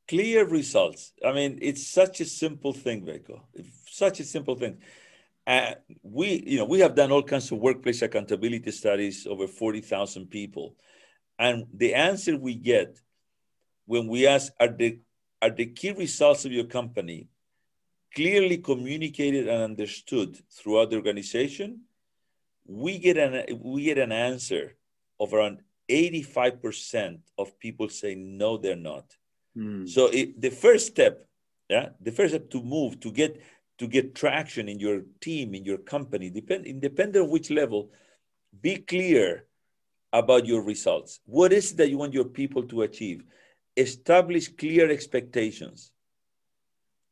clear 0.09 0.45
results. 0.47 1.13
I 1.25 1.33
mean, 1.33 1.59
it's 1.63 1.87
such 1.87 2.21
a 2.21 2.25
simple 2.25 2.73
thing, 2.73 3.05
Veiko. 3.07 3.41
Such 3.89 4.21
a 4.21 4.25
simple 4.25 4.55
thing. 4.55 4.79
Uh, 5.47 5.75
we, 6.03 6.43
you 6.47 6.59
know, 6.59 6.65
we 6.65 6.81
have 6.81 6.95
done 6.95 7.13
all 7.13 7.23
kinds 7.23 7.53
of 7.53 7.59
workplace 7.59 8.03
accountability 8.03 8.71
studies 8.71 9.27
over 9.27 9.47
40,000 9.47 10.27
people. 10.27 10.77
And 11.39 11.67
the 11.73 11.95
answer 11.95 12.37
we 12.37 12.55
get 12.55 12.99
when 13.87 14.09
we 14.09 14.27
ask, 14.27 14.53
are 14.59 14.69
the, 14.69 15.01
are 15.43 15.51
the 15.51 15.67
key 15.67 15.91
results 15.91 16.45
of 16.45 16.53
your 16.53 16.65
company 16.65 17.29
clearly 18.15 18.59
communicated 18.59 19.49
and 19.49 19.63
understood 19.63 20.39
throughout 20.51 20.91
the 20.91 20.97
organization? 20.97 21.81
We 22.67 22.99
get 22.99 23.17
an, 23.17 23.61
we 23.61 23.85
get 23.85 23.99
an 23.99 24.13
answer 24.13 24.77
of 25.21 25.35
around 25.35 25.61
85% 25.89 27.19
of 27.39 27.59
people 27.59 27.89
say, 27.89 28.15
no, 28.15 28.57
they're 28.57 28.77
not. 28.77 29.05
Mm. 29.57 29.89
So 29.89 30.07
it, 30.07 30.41
the 30.41 30.51
first 30.51 30.87
step, 30.87 31.27
yeah, 31.69 31.91
the 32.01 32.13
first 32.13 32.35
step 32.35 32.51
to 32.51 32.63
move 32.63 33.01
to 33.01 33.11
get 33.11 33.41
to 33.79 33.89
get 33.89 34.15
traction 34.15 34.69
in 34.69 34.79
your 34.79 35.03
team, 35.21 35.55
in 35.55 35.65
your 35.65 35.79
company, 35.79 36.31
depend 36.31 36.65
independent 36.67 37.25
of 37.25 37.31
which 37.31 37.51
level, 37.51 37.91
be 38.61 38.77
clear 38.77 39.47
about 40.13 40.47
your 40.47 40.63
results. 40.63 41.21
What 41.27 41.53
is 41.53 41.73
it 41.73 41.77
that 41.79 41.91
you 41.91 41.99
want 41.99 42.15
your 42.15 42.25
people 42.25 42.63
to 42.69 42.83
achieve? 42.83 43.25
Establish 43.77 44.49
clear 44.49 44.89
expectations. 44.91 45.91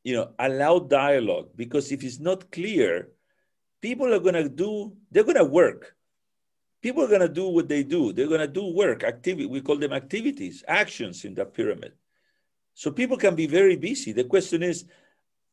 You 0.05 0.15
know, 0.17 0.31
allow 0.39 0.81
dialogue 0.81 1.51
because 1.55 1.93
if 1.93 2.03
it's 2.03 2.19
not 2.19 2.51
clear, 2.51 3.09
people 3.81 4.13
are 4.13 4.19
gonna 4.19 4.49
do, 4.49 4.97
they're 5.11 5.25
gonna 5.25 5.45
work. 5.45 5.95
People 6.83 7.05
are 7.05 7.09
gonna 7.09 7.29
do 7.29 7.49
what 7.49 7.69
they 7.69 7.85
do. 7.85 8.13
They're 8.13 8.29
gonna 8.29 8.49
do 8.49 8.67
work, 8.67 9.05
activity. 9.05 9.47
We 9.47 9.61
call 9.61 9.77
them 9.77 9.93
activities, 9.93 10.65
actions 10.67 11.25
in 11.25 11.35
that 11.35 11.55
pyramid. 11.55 11.93
So 12.75 12.91
people 12.91 13.17
can 13.17 13.35
be 13.35 13.47
very 13.47 13.77
busy. 13.77 14.13
The 14.13 14.25
question 14.25 14.63
is, 14.63 14.87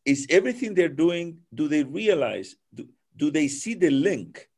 is 0.06 0.26
everything 0.30 0.74
they're 0.74 0.90
doing, 0.90 1.40
do 1.54 1.68
they 1.68 1.84
realize, 1.84 2.56
do, 2.74 2.88
do 3.16 3.30
they 3.30 3.48
see 3.48 3.74
the 3.74 3.90
link 3.90 4.50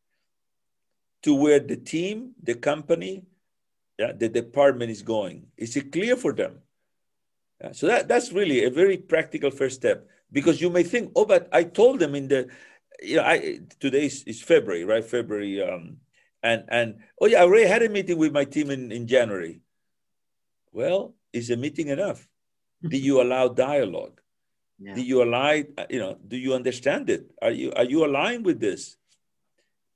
to 1.24 1.34
where 1.36 1.60
the 1.60 1.76
team, 1.76 2.34
the 2.42 2.56
company, 2.56 3.24
yeah, 3.98 4.12
the 4.14 4.30
department 4.30 4.92
is 4.92 5.02
going? 5.02 5.48
Is 5.58 5.76
it 5.76 5.92
clear 5.92 6.16
for 6.16 6.34
them? 6.34 6.62
So 7.74 7.88
that, 7.88 8.08
that's 8.08 8.32
really 8.32 8.66
a 8.66 8.70
very 8.70 8.98
practical 8.98 9.52
first 9.52 9.76
step 9.76 10.08
because 10.32 10.62
you 10.62 10.70
may 10.70 10.84
think, 10.84 11.12
oh, 11.16 11.26
but 11.26 11.48
I 11.52 11.64
told 11.64 12.00
them 12.00 12.16
in 12.16 12.28
the, 12.28 12.50
you 13.02 13.18
know, 13.18 13.24
I, 13.24 13.60
today 13.80 14.06
is, 14.06 14.24
is 14.24 14.42
February, 14.42 14.84
right? 14.84 15.04
February. 15.04 15.62
Um, 15.62 15.98
and, 16.42 16.64
and, 16.70 16.96
oh 17.20 17.28
yeah, 17.28 17.40
I 17.40 17.44
already 17.44 17.68
had 17.68 17.84
a 17.84 17.90
meeting 17.90 18.18
with 18.18 18.32
my 18.32 18.46
team 18.46 18.72
in, 18.72 18.92
in 18.92 19.08
January. 19.08 19.62
Well, 20.72 21.14
is 21.34 21.50
a 21.50 21.58
meeting 21.58 21.90
enough? 21.90 22.28
do 22.88 22.98
you 22.98 23.22
allow 23.24 23.48
dialogue 23.48 24.20
yeah. 24.80 24.96
do 24.96 25.02
you 25.02 25.24
allow 25.24 25.52
you 25.90 26.00
know 26.00 26.18
do 26.28 26.38
you 26.38 26.54
understand 26.54 27.10
it 27.10 27.32
are 27.42 27.52
you 27.52 27.72
are 27.74 27.84
you 27.84 28.06
aligned 28.06 28.46
with 28.46 28.60
this 28.60 28.98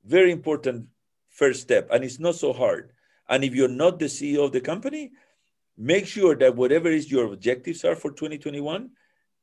very 0.04 0.30
important 0.30 0.86
first 1.28 1.60
step 1.62 1.88
and 1.90 2.04
it's 2.04 2.20
not 2.20 2.34
so 2.34 2.52
hard 2.52 2.92
and 3.28 3.44
if 3.44 3.54
you're 3.54 3.68
not 3.68 3.98
the 3.98 4.06
ceo 4.06 4.44
of 4.44 4.52
the 4.52 4.60
company 4.60 5.10
make 5.76 6.06
sure 6.06 6.34
that 6.34 6.56
whatever 6.56 6.88
is 6.88 7.10
your 7.10 7.32
objectives 7.32 7.84
are 7.84 7.96
for 7.96 8.10
2021 8.10 8.90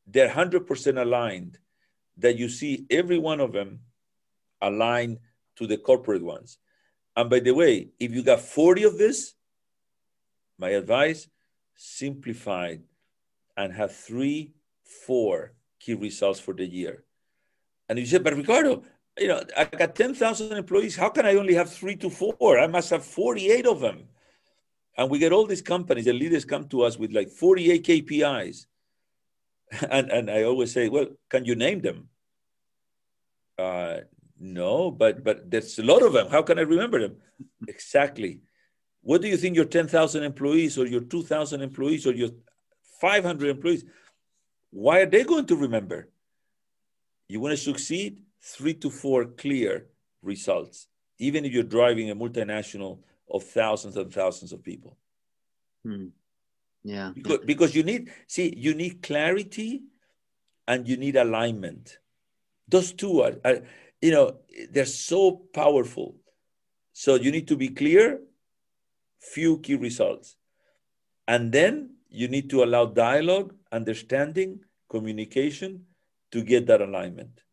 they're 0.08 0.30
100% 0.30 1.02
aligned 1.02 1.58
that 2.18 2.38
you 2.38 2.50
see 2.50 2.86
every 2.90 3.18
one 3.18 3.40
of 3.40 3.54
them 3.54 3.80
aligned 4.62 5.20
to 5.56 5.68
the 5.68 5.78
corporate 5.78 6.24
ones 6.24 6.58
and 7.16 7.30
by 7.30 7.40
the 7.40 7.52
way 7.52 7.90
if 8.00 8.12
you 8.12 8.24
got 8.24 8.42
40 8.42 8.84
of 8.84 8.98
this 8.98 9.36
my 10.58 10.70
advice 10.70 11.28
simplified 11.76 12.82
and 13.58 13.74
have 13.74 13.96
three, 13.96 14.54
four 14.84 15.54
key 15.80 15.94
results 15.94 16.40
for 16.40 16.54
the 16.54 16.66
year. 16.66 17.04
And 17.90 18.00
you 18.00 18.06
said, 18.06 18.24
but 18.24 18.36
Ricardo, 18.36 18.84
you 19.20 19.28
know, 19.28 19.44
I 19.56 19.66
got 19.66 19.96
10,000 19.96 20.54
employees. 20.54 20.96
How 20.96 21.10
can 21.10 21.26
I 21.26 21.36
only 21.36 21.54
have 21.54 21.72
three 21.72 21.96
to 21.98 22.10
four? 22.10 22.60
I 22.60 22.68
must 22.68 22.90
have 22.90 23.04
48 23.04 23.68
of 23.68 23.80
them. 23.80 24.08
And 24.98 25.10
we 25.10 25.20
get 25.20 25.32
all 25.32 25.46
these 25.46 25.62
companies, 25.62 26.06
the 26.06 26.14
leaders 26.14 26.46
come 26.46 26.68
to 26.70 26.84
us 26.84 26.98
with 26.98 27.12
like 27.12 27.30
48 27.30 27.86
KPIs. 27.86 28.66
And, 29.90 30.12
and 30.12 30.30
I 30.30 30.44
always 30.44 30.72
say, 30.72 30.88
well, 30.88 31.08
can 31.30 31.46
you 31.46 31.56
name 31.56 31.82
them? 31.82 32.10
Uh, 33.58 34.02
no, 34.40 34.92
but 34.92 35.24
but 35.24 35.50
there's 35.50 35.80
a 35.80 35.84
lot 35.84 36.04
of 36.04 36.14
them. 36.14 36.28
How 36.30 36.44
can 36.44 36.60
I 36.60 36.62
remember 36.62 37.00
them? 37.00 37.16
exactly. 37.68 38.42
What 39.02 39.22
do 39.22 39.28
you 39.28 39.38
think 39.38 39.56
your 39.56 39.66
10,000 39.66 40.24
employees 40.24 40.78
or 40.78 40.86
your 40.86 41.02
2,000 41.02 41.62
employees 41.62 42.06
or 42.06 42.14
your 42.14 42.30
500 43.04 43.50
employees, 43.50 43.84
why 44.72 45.02
are 45.02 45.06
they 45.06 45.26
going 45.26 45.46
to 45.48 45.58
remember? 45.58 46.08
You 47.28 47.42
want 47.42 47.52
to 47.52 47.58
succeed? 47.58 48.20
Three 48.42 48.74
to 48.76 48.90
four 48.90 49.26
clear 49.26 49.88
results, 50.22 50.88
even 51.20 51.44
if 51.44 51.52
you're 51.52 51.64
driving 51.64 52.10
a 52.10 52.16
multinational 52.16 53.00
of 53.30 53.44
thousands 53.44 53.98
and 53.98 54.14
thousands 54.14 54.54
of 54.54 54.64
people. 54.64 54.98
Hmm. 55.84 56.08
Yeah. 56.84 57.12
Because, 57.16 57.40
because 57.46 57.76
you 57.76 57.84
need, 57.84 58.12
see, 58.28 58.54
you 58.56 58.74
need 58.74 59.02
clarity 59.02 59.84
and 60.68 60.88
you 60.88 60.98
need 60.98 61.16
alignment. 61.16 61.98
Those 62.68 62.94
two 62.94 63.22
are, 63.22 63.34
are, 63.46 63.60
you 64.02 64.12
know, 64.12 64.38
they're 64.70 64.86
so 64.86 65.44
powerful. 65.54 66.16
So 66.94 67.16
you 67.16 67.32
need 67.32 67.48
to 67.48 67.56
be 67.56 67.70
clear, 67.70 68.20
few 69.20 69.60
key 69.60 69.76
results. 69.76 70.36
And 71.28 71.52
then 71.52 71.96
you 72.10 72.28
need 72.28 72.50
to 72.50 72.64
allow 72.64 72.86
dialogue, 72.86 73.56
understanding, 73.72 74.60
communication 74.90 75.86
to 76.32 76.44
get 76.44 76.68
that 76.68 76.82
alignment. 76.82 77.44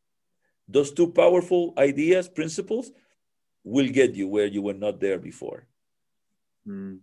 Those 0.69 0.93
two 0.93 1.13
powerful 1.13 1.73
ideas, 1.79 2.29
principles, 2.29 2.93
will 3.65 3.89
get 3.89 4.15
you 4.15 4.29
where 4.29 4.47
you 4.47 4.63
were 4.63 4.75
not 4.75 5.01
there 5.01 5.19
before. 5.19 5.67
Mm. 6.67 7.01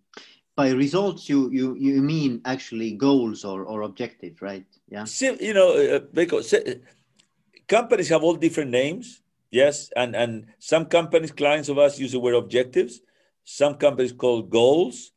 By 0.56 0.72
results, 0.72 1.30
you 1.30 1.52
you 1.52 1.76
you 1.76 2.02
mean 2.02 2.42
actually 2.46 2.94
goals 2.94 3.46
or 3.46 3.64
or 3.64 3.82
objectives, 3.82 4.42
right? 4.42 4.66
Yeah. 4.90 5.06
So, 5.06 5.38
you 5.40 5.54
know, 5.54 5.78
uh, 5.78 6.00
because 6.12 6.52
uh, 6.54 6.76
companies 7.68 8.10
have 8.10 8.24
all 8.24 8.36
different 8.36 8.72
names. 8.72 9.22
Yes, 9.52 9.92
and 9.96 10.16
and 10.16 10.48
some 10.60 10.86
companies, 10.86 11.32
clients 11.32 11.70
of 11.70 11.78
us 11.78 12.00
use 12.00 12.12
the 12.12 12.20
word 12.20 12.36
objectives. 12.36 13.02
Some 13.44 13.76
companies 13.76 14.12
call 14.12 14.42
goals. 14.42 15.12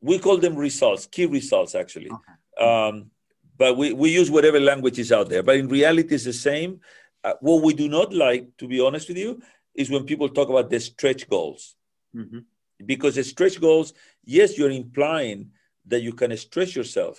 We 0.00 0.18
call 0.18 0.38
them 0.38 0.56
results, 0.56 1.06
key 1.06 1.26
results, 1.26 1.74
actually. 1.74 2.10
Okay. 2.10 2.64
Um, 2.64 3.10
but 3.56 3.76
we, 3.76 3.92
we 3.92 4.10
use 4.10 4.30
whatever 4.30 4.60
language 4.60 4.98
is 4.98 5.12
out 5.12 5.28
there. 5.28 5.42
But 5.42 5.56
in 5.56 5.68
reality, 5.68 6.14
it's 6.14 6.24
the 6.24 6.32
same. 6.32 6.80
Uh, 7.22 7.34
what 7.40 7.62
we 7.62 7.74
do 7.74 7.88
not 7.88 8.14
like, 8.14 8.56
to 8.58 8.68
be 8.68 8.80
honest 8.80 9.08
with 9.08 9.18
you, 9.18 9.42
is 9.78 9.88
when 9.88 10.04
people 10.04 10.28
talk 10.28 10.48
about 10.48 10.68
the 10.68 10.80
stretch 10.80 11.28
goals. 11.28 11.76
Mm-hmm. 12.14 12.40
Because 12.84 13.14
the 13.14 13.22
stretch 13.22 13.60
goals, 13.60 13.92
yes, 14.24 14.58
you're 14.58 14.72
implying 14.72 15.52
that 15.86 16.02
you 16.02 16.12
can 16.12 16.36
stretch 16.36 16.74
yourself. 16.74 17.16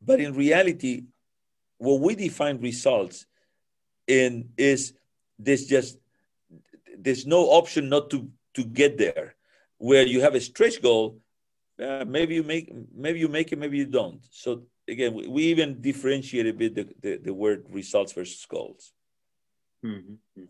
But 0.00 0.20
in 0.20 0.34
reality, 0.34 1.04
what 1.78 2.00
we 2.00 2.14
define 2.14 2.60
results 2.60 3.26
in 4.06 4.50
is 4.56 4.92
there's 5.38 5.66
just 5.66 5.98
there's 6.98 7.26
no 7.26 7.40
option 7.60 7.88
not 7.88 8.10
to 8.10 8.30
to 8.54 8.62
get 8.62 8.98
there. 8.98 9.34
Where 9.78 10.06
you 10.06 10.20
have 10.20 10.34
a 10.34 10.40
stretch 10.40 10.80
goal, 10.82 11.20
uh, 11.82 12.04
maybe 12.06 12.34
you 12.34 12.42
make 12.42 12.70
maybe 12.94 13.18
you 13.18 13.28
make 13.28 13.50
it, 13.52 13.58
maybe 13.58 13.78
you 13.78 13.86
don't. 13.86 14.20
So 14.30 14.64
again, 14.86 15.14
we, 15.14 15.26
we 15.26 15.42
even 15.44 15.80
differentiate 15.80 16.46
a 16.46 16.52
bit 16.52 16.74
the, 16.74 16.84
the, 17.00 17.16
the 17.16 17.34
word 17.34 17.64
results 17.70 18.12
versus 18.12 18.44
goals. 18.46 18.92
Mm-hmm. 19.84 20.44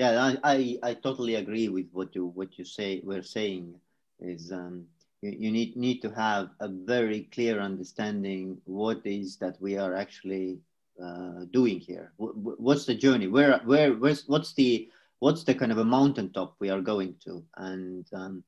Yeah, 0.00 0.32
I, 0.42 0.54
I, 0.54 0.78
I 0.82 0.94
totally 0.94 1.34
agree 1.34 1.68
with 1.68 1.88
what 1.92 2.14
you 2.14 2.28
what 2.28 2.58
you 2.58 2.64
say. 2.64 3.02
We're 3.04 3.22
saying 3.22 3.74
is 4.18 4.50
um, 4.50 4.86
you, 5.20 5.50
need 5.52 5.76
need 5.76 6.00
to 6.00 6.10
have 6.12 6.48
a 6.60 6.68
very 6.68 7.28
clear 7.34 7.60
understanding 7.60 8.56
what 8.64 9.02
is 9.04 9.36
that 9.42 9.60
we 9.60 9.76
are 9.76 9.94
actually 9.94 10.60
uh, 11.04 11.44
doing 11.52 11.80
here. 11.80 12.14
what's 12.16 12.86
the 12.86 12.94
journey? 12.94 13.26
Where 13.26 13.60
where 13.66 13.92
where's 13.92 14.26
what's 14.26 14.54
the 14.54 14.88
what's 15.18 15.44
the 15.44 15.54
kind 15.54 15.70
of 15.70 15.76
a 15.76 15.84
mountaintop 15.84 16.54
we 16.60 16.70
are 16.70 16.80
going 16.80 17.16
to? 17.26 17.44
And 17.58 18.06
um, 18.14 18.42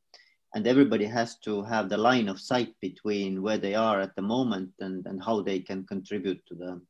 and 0.55 0.67
everybody 0.67 1.05
has 1.05 1.37
to 1.41 1.63
have 1.65 1.91
the 1.91 1.99
line 1.99 2.31
of 2.31 2.41
sight 2.41 2.75
between 2.81 3.43
where 3.43 3.59
they 3.59 3.75
are 3.75 4.01
at 4.01 4.17
the 4.17 4.23
moment 4.23 4.71
and, 4.81 5.05
and 5.05 5.23
how 5.23 5.43
they 5.43 5.61
can 5.61 5.85
contribute 5.85 6.41
to 6.47 6.55
the 6.55 6.81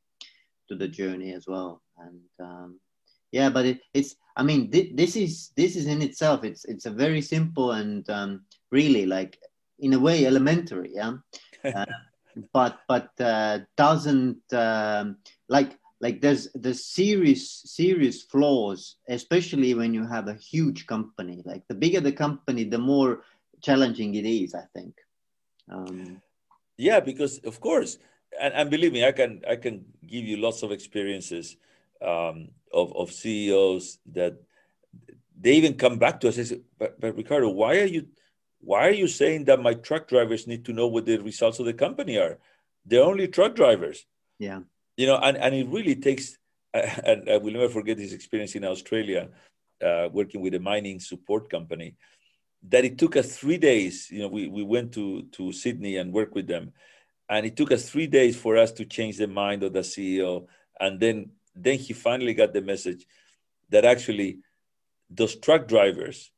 to 0.68 0.76
the 0.76 0.86
journey 0.86 1.32
as 1.32 1.48
well 1.48 1.82
and 1.98 2.20
um, 2.38 2.78
yeah 3.33 3.49
but 3.51 3.66
it, 3.66 3.80
it's 3.93 4.14
i 4.37 4.43
mean 4.43 4.70
th- 4.70 4.95
this 4.95 5.16
is 5.16 5.51
this 5.57 5.74
is 5.76 5.87
in 5.87 6.01
itself 6.01 6.45
it's 6.45 6.64
it's 6.66 6.87
a 6.87 6.91
very 6.91 7.20
simple 7.20 7.72
and 7.72 8.09
um, 8.11 8.43
really 8.70 9.05
like 9.07 9.39
in 9.80 9.95
a 9.95 9.99
way 9.99 10.26
elementary 10.26 10.93
yeah? 10.95 11.14
Uh, 11.64 11.87
but 12.53 12.80
but 12.89 13.11
uh, 13.20 13.61
doesn't 13.76 14.43
um, 14.53 15.16
like 15.49 15.78
like 16.01 16.20
there's 16.20 16.49
there's 16.55 16.85
serious 16.85 17.62
serious 17.64 18.22
flaws 18.22 18.97
especially 19.09 19.74
when 19.74 19.95
you 19.95 20.05
have 20.07 20.28
a 20.28 20.35
huge 20.35 20.87
company. 20.87 21.43
Like 21.45 21.62
the 21.68 21.74
bigger 21.74 22.01
the 22.01 22.12
company 22.12 22.64
the 22.64 22.78
more 22.78 23.22
challenging 23.62 24.14
it 24.16 24.26
is 24.26 24.55
i 24.55 24.64
think. 24.74 24.95
Um, 25.70 26.20
yeah 26.76 26.99
because 26.99 27.39
of 27.45 27.61
course 27.61 27.99
and, 28.41 28.53
and, 28.55 28.70
believe 28.70 28.93
me 28.93 29.07
i 29.07 29.12
can 29.12 29.43
i 29.49 29.55
can 29.55 29.85
give 30.05 30.24
you 30.24 30.37
lots 30.37 30.64
of 30.64 30.72
experiences 30.72 31.57
um, 32.03 32.48
of, 32.72 32.94
of 32.96 33.12
ceos 33.12 33.98
that 34.12 34.36
they 35.38 35.53
even 35.53 35.74
come 35.74 35.98
back 35.98 36.20
to 36.20 36.28
us 36.28 36.38
and 36.38 36.46
say 36.46 36.61
but, 36.78 37.00
but 37.00 37.16
ricardo 37.16 37.48
why 37.48 37.78
are 37.78 37.86
you 37.86 38.07
why 38.61 38.86
are 38.86 38.92
you 38.92 39.09
saying 39.09 39.44
that 39.44 39.61
my 39.61 39.74
truck 39.74 40.09
drivers 40.09 40.46
need 40.46 40.64
to 40.64 40.72
know 40.72 40.86
what 40.86 41.07
the 41.07 41.18
results 41.18 41.59
of 41.59 41.66
the 41.66 41.72
company 41.72 42.16
are 42.16 42.38
they're 42.86 43.03
only 43.03 43.28
truck 43.28 43.55
drivers 43.55 44.07
yeah 44.38 44.61
you 44.96 45.07
know 45.07 45.18
and, 45.18 45.36
and 45.36 45.55
it 45.55 45.68
really 45.68 45.96
takes 45.96 46.38
and 46.74 47.28
i 47.28 47.36
will 47.36 47.53
never 47.53 47.68
forget 47.68 47.96
this 47.96 48.12
experience 48.12 48.55
in 48.55 48.64
australia 48.64 49.28
uh, 49.82 50.09
working 50.12 50.40
with 50.40 50.55
a 50.55 50.61
mining 50.61 51.00
support 51.00 51.50
company 51.50 51.96
that 52.68 52.84
it 52.84 52.98
took 52.98 53.16
us 53.16 53.36
three 53.36 53.59
days. 53.59 54.09
You 54.11 54.20
know, 54.20 54.28
we, 54.28 54.48
we 54.48 54.62
went 54.62 54.92
to, 54.92 55.22
to 55.32 55.53
Sydney 55.53 55.96
and 55.96 56.12
worked 56.12 56.34
with 56.34 56.46
them. 56.46 56.72
And 57.28 57.46
it 57.46 57.57
took 57.57 57.72
us 57.72 57.88
three 57.88 58.07
days 58.07 58.36
for 58.36 58.57
us 58.57 58.72
to 58.72 58.84
change 58.84 59.16
the 59.16 59.26
mind 59.26 59.62
of 59.62 59.72
the 59.72 59.80
CEO. 59.80 60.46
And 60.78 61.00
then, 61.00 61.30
then 61.55 61.78
he 61.78 61.92
finally 61.92 62.34
got 62.34 62.53
the 62.53 62.61
message 62.61 63.07
that 63.70 63.84
actually 63.84 64.38
those 65.11 65.36
truck 65.36 65.68
drivers 65.68 66.30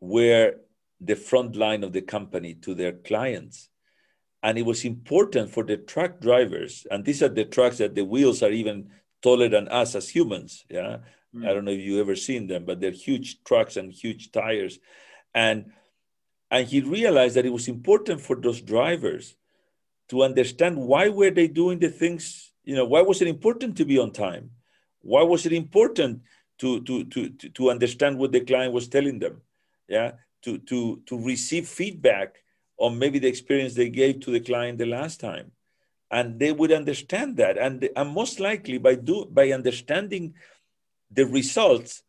were 0.00 0.54
the 1.00 1.16
front 1.16 1.56
line 1.56 1.84
of 1.84 1.92
the 1.92 2.02
company 2.02 2.54
to 2.54 2.74
their 2.74 2.92
clients. 2.92 3.68
And 4.42 4.56
it 4.56 4.66
was 4.66 4.84
important 4.84 5.50
for 5.50 5.64
the 5.64 5.76
truck 5.76 6.20
drivers, 6.20 6.86
and 6.90 7.04
these 7.04 7.22
are 7.22 7.28
the 7.28 7.44
trucks 7.44 7.78
that 7.78 7.96
the 7.96 8.04
wheels 8.04 8.42
are 8.42 8.52
even 8.52 8.90
taller 9.20 9.48
than 9.48 9.66
us 9.68 9.96
as 9.96 10.08
humans. 10.08 10.64
Yeah. 10.70 10.98
Mm. 11.34 11.48
I 11.48 11.52
don't 11.52 11.64
know 11.64 11.72
if 11.72 11.80
you 11.80 12.00
ever 12.00 12.14
seen 12.14 12.46
them, 12.46 12.64
but 12.64 12.80
they're 12.80 12.92
huge 12.92 13.42
trucks 13.42 13.76
and 13.76 13.92
huge 13.92 14.30
tires 14.30 14.78
and 15.34 15.72
and 16.50 16.66
he 16.66 16.80
realized 16.80 17.36
that 17.36 17.46
it 17.46 17.52
was 17.52 17.68
important 17.68 18.20
for 18.20 18.34
those 18.36 18.62
drivers 18.62 19.36
to 20.08 20.22
understand 20.22 20.76
why 20.78 21.08
were 21.08 21.30
they 21.30 21.46
doing 21.46 21.78
the 21.78 21.90
things 21.90 22.47
you 22.68 22.74
know 22.76 22.84
why 22.84 23.02
was 23.10 23.20
it 23.22 23.28
important 23.28 23.76
to 23.76 23.84
be 23.84 23.98
on 23.98 24.10
time 24.10 24.50
why 25.12 25.22
was 25.22 25.46
it 25.48 25.54
important 25.64 26.14
to 26.58 26.68
to 26.88 27.04
to 27.04 27.28
to 27.58 27.70
understand 27.74 28.18
what 28.18 28.32
the 28.32 28.44
client 28.50 28.72
was 28.78 28.88
telling 28.88 29.18
them 29.18 29.40
yeah 29.88 30.10
to 30.42 30.58
to 30.70 30.78
to 31.06 31.14
receive 31.32 31.66
feedback 31.80 32.30
on 32.78 32.98
maybe 33.02 33.18
the 33.18 33.32
experience 33.34 33.74
they 33.74 33.90
gave 34.00 34.20
to 34.20 34.30
the 34.30 34.44
client 34.50 34.78
the 34.78 34.92
last 34.98 35.20
time 35.20 35.50
and 36.10 36.38
they 36.38 36.52
would 36.52 36.72
understand 36.72 37.36
that 37.36 37.58
and, 37.58 37.88
and 37.96 38.14
most 38.20 38.40
likely 38.40 38.78
by 38.78 38.94
do 38.94 39.24
by 39.38 39.50
understanding 39.52 40.34
the 41.10 41.26
results 41.26 42.02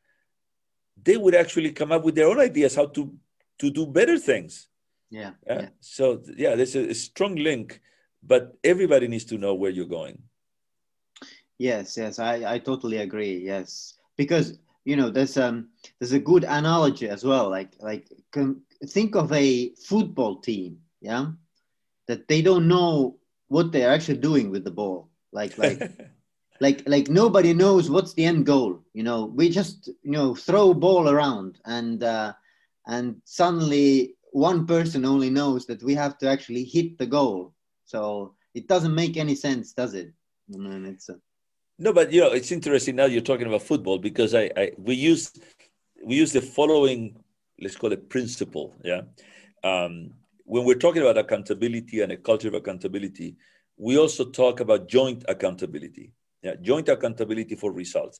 they 1.03 1.17
would 1.17 1.35
actually 1.35 1.71
come 1.71 1.91
up 1.91 2.03
with 2.03 2.15
their 2.15 2.27
own 2.27 2.39
ideas 2.39 2.75
how 2.75 2.85
to 2.85 3.13
to 3.59 3.69
do 3.69 3.85
better 3.85 4.17
things. 4.17 4.67
Yeah. 5.09 5.31
yeah. 5.45 5.61
yeah. 5.61 5.69
So 5.79 6.21
yeah, 6.35 6.55
there's 6.55 6.75
a, 6.75 6.89
a 6.89 6.95
strong 6.95 7.35
link, 7.35 7.81
but 8.23 8.57
everybody 8.63 9.07
needs 9.07 9.25
to 9.25 9.37
know 9.37 9.53
where 9.53 9.71
you're 9.71 9.85
going. 9.85 10.21
Yes, 11.59 11.97
yes, 11.97 12.19
I, 12.19 12.53
I 12.53 12.57
totally 12.59 12.97
agree. 12.97 13.37
Yes, 13.37 13.95
because 14.17 14.57
you 14.85 14.95
know 14.95 15.09
there's 15.09 15.37
um 15.37 15.69
there's 15.99 16.13
a 16.13 16.19
good 16.19 16.45
analogy 16.45 17.09
as 17.09 17.23
well. 17.23 17.49
Like 17.49 17.75
like 17.81 18.07
think 18.87 19.15
of 19.15 19.31
a 19.33 19.75
football 19.75 20.37
team, 20.37 20.79
yeah, 21.01 21.27
that 22.07 22.27
they 22.29 22.41
don't 22.41 22.67
know 22.67 23.17
what 23.49 23.71
they're 23.71 23.91
actually 23.91 24.19
doing 24.19 24.49
with 24.49 24.63
the 24.63 24.71
ball. 24.71 25.09
Like 25.33 25.57
like 25.57 25.81
like 26.61 26.83
like 26.87 27.09
nobody 27.09 27.53
knows 27.53 27.89
what's 27.89 28.13
the 28.13 28.25
end 28.25 28.45
goal 28.45 28.83
you 28.93 29.01
know 29.01 29.31
we 29.33 29.49
just 29.49 29.87
you 30.03 30.11
know 30.11 30.35
throw 30.35 30.73
ball 30.73 31.07
around 31.07 31.57
and 31.65 32.03
uh, 32.03 32.33
and 32.87 33.15
suddenly 33.23 34.15
one 34.31 34.67
person 34.67 35.05
only 35.05 35.29
knows 35.29 35.65
that 35.65 35.81
we 35.83 35.95
have 35.95 36.17
to 36.17 36.27
actually 36.27 36.65
hit 36.65 36.97
the 36.97 37.05
goal 37.05 37.53
so 37.85 38.35
it 38.53 38.67
doesn't 38.67 38.93
make 38.93 39.15
any 39.15 39.35
sense 39.35 39.71
does 39.71 39.93
it 39.93 40.11
I 40.53 40.57
mean, 40.57 40.85
it's 40.85 41.09
a... 41.09 41.19
No, 41.81 41.93
but 41.93 42.11
you 42.11 42.19
know, 42.19 42.31
it's 42.33 42.51
interesting 42.51 42.97
now 42.97 43.05
you're 43.05 43.21
talking 43.21 43.47
about 43.47 43.63
football 43.63 43.97
because 43.97 44.35
I, 44.35 44.51
I 44.55 44.71
we 44.77 44.95
use 44.95 45.31
we 46.03 46.15
use 46.15 46.33
the 46.33 46.41
following 46.41 47.15
let's 47.59 47.77
call 47.77 47.93
it 47.93 48.09
principle. 48.09 48.75
Yeah. 48.83 49.01
Um, 49.63 50.11
when 50.43 50.65
we're 50.65 50.75
talking 50.75 51.01
about 51.01 51.17
accountability 51.17 52.01
and 52.01 52.11
a 52.11 52.17
culture 52.17 52.49
of 52.49 52.53
accountability, 52.53 53.37
we 53.77 53.97
also 53.97 54.25
talk 54.25 54.59
about 54.59 54.89
joint 54.89 55.23
accountability. 55.27 56.11
Yeah, 56.41 56.55
joint 56.61 56.89
accountability 56.89 57.55
for 57.55 57.71
results. 57.71 58.19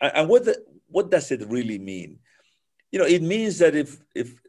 And, 0.00 0.12
and 0.14 0.28
what 0.28 0.44
the, 0.44 0.62
what 0.88 1.10
does 1.10 1.30
it 1.30 1.48
really 1.48 1.78
mean? 1.78 2.18
You 2.92 3.00
know, 3.00 3.06
it 3.06 3.22
means 3.22 3.58
that 3.58 3.74
if 3.74 3.98
if 4.14 4.40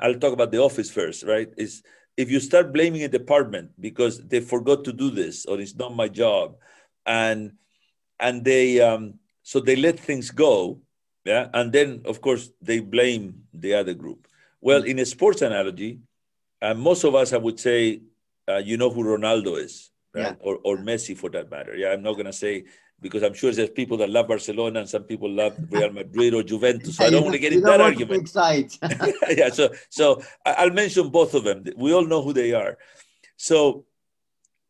I'll 0.00 0.18
talk 0.18 0.34
about 0.34 0.50
the 0.50 0.60
office 0.60 0.90
first, 0.90 1.24
right? 1.24 1.48
Is 1.56 1.82
if 2.18 2.30
you 2.30 2.38
start 2.40 2.72
blaming 2.72 3.02
a 3.02 3.08
department 3.08 3.70
because 3.80 4.20
they 4.26 4.40
forgot 4.40 4.84
to 4.84 4.92
do 4.92 5.10
this 5.10 5.46
or 5.46 5.58
it's 5.58 5.74
not 5.74 5.96
my 5.96 6.08
job, 6.08 6.56
and 7.06 7.52
and 8.20 8.44
they 8.44 8.80
um, 8.80 9.14
so 9.42 9.60
they 9.60 9.76
let 9.76 9.98
things 9.98 10.30
go, 10.30 10.80
yeah, 11.24 11.48
and 11.54 11.72
then 11.72 12.02
of 12.04 12.20
course 12.20 12.50
they 12.60 12.80
blame 12.80 13.44
the 13.52 13.74
other 13.74 13.94
group. 13.94 14.26
Well, 14.60 14.84
in 14.84 14.98
a 14.98 15.06
sports 15.06 15.42
analogy, 15.42 16.00
uh, 16.60 16.74
most 16.74 17.04
of 17.04 17.14
us 17.14 17.32
I 17.32 17.38
would 17.38 17.58
say, 17.58 18.02
uh, 18.48 18.58
you 18.58 18.76
know 18.76 18.90
who 18.90 19.02
Ronaldo 19.04 19.58
is, 19.58 19.90
right? 20.14 20.22
Yeah. 20.22 20.34
Or 20.40 20.58
or 20.62 20.76
Messi 20.76 21.16
for 21.16 21.30
that 21.30 21.50
matter. 21.50 21.74
Yeah, 21.74 21.92
I'm 21.92 22.02
not 22.02 22.16
gonna 22.16 22.32
say 22.32 22.64
because 23.00 23.22
I'm 23.22 23.34
sure 23.34 23.50
there's 23.50 23.70
people 23.70 23.96
that 23.98 24.10
love 24.10 24.28
Barcelona 24.28 24.80
and 24.80 24.88
some 24.88 25.04
people 25.04 25.30
love 25.30 25.56
Real 25.70 25.90
Madrid 25.90 26.34
or 26.34 26.42
Juventus. 26.42 26.96
So 26.96 27.06
I 27.06 27.10
don't 27.14 27.22
want 27.22 27.32
to 27.34 27.38
get 27.38 27.52
in 27.52 27.62
that 27.62 27.80
argument. 27.80 28.20
excited 28.20 28.76
yeah, 29.36 29.48
so 29.48 29.70
so 29.88 30.22
I'll 30.44 30.70
mention 30.70 31.08
both 31.08 31.34
of 31.34 31.44
them. 31.44 31.64
We 31.76 31.92
all 31.94 32.04
know 32.04 32.22
who 32.22 32.32
they 32.32 32.52
are. 32.52 32.76
So 33.36 33.86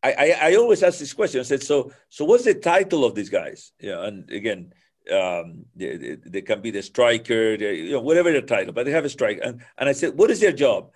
I, 0.03 0.11
I, 0.13 0.37
I 0.41 0.55
always 0.55 0.81
ask 0.83 0.99
this 0.99 1.13
question. 1.13 1.39
I 1.39 1.43
said, 1.43 1.63
so 1.63 1.91
so 2.09 2.25
what's 2.25 2.45
the 2.45 2.55
title 2.55 3.05
of 3.05 3.15
these 3.15 3.29
guys? 3.29 3.71
Yeah, 3.79 4.03
and 4.03 4.29
again, 4.31 4.73
um, 5.11 5.65
they, 5.75 5.97
they, 5.97 6.15
they, 6.15 6.41
can 6.41 6.61
be 6.61 6.71
the 6.71 6.81
striker, 6.81 7.57
they, 7.57 7.75
you 7.75 7.91
know, 7.91 8.01
whatever 8.01 8.31
their 8.31 8.41
title, 8.41 8.73
but 8.73 8.85
they 8.85 8.91
have 8.91 9.05
a 9.05 9.09
strike. 9.09 9.39
And 9.43 9.61
and 9.77 9.89
I 9.89 9.91
said, 9.91 10.17
what 10.17 10.31
is 10.31 10.39
their 10.39 10.53
job? 10.53 10.91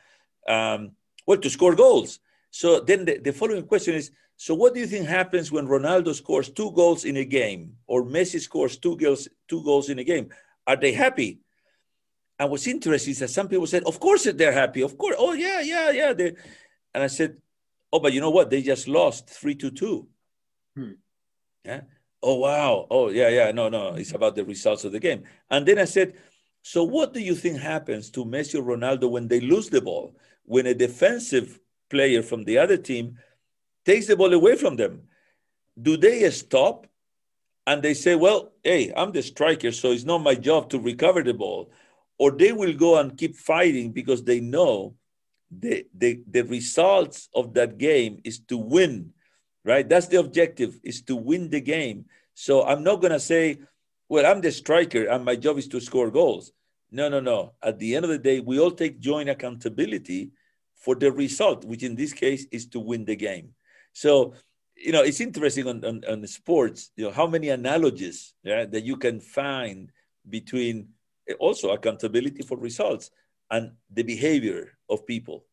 Um, 0.48 0.92
well, 1.28 1.38
to 1.38 1.50
score 1.50 1.76
goals. 1.76 2.20
So 2.52 2.80
then 2.80 3.06
the, 3.06 3.20
the 3.20 3.34
following 3.34 3.66
question 3.66 3.96
is 3.96 4.12
so, 4.38 4.54
what 4.54 4.74
do 4.74 4.80
you 4.80 4.88
think 4.88 5.08
happens 5.08 5.52
when 5.52 5.68
Ronaldo 5.68 6.14
scores 6.14 6.50
two 6.50 6.72
goals 6.72 7.06
in 7.06 7.18
a 7.18 7.26
game 7.26 7.74
or 7.88 8.04
Messi 8.04 8.40
scores 8.40 8.78
two 8.78 8.98
goals, 8.98 9.28
two 9.48 9.64
goals 9.64 9.90
in 9.90 10.00
a 10.00 10.04
game? 10.04 10.30
Are 10.68 10.76
they 10.76 10.92
happy? 10.92 11.40
And 12.38 12.52
what's 12.52 12.68
interesting 12.68 13.12
is 13.12 13.20
that 13.20 13.30
some 13.30 13.48
people 13.48 13.68
said, 13.68 13.84
Of 13.86 14.00
course 14.00 14.24
they're 14.24 14.52
happy. 14.52 14.82
Of 14.82 14.98
course. 14.98 15.16
Oh, 15.18 15.34
yeah, 15.34 15.62
yeah, 15.62 15.92
yeah. 15.92 16.14
They're... 16.14 16.34
And 16.94 17.04
I 17.04 17.08
said, 17.08 17.38
Oh, 17.96 18.00
but 18.00 18.12
you 18.12 18.20
know 18.20 18.30
what? 18.30 18.50
They 18.50 18.62
just 18.62 18.90
lost 18.90 19.30
3 19.30 19.56
to 19.56 19.72
2. 19.72 20.08
Hmm. 20.76 20.92
Yeah. 21.64 21.82
Oh, 22.22 22.36
wow. 22.36 22.88
Oh, 22.92 23.08
yeah, 23.08 23.30
yeah. 23.30 23.52
No, 23.54 23.70
no. 23.70 23.96
It's 23.96 24.14
about 24.14 24.36
the 24.36 24.44
results 24.44 24.84
of 24.84 24.92
the 24.92 25.00
game. 25.00 25.24
And 25.50 25.66
then 25.66 25.80
I 25.80 25.86
said, 25.86 26.16
So, 26.62 26.84
what 26.84 27.14
do 27.14 27.22
you 27.22 27.36
think 27.36 27.58
happens 27.58 28.10
to 28.10 28.26
Messi 28.26 28.60
or 28.60 28.64
Ronaldo 28.64 29.10
when 29.10 29.30
they 29.30 29.40
lose 29.40 29.70
the 29.70 29.80
ball? 29.80 30.14
When 30.44 30.66
a 30.66 30.74
defensive 30.74 31.58
player 31.90 32.22
from 32.22 32.44
the 32.44 32.58
other 32.58 32.76
team 32.76 33.18
takes 33.86 34.08
the 34.08 34.18
ball 34.18 34.34
away 34.34 34.58
from 34.58 34.76
them, 34.76 35.04
do 35.82 35.96
they 35.96 36.30
stop 36.32 36.88
and 37.66 37.82
they 37.82 37.94
say, 37.94 38.16
well, 38.16 38.52
hey, 38.66 38.92
I'm 38.94 39.14
the 39.14 39.24
striker, 39.24 39.72
so 39.72 39.94
it's 39.94 40.04
not 40.04 40.18
my 40.18 40.36
job 40.36 40.70
to 40.72 40.80
recover 40.80 41.24
the 41.24 41.34
ball? 41.34 41.72
Or 42.18 42.32
they 42.32 42.52
will 42.52 42.74
go 42.74 43.00
and 43.00 43.18
keep 43.18 43.38
fighting 43.38 43.94
because 43.94 44.22
they 44.22 44.42
know 44.42 44.96
the, 45.52 45.86
the, 45.94 46.22
the 46.30 46.44
results 46.44 47.30
of 47.34 47.54
that 47.54 47.78
game 47.78 48.20
is 48.24 48.40
to 48.40 48.58
win, 48.58 49.12
right? 49.64 49.88
That's 49.88 50.08
the 50.08 50.20
objective, 50.20 50.80
is 50.84 51.02
to 51.04 51.16
win 51.16 51.50
the 51.50 51.62
game. 51.62 52.06
So 52.34 52.66
I'm 52.66 52.84
not 52.84 53.02
going 53.02 53.14
to 53.14 53.20
say, 53.20 53.60
well, 54.10 54.26
I'm 54.26 54.42
the 54.42 54.52
striker 54.52 55.06
and 55.06 55.26
my 55.26 55.36
job 55.36 55.58
is 55.58 55.68
to 55.70 55.80
score 55.80 56.12
goals. 56.12 56.52
No, 56.92 57.10
no, 57.10 57.20
no. 57.20 57.54
At 57.62 57.80
the 57.80 57.96
end 57.96 58.06
of 58.06 58.12
the 58.12 58.18
day, 58.18 58.40
we 58.40 58.60
all 58.60 58.72
take 58.72 59.00
joint 59.00 59.30
accountability 59.30 60.32
for 60.76 60.96
the 60.96 61.12
result, 61.12 61.66
which 61.66 61.84
in 61.84 61.96
this 61.96 62.14
case 62.14 62.46
is 62.52 62.68
to 62.68 62.80
win 62.80 63.06
the 63.06 63.16
game. 63.16 63.50
So, 63.94 64.34
you 64.76 64.92
know, 64.92 65.02
it's 65.02 65.22
interesting 65.22 65.68
on, 65.68 65.84
on, 65.84 66.04
on 66.08 66.28
sports, 66.28 66.92
you 66.96 67.06
know, 67.06 67.12
how 67.12 67.28
many 67.28 67.50
analogies 67.50 68.34
yeah, 68.44 68.66
that 68.66 68.84
you 68.84 68.98
can 68.98 69.20
find 69.20 69.92
between 70.30 70.90
eh, 71.28 71.34
also 71.40 71.72
accountability 71.72 72.44
for 72.44 72.58
results 72.58 73.10
and 73.52 73.72
the 73.92 74.04
behavior 74.04 74.78
of 74.90 75.06
people. 75.06 75.46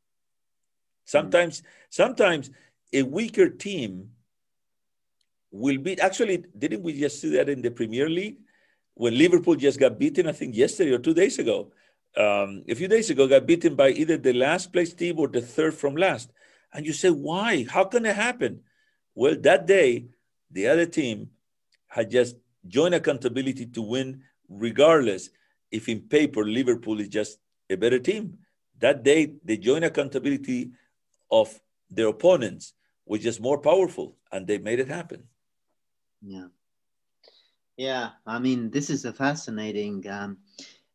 Sometimes, 1.05 1.61
mm-hmm. 1.61 1.69
sometimes 1.91 2.51
a 2.93 3.03
weaker 3.03 3.49
team 3.49 4.11
will 5.51 5.79
be 5.79 6.01
actually 6.01 6.45
didn't 6.57 6.83
we 6.83 6.99
just 6.99 7.21
see 7.21 7.31
that 7.37 7.49
in 7.49 7.61
the 7.61 7.71
Premier 7.71 8.09
League 8.09 8.39
when 8.95 9.17
Liverpool 9.17 9.55
just 9.55 9.79
got 9.79 9.99
beaten? 9.99 10.27
I 10.27 10.33
think 10.33 10.57
yesterday 10.57 10.93
or 10.93 10.99
two 10.99 11.15
days 11.15 11.39
ago. 11.39 11.73
Um, 12.15 12.65
a 12.69 12.75
few 12.75 12.89
days 12.89 13.09
ago, 13.09 13.27
got 13.27 13.47
beaten 13.47 13.75
by 13.75 13.89
either 13.89 14.19
the 14.19 14.35
last 14.35 14.71
place 14.71 14.93
team 14.93 15.19
or 15.19 15.29
the 15.29 15.41
third 15.41 15.73
from 15.73 15.97
last. 15.97 16.31
And 16.75 16.85
you 16.85 16.93
say, 16.93 17.09
why? 17.09 17.65
How 17.69 17.85
can 17.85 18.05
it 18.05 18.17
happen? 18.17 18.61
Well, 19.15 19.37
that 19.41 19.67
day, 19.67 20.09
the 20.51 20.69
other 20.69 20.85
team 20.85 21.31
had 21.89 22.11
just 22.11 22.37
joint 22.67 22.95
accountability 22.95 23.67
to 23.67 23.83
win, 23.83 24.23
regardless 24.49 25.31
if 25.71 25.89
in 25.89 26.01
paper 26.01 26.45
Liverpool 26.45 27.01
is 27.01 27.09
just 27.09 27.39
a 27.73 27.77
better 27.77 27.99
team. 27.99 28.39
That 28.79 29.03
day, 29.03 29.35
the 29.45 29.57
joint 29.57 29.85
accountability 29.85 30.71
of 31.31 31.61
their 31.91 32.09
opponents 32.09 32.75
was 33.07 33.21
just 33.21 33.41
more 33.41 33.59
powerful, 33.59 34.17
and 34.31 34.47
they 34.47 34.59
made 34.59 34.81
it 34.81 34.89
happen. 34.89 35.25
Yeah. 36.21 36.49
Yeah, 37.77 38.11
I 38.27 38.39
mean, 38.39 38.71
this 38.71 38.91
is 38.91 39.05
a 39.05 39.13
fascinating 39.13 40.09
um, 40.09 40.39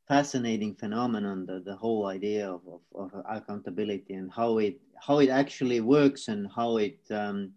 fascinating 0.08 0.74
phenomenon 0.74 1.46
the, 1.46 1.60
the 1.60 1.76
whole 1.76 2.08
idea 2.08 2.50
of, 2.50 2.62
of, 2.96 3.14
of, 3.14 3.26
accountability 3.30 4.14
and 4.14 4.32
how 4.32 4.58
it 4.58 4.80
how 5.06 5.20
it 5.20 5.30
actually 5.30 5.82
works 5.82 6.30
and 6.30 6.48
how 6.56 6.78
it 6.78 7.00
um, 7.12 7.52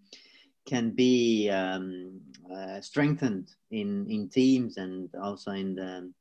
can 0.67 0.91
be 0.91 1.49
um, 1.49 2.21
uh, 2.53 2.81
strengthened 2.81 3.53
in 3.71 4.07
in 4.11 4.29
teams 4.29 4.79
and 4.79 5.09
also 5.23 5.53
in 5.53 5.75
the 5.75 6.13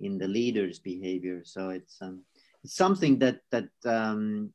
in 0.00 0.16
the 0.16 0.26
leaders 0.26 0.78
behavior 0.78 1.42
so 1.44 1.68
it's 1.68 2.00
um, 2.00 2.22
it's 2.32 2.33
something 2.64 3.18
that 3.18 3.40
that 3.50 3.68
um, 3.84 4.52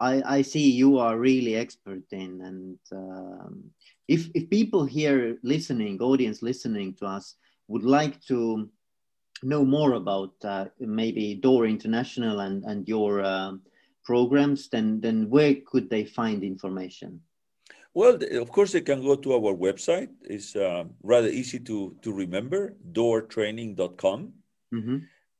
I, 0.00 0.38
I 0.38 0.42
see 0.42 0.70
you 0.70 0.98
are 0.98 1.18
really 1.18 1.56
expert 1.56 2.04
in 2.12 2.40
and 2.40 2.78
um, 2.92 3.70
if, 4.10 4.28
if 4.34 4.50
people 4.50 4.84
here 4.84 5.38
listening 5.44 6.00
audience 6.00 6.42
listening 6.42 6.94
to 6.94 7.06
us 7.06 7.36
would 7.68 7.84
like 7.84 8.20
to 8.26 8.68
know 9.42 9.64
more 9.64 9.94
about 9.94 10.32
uh, 10.42 10.66
maybe 10.80 11.36
Door 11.36 11.66
International 11.66 12.40
and, 12.40 12.64
and 12.64 12.86
your 12.88 13.20
uh, 13.20 13.52
programs, 14.04 14.68
then, 14.68 15.00
then 15.00 15.30
where 15.30 15.54
could 15.64 15.88
they 15.88 16.04
find 16.04 16.42
information? 16.42 17.20
Well, 17.94 18.18
of 18.40 18.50
course, 18.50 18.72
they 18.72 18.80
can 18.80 19.00
go 19.00 19.14
to 19.14 19.32
our 19.34 19.54
website. 19.54 20.10
It's 20.22 20.56
uh, 20.56 20.84
rather 21.02 21.28
easy 21.28 21.60
to, 21.60 21.96
to 22.02 22.12
remember, 22.12 22.76
doortraining.com. 22.92 24.32
Mm-hmm. 24.74 24.96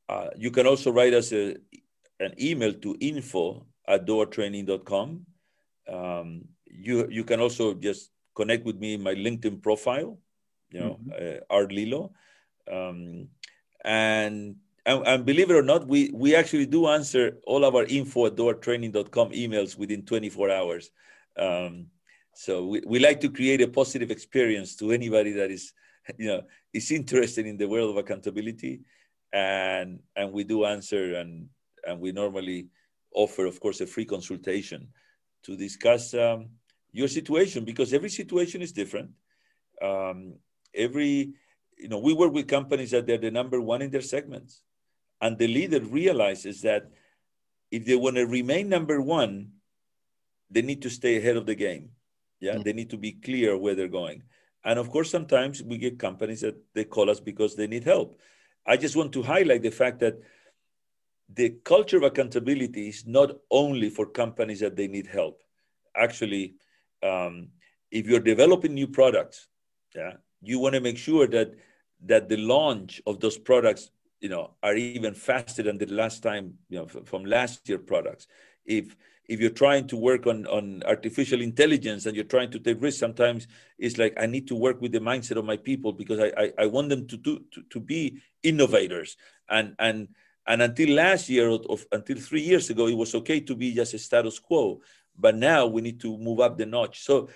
Uh, 0.09 0.27
you 0.37 0.51
can 0.51 0.67
also 0.67 0.91
write 0.91 1.13
us 1.13 1.31
a, 1.31 1.55
an 2.21 2.33
email 2.39 2.73
to 2.73 2.95
info 3.01 3.65
at 3.87 4.05
doortraining.com. 4.05 5.25
Um, 5.91 6.45
you, 6.65 7.07
you 7.09 7.23
can 7.23 7.41
also 7.41 7.73
just 7.73 8.11
connect 8.35 8.65
with 8.65 8.77
me 8.77 8.93
in 8.93 9.03
my 9.03 9.13
LinkedIn 9.13 9.61
profile, 9.61 10.17
you 10.69 10.79
know, 10.79 10.99
mm-hmm. 11.03 11.37
uh, 11.37 11.55
Art 11.55 11.71
Lilo. 11.71 12.13
Um, 12.71 13.27
and, 13.83 14.55
and, 14.85 15.07
and 15.07 15.25
believe 15.25 15.49
it 15.49 15.55
or 15.55 15.63
not, 15.63 15.87
we, 15.87 16.11
we 16.13 16.35
actually 16.35 16.67
do 16.67 16.87
answer 16.87 17.37
all 17.45 17.65
of 17.65 17.75
our 17.75 17.85
info 17.85 18.27
at 18.27 18.35
doortraining.com 18.35 19.31
emails 19.31 19.77
within 19.77 20.03
24 20.03 20.51
hours. 20.51 20.91
Um, 21.37 21.87
so 22.33 22.65
we, 22.67 22.81
we 22.85 22.99
like 22.99 23.19
to 23.21 23.29
create 23.29 23.61
a 23.61 23.67
positive 23.67 24.11
experience 24.11 24.75
to 24.77 24.91
anybody 24.91 25.31
that 25.33 25.51
is, 25.51 25.73
you 26.17 26.27
know, 26.27 26.43
is 26.73 26.91
interested 26.91 27.45
in 27.45 27.57
the 27.57 27.67
world 27.67 27.89
of 27.89 27.97
accountability. 27.97 28.81
And, 29.33 29.99
and 30.15 30.31
we 30.31 30.43
do 30.43 30.65
answer 30.65 31.15
and, 31.15 31.49
and 31.85 31.99
we 31.99 32.11
normally 32.11 32.67
offer, 33.13 33.45
of 33.45 33.59
course, 33.59 33.81
a 33.81 33.87
free 33.87 34.05
consultation 34.05 34.87
to 35.43 35.57
discuss 35.57 36.13
um, 36.13 36.49
your 36.91 37.07
situation 37.07 37.65
because 37.65 37.93
every 37.93 38.09
situation 38.09 38.61
is 38.61 38.71
different. 38.71 39.11
Um, 39.81 40.35
every 40.73 41.33
you 41.81 41.87
know, 41.87 41.97
we 41.97 42.13
work 42.13 42.31
with 42.31 42.47
companies 42.47 42.91
that 42.91 43.07
they're 43.07 43.17
the 43.17 43.31
number 43.31 43.59
one 43.59 43.81
in 43.81 43.89
their 43.89 44.01
segments. 44.01 44.61
And 45.19 45.37
the 45.37 45.47
leader 45.47 45.81
realizes 45.81 46.61
that 46.61 46.91
if 47.71 47.85
they 47.85 47.95
want 47.95 48.17
to 48.17 48.27
remain 48.27 48.69
number 48.69 49.01
one, 49.01 49.53
they 50.49 50.61
need 50.61 50.83
to 50.83 50.89
stay 50.89 51.17
ahead 51.17 51.37
of 51.37 51.47
the 51.47 51.55
game. 51.55 51.89
Yeah, 52.39 52.53
mm-hmm. 52.53 52.61
they 52.63 52.73
need 52.73 52.91
to 52.91 52.97
be 52.97 53.13
clear 53.13 53.57
where 53.57 53.73
they're 53.73 53.87
going. 53.87 54.23
And 54.63 54.77
of 54.77 54.91
course, 54.91 55.09
sometimes 55.09 55.63
we 55.63 55.77
get 55.77 55.97
companies 55.97 56.41
that 56.41 56.55
they 56.75 56.83
call 56.83 57.09
us 57.09 57.19
because 57.19 57.55
they 57.55 57.67
need 57.67 57.83
help. 57.83 58.19
I 58.65 58.77
just 58.77 58.95
want 58.95 59.11
to 59.13 59.23
highlight 59.23 59.63
the 59.63 59.71
fact 59.71 59.99
that 60.01 60.19
the 61.33 61.49
culture 61.63 61.97
of 61.97 62.03
accountability 62.03 62.89
is 62.89 63.05
not 63.05 63.31
only 63.49 63.89
for 63.89 64.05
companies 64.05 64.59
that 64.59 64.75
they 64.75 64.87
need 64.87 65.07
help. 65.07 65.41
Actually, 65.95 66.55
um, 67.03 67.49
if 67.89 68.07
you're 68.07 68.19
developing 68.19 68.73
new 68.73 68.87
products, 68.87 69.47
yeah, 69.95 70.13
you 70.41 70.59
want 70.59 70.75
to 70.75 70.81
make 70.81 70.97
sure 70.97 71.27
that 71.27 71.53
that 72.05 72.29
the 72.29 72.37
launch 72.37 73.01
of 73.05 73.19
those 73.19 73.37
products 73.37 73.91
you 74.19 74.29
know 74.29 74.51
are 74.63 74.75
even 74.75 75.13
faster 75.13 75.63
than 75.63 75.77
the 75.77 75.85
last 75.87 76.23
time 76.23 76.53
you 76.69 76.79
know 76.79 76.87
from 76.87 77.25
last 77.25 77.67
year 77.67 77.77
products 77.77 78.27
if 78.65 78.95
if 79.27 79.39
you're 79.39 79.49
trying 79.49 79.87
to 79.87 79.97
work 79.97 80.25
on 80.25 80.47
on 80.47 80.81
artificial 80.85 81.41
intelligence 81.41 82.05
and 82.05 82.15
you're 82.15 82.25
trying 82.25 82.49
to 82.49 82.59
take 82.59 82.81
risks 82.81 82.99
sometimes 82.99 83.47
it's 83.77 83.97
like 83.97 84.13
i 84.19 84.25
need 84.25 84.47
to 84.47 84.55
work 84.55 84.81
with 84.81 84.91
the 84.91 84.99
mindset 84.99 85.37
of 85.37 85.45
my 85.45 85.57
people 85.57 85.91
because 85.91 86.19
i 86.19 86.31
i, 86.37 86.51
I 86.59 86.65
want 86.67 86.89
them 86.89 87.07
to 87.07 87.17
do 87.17 87.43
to, 87.51 87.61
to 87.69 87.79
be 87.79 88.21
innovators 88.43 89.17
and 89.49 89.75
and 89.79 90.07
and 90.47 90.61
until 90.61 90.89
last 90.95 91.29
year 91.29 91.49
of, 91.49 91.85
until 91.91 92.17
three 92.17 92.41
years 92.41 92.69
ago 92.69 92.87
it 92.87 92.97
was 92.97 93.13
okay 93.15 93.39
to 93.39 93.55
be 93.55 93.73
just 93.73 93.93
a 93.93 93.99
status 93.99 94.39
quo. 94.39 94.81
But 95.17 95.35
now 95.35 95.67
we 95.67 95.81
need 95.81 95.99
to 96.01 96.17
move 96.17 96.39
up 96.39 96.57
the 96.57 96.65
notch. 96.65 97.03
So 97.03 97.29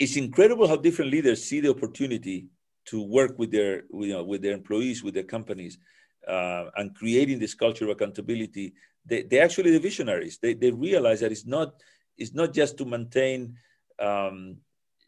it's 0.00 0.16
incredible 0.16 0.66
how 0.66 0.76
different 0.76 1.10
leaders 1.10 1.44
see 1.44 1.60
the 1.60 1.70
opportunity 1.70 2.48
to 2.86 3.02
work 3.02 3.38
with 3.38 3.52
their 3.52 3.84
you 3.92 4.12
know 4.12 4.24
with 4.24 4.42
their 4.42 4.54
employees 4.54 5.04
with 5.04 5.14
their 5.14 5.22
companies 5.22 5.78
uh, 6.26 6.64
and 6.76 6.94
creating 6.94 7.38
this 7.38 7.54
culture 7.54 7.84
of 7.84 7.90
accountability. 7.90 8.74
They, 9.04 9.22
they 9.22 9.40
actually 9.40 9.72
the 9.72 9.80
visionaries. 9.80 10.38
They, 10.38 10.54
they 10.54 10.70
realize 10.70 11.20
that 11.20 11.32
it's 11.32 11.46
not 11.46 11.82
it's 12.18 12.34
not 12.34 12.52
just 12.52 12.78
to 12.78 12.84
maintain 12.84 13.56
um, 13.98 14.56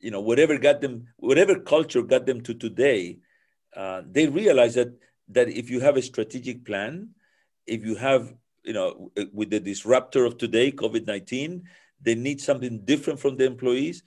you 0.01 0.11
know 0.11 0.21
whatever 0.21 0.59
got 0.59 0.81
them 0.81 1.09
whatever 1.17 1.59
culture 1.59 2.03
got 2.03 2.27
them 2.27 2.41
to 2.43 2.55
today 2.55 3.19
uh, 3.77 4.03
they 4.09 4.27
realize 4.29 4.75
that 4.75 4.93
that 5.29 5.49
if 5.49 5.71
you 5.71 5.81
have 5.81 5.97
a 5.97 6.03
strategic 6.03 6.65
plan 6.65 7.09
if 7.67 7.85
you 7.85 7.95
have 7.95 8.35
you 8.63 8.73
know 8.73 9.11
with 9.33 9.51
the 9.51 9.61
disruptor 9.61 10.25
of 10.25 10.39
today 10.39 10.71
covid-19 10.71 11.63
they 12.01 12.15
need 12.15 12.41
something 12.41 12.85
different 12.85 13.19
from 13.19 13.37
the 13.37 13.45
employees 13.45 14.03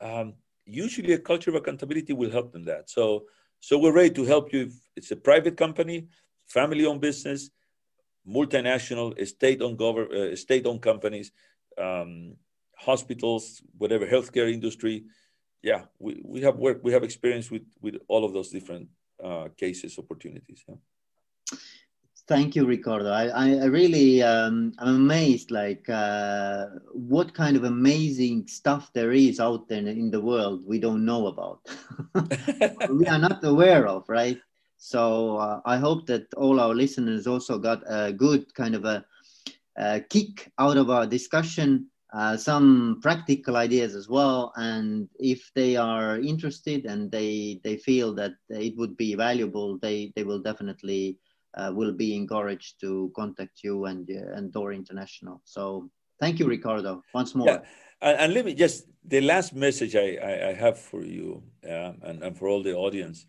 um, 0.00 0.34
usually 0.64 1.12
a 1.12 1.18
culture 1.18 1.50
of 1.50 1.56
accountability 1.56 2.12
will 2.12 2.30
help 2.30 2.52
them 2.52 2.64
that. 2.64 2.90
So, 2.90 3.24
so 3.60 3.78
we're 3.78 3.92
ready 3.92 4.10
to 4.10 4.24
help 4.24 4.52
you. 4.52 4.62
If 4.62 4.72
it's 4.96 5.10
a 5.10 5.16
private 5.16 5.56
company, 5.56 6.08
family-owned 6.46 7.00
business, 7.00 7.50
multinational, 8.28 9.26
state-owned 9.26 9.78
government, 9.78 10.12
uh, 10.12 10.36
state-owned 10.36 10.82
companies, 10.82 11.32
um, 11.78 12.36
hospitals, 12.76 13.62
whatever 13.78 14.06
healthcare 14.06 14.52
industry. 14.52 15.04
Yeah, 15.62 15.82
we, 15.98 16.20
we 16.24 16.40
have 16.42 16.56
work, 16.56 16.80
we 16.82 16.92
have 16.92 17.04
experience 17.04 17.50
with 17.50 17.62
with 17.80 17.96
all 18.08 18.24
of 18.24 18.32
those 18.32 18.50
different 18.50 18.88
uh, 19.24 19.48
cases, 19.56 19.98
opportunities. 19.98 20.64
Yeah. 20.68 20.76
Thank 22.28 22.54
you, 22.54 22.64
Ricardo. 22.64 23.10
I, 23.10 23.28
I 23.28 23.64
really 23.64 24.22
um, 24.22 24.72
I'm 24.78 24.94
amazed, 24.94 25.50
like 25.50 25.88
uh, 25.88 26.66
what 26.92 27.34
kind 27.34 27.56
of 27.56 27.64
amazing 27.64 28.46
stuff 28.46 28.92
there 28.94 29.12
is 29.12 29.40
out 29.40 29.68
there 29.68 29.86
in 29.86 30.10
the 30.10 30.20
world 30.20 30.62
we 30.64 30.78
don't 30.78 31.04
know 31.04 31.26
about, 31.26 31.66
we 32.90 33.06
are 33.06 33.18
not 33.18 33.44
aware 33.44 33.88
of, 33.88 34.08
right? 34.08 34.38
So 34.78 35.36
uh, 35.36 35.60
I 35.64 35.76
hope 35.76 36.06
that 36.06 36.32
all 36.34 36.60
our 36.60 36.74
listeners 36.74 37.26
also 37.26 37.58
got 37.58 37.82
a 37.86 38.12
good 38.12 38.54
kind 38.54 38.74
of 38.74 38.84
a, 38.84 39.04
a 39.76 40.00
kick 40.00 40.50
out 40.58 40.76
of 40.76 40.90
our 40.90 41.06
discussion, 41.06 41.88
uh, 42.12 42.36
some 42.36 42.98
practical 43.00 43.56
ideas 43.56 43.94
as 43.94 44.08
well. 44.08 44.52
And 44.56 45.08
if 45.18 45.50
they 45.54 45.76
are 45.76 46.18
interested 46.18 46.84
and 46.84 47.10
they 47.10 47.60
they 47.64 47.76
feel 47.76 48.14
that 48.14 48.32
it 48.50 48.76
would 48.76 48.96
be 48.96 49.14
valuable, 49.14 49.78
they 49.78 50.12
they 50.14 50.22
will 50.22 50.40
definitely 50.40 51.18
uh, 51.56 51.72
will 51.74 51.92
be 51.92 52.14
encouraged 52.14 52.80
to 52.80 53.10
contact 53.16 53.64
you 53.64 53.86
and 53.86 54.08
uh, 54.10 54.36
and 54.36 54.52
Door 54.52 54.74
International. 54.74 55.40
So 55.44 55.90
thank 56.20 56.38
you, 56.38 56.46
Ricardo, 56.46 57.02
once 57.14 57.34
more. 57.34 57.48
Yeah. 57.48 57.60
And, 58.02 58.34
let 58.34 58.44
me 58.44 58.54
just 58.54 58.86
the 59.04 59.20
last 59.20 59.54
message 59.54 59.94
I, 59.94 60.16
I, 60.16 60.48
I 60.48 60.52
have 60.54 60.78
for 60.78 61.04
you 61.04 61.42
um, 61.64 61.98
and, 62.02 62.22
and 62.22 62.36
for 62.36 62.48
all 62.48 62.62
the 62.62 62.74
audience. 62.74 63.26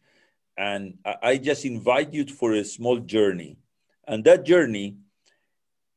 And 0.57 0.97
I, 1.05 1.15
I 1.21 1.38
just 1.38 1.63
invite 1.63 2.11
you 2.11 2.25
for 2.25 2.53
a 2.53 2.65
small 2.65 2.99
journey. 2.99 3.57
And 4.07 4.23
that 4.25 4.45
journey 4.45 4.97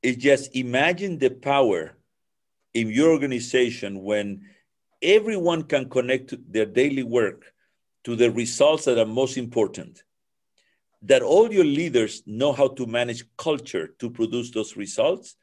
is 0.03 0.17
just 0.17 0.55
imagine 0.55 1.19
the 1.19 1.31
power 1.31 1.96
in 2.77 2.91
your 2.91 3.11
organization 3.11 4.03
when 4.03 4.43
everyone 5.01 5.63
can 5.63 5.89
connect 5.89 6.35
their 6.53 6.67
daily 6.67 7.03
work 7.03 7.53
to 8.05 8.15
the 8.15 8.31
results 8.31 8.85
that 8.85 8.99
are 8.99 9.07
most 9.07 9.37
important 9.37 10.03
that 11.03 11.23
all 11.23 11.53
your 11.53 11.65
leaders 11.65 12.23
know 12.27 12.53
how 12.53 12.69
to 12.69 12.87
manage 12.87 13.25
culture 13.37 13.95
to 13.99 14.11
produce 14.11 14.51
those 14.51 14.77
results, 14.77 15.37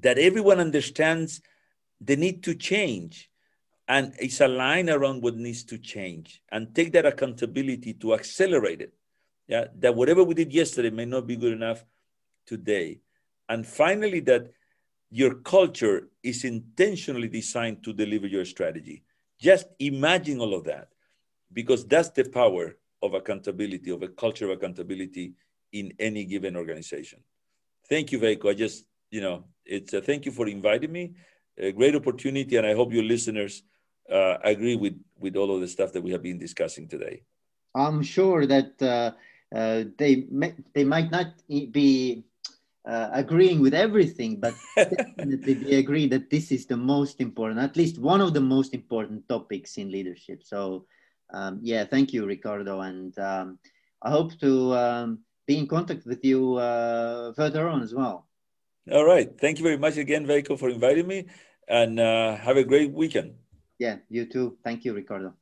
that 0.00 0.18
everyone 0.18 0.60
understands 0.60 1.42
the 2.00 2.16
need 2.16 2.42
to 2.42 2.54
change 2.54 3.30
and 3.88 4.14
it's 4.18 4.40
aligned 4.40 4.88
around 4.88 5.22
what 5.22 5.36
needs 5.36 5.64
to 5.64 5.76
change 5.76 6.42
and 6.50 6.74
take 6.74 6.92
that 6.92 7.04
accountability 7.04 7.92
to 7.92 8.14
accelerate 8.14 8.80
it. 8.80 8.94
Yeah, 9.46 9.66
that 9.80 9.94
whatever 9.94 10.24
we 10.24 10.34
did 10.34 10.52
yesterday 10.52 10.90
may 10.90 11.04
not 11.04 11.26
be 11.26 11.36
good 11.36 11.52
enough 11.52 11.84
today. 12.46 13.00
And 13.48 13.66
finally, 13.66 14.20
that 14.20 14.50
your 15.14 15.34
culture 15.34 16.08
is 16.22 16.42
intentionally 16.44 17.28
designed 17.28 17.84
to 17.84 17.92
deliver 17.92 18.26
your 18.26 18.46
strategy. 18.46 19.04
Just 19.38 19.66
imagine 19.78 20.40
all 20.40 20.54
of 20.54 20.64
that 20.64 20.88
because 21.52 21.86
that's 21.86 22.08
the 22.10 22.24
power 22.24 22.76
of 23.02 23.12
accountability, 23.12 23.90
of 23.90 24.02
a 24.02 24.08
culture 24.08 24.46
of 24.46 24.52
accountability 24.52 25.34
in 25.72 25.92
any 25.98 26.24
given 26.24 26.56
organization. 26.56 27.20
Thank 27.90 28.10
you, 28.10 28.20
Veiko. 28.20 28.50
I 28.50 28.54
just, 28.54 28.86
you 29.10 29.20
know, 29.20 29.44
it's 29.66 29.92
a 29.92 30.00
thank 30.00 30.24
you 30.24 30.32
for 30.32 30.48
inviting 30.48 30.90
me. 30.90 31.12
A 31.58 31.72
great 31.72 31.94
opportunity, 31.94 32.56
and 32.56 32.66
I 32.66 32.72
hope 32.72 32.90
your 32.94 33.04
listeners 33.04 33.62
uh, 34.10 34.38
agree 34.42 34.76
with 34.76 34.98
with 35.20 35.36
all 35.36 35.54
of 35.54 35.60
the 35.60 35.68
stuff 35.68 35.92
that 35.92 36.00
we 36.02 36.12
have 36.12 36.22
been 36.22 36.38
discussing 36.38 36.88
today. 36.88 37.22
I'm 37.74 38.02
sure 38.02 38.46
that 38.46 38.80
uh, 38.80 39.12
uh, 39.54 39.84
they 39.98 40.26
may, 40.30 40.54
they 40.72 40.84
might 40.84 41.10
not 41.10 41.26
be 41.48 42.24
uh, 42.86 43.10
agreeing 43.12 43.60
with 43.60 43.74
everything, 43.74 44.40
but 44.40 44.54
definitely 44.76 45.54
they 45.54 45.76
agree 45.76 46.08
that 46.08 46.30
this 46.30 46.50
is 46.50 46.66
the 46.66 46.76
most 46.76 47.20
important, 47.20 47.60
at 47.60 47.76
least 47.76 47.98
one 47.98 48.20
of 48.20 48.34
the 48.34 48.40
most 48.40 48.74
important 48.74 49.28
topics 49.28 49.76
in 49.76 49.90
leadership. 49.90 50.42
So 50.44 50.86
um, 51.32 51.60
yeah, 51.62 51.84
thank 51.84 52.12
you, 52.12 52.26
Ricardo. 52.26 52.80
And 52.80 53.16
um, 53.18 53.58
I 54.02 54.10
hope 54.10 54.38
to 54.40 54.74
um, 54.74 55.20
be 55.46 55.58
in 55.58 55.66
contact 55.66 56.06
with 56.06 56.24
you 56.24 56.56
uh, 56.56 57.32
further 57.34 57.68
on 57.68 57.82
as 57.82 57.94
well. 57.94 58.28
All 58.90 59.04
right. 59.04 59.30
Thank 59.40 59.58
you 59.58 59.64
very 59.64 59.78
much 59.78 59.96
again, 59.96 60.26
Veiko, 60.26 60.58
for 60.58 60.68
inviting 60.68 61.06
me 61.06 61.26
and 61.68 62.00
uh, 62.00 62.36
have 62.36 62.56
a 62.56 62.64
great 62.64 62.92
weekend. 62.92 63.34
Yeah, 63.78 63.96
you 64.08 64.26
too. 64.26 64.58
Thank 64.64 64.84
you, 64.84 64.92
Ricardo. 64.92 65.34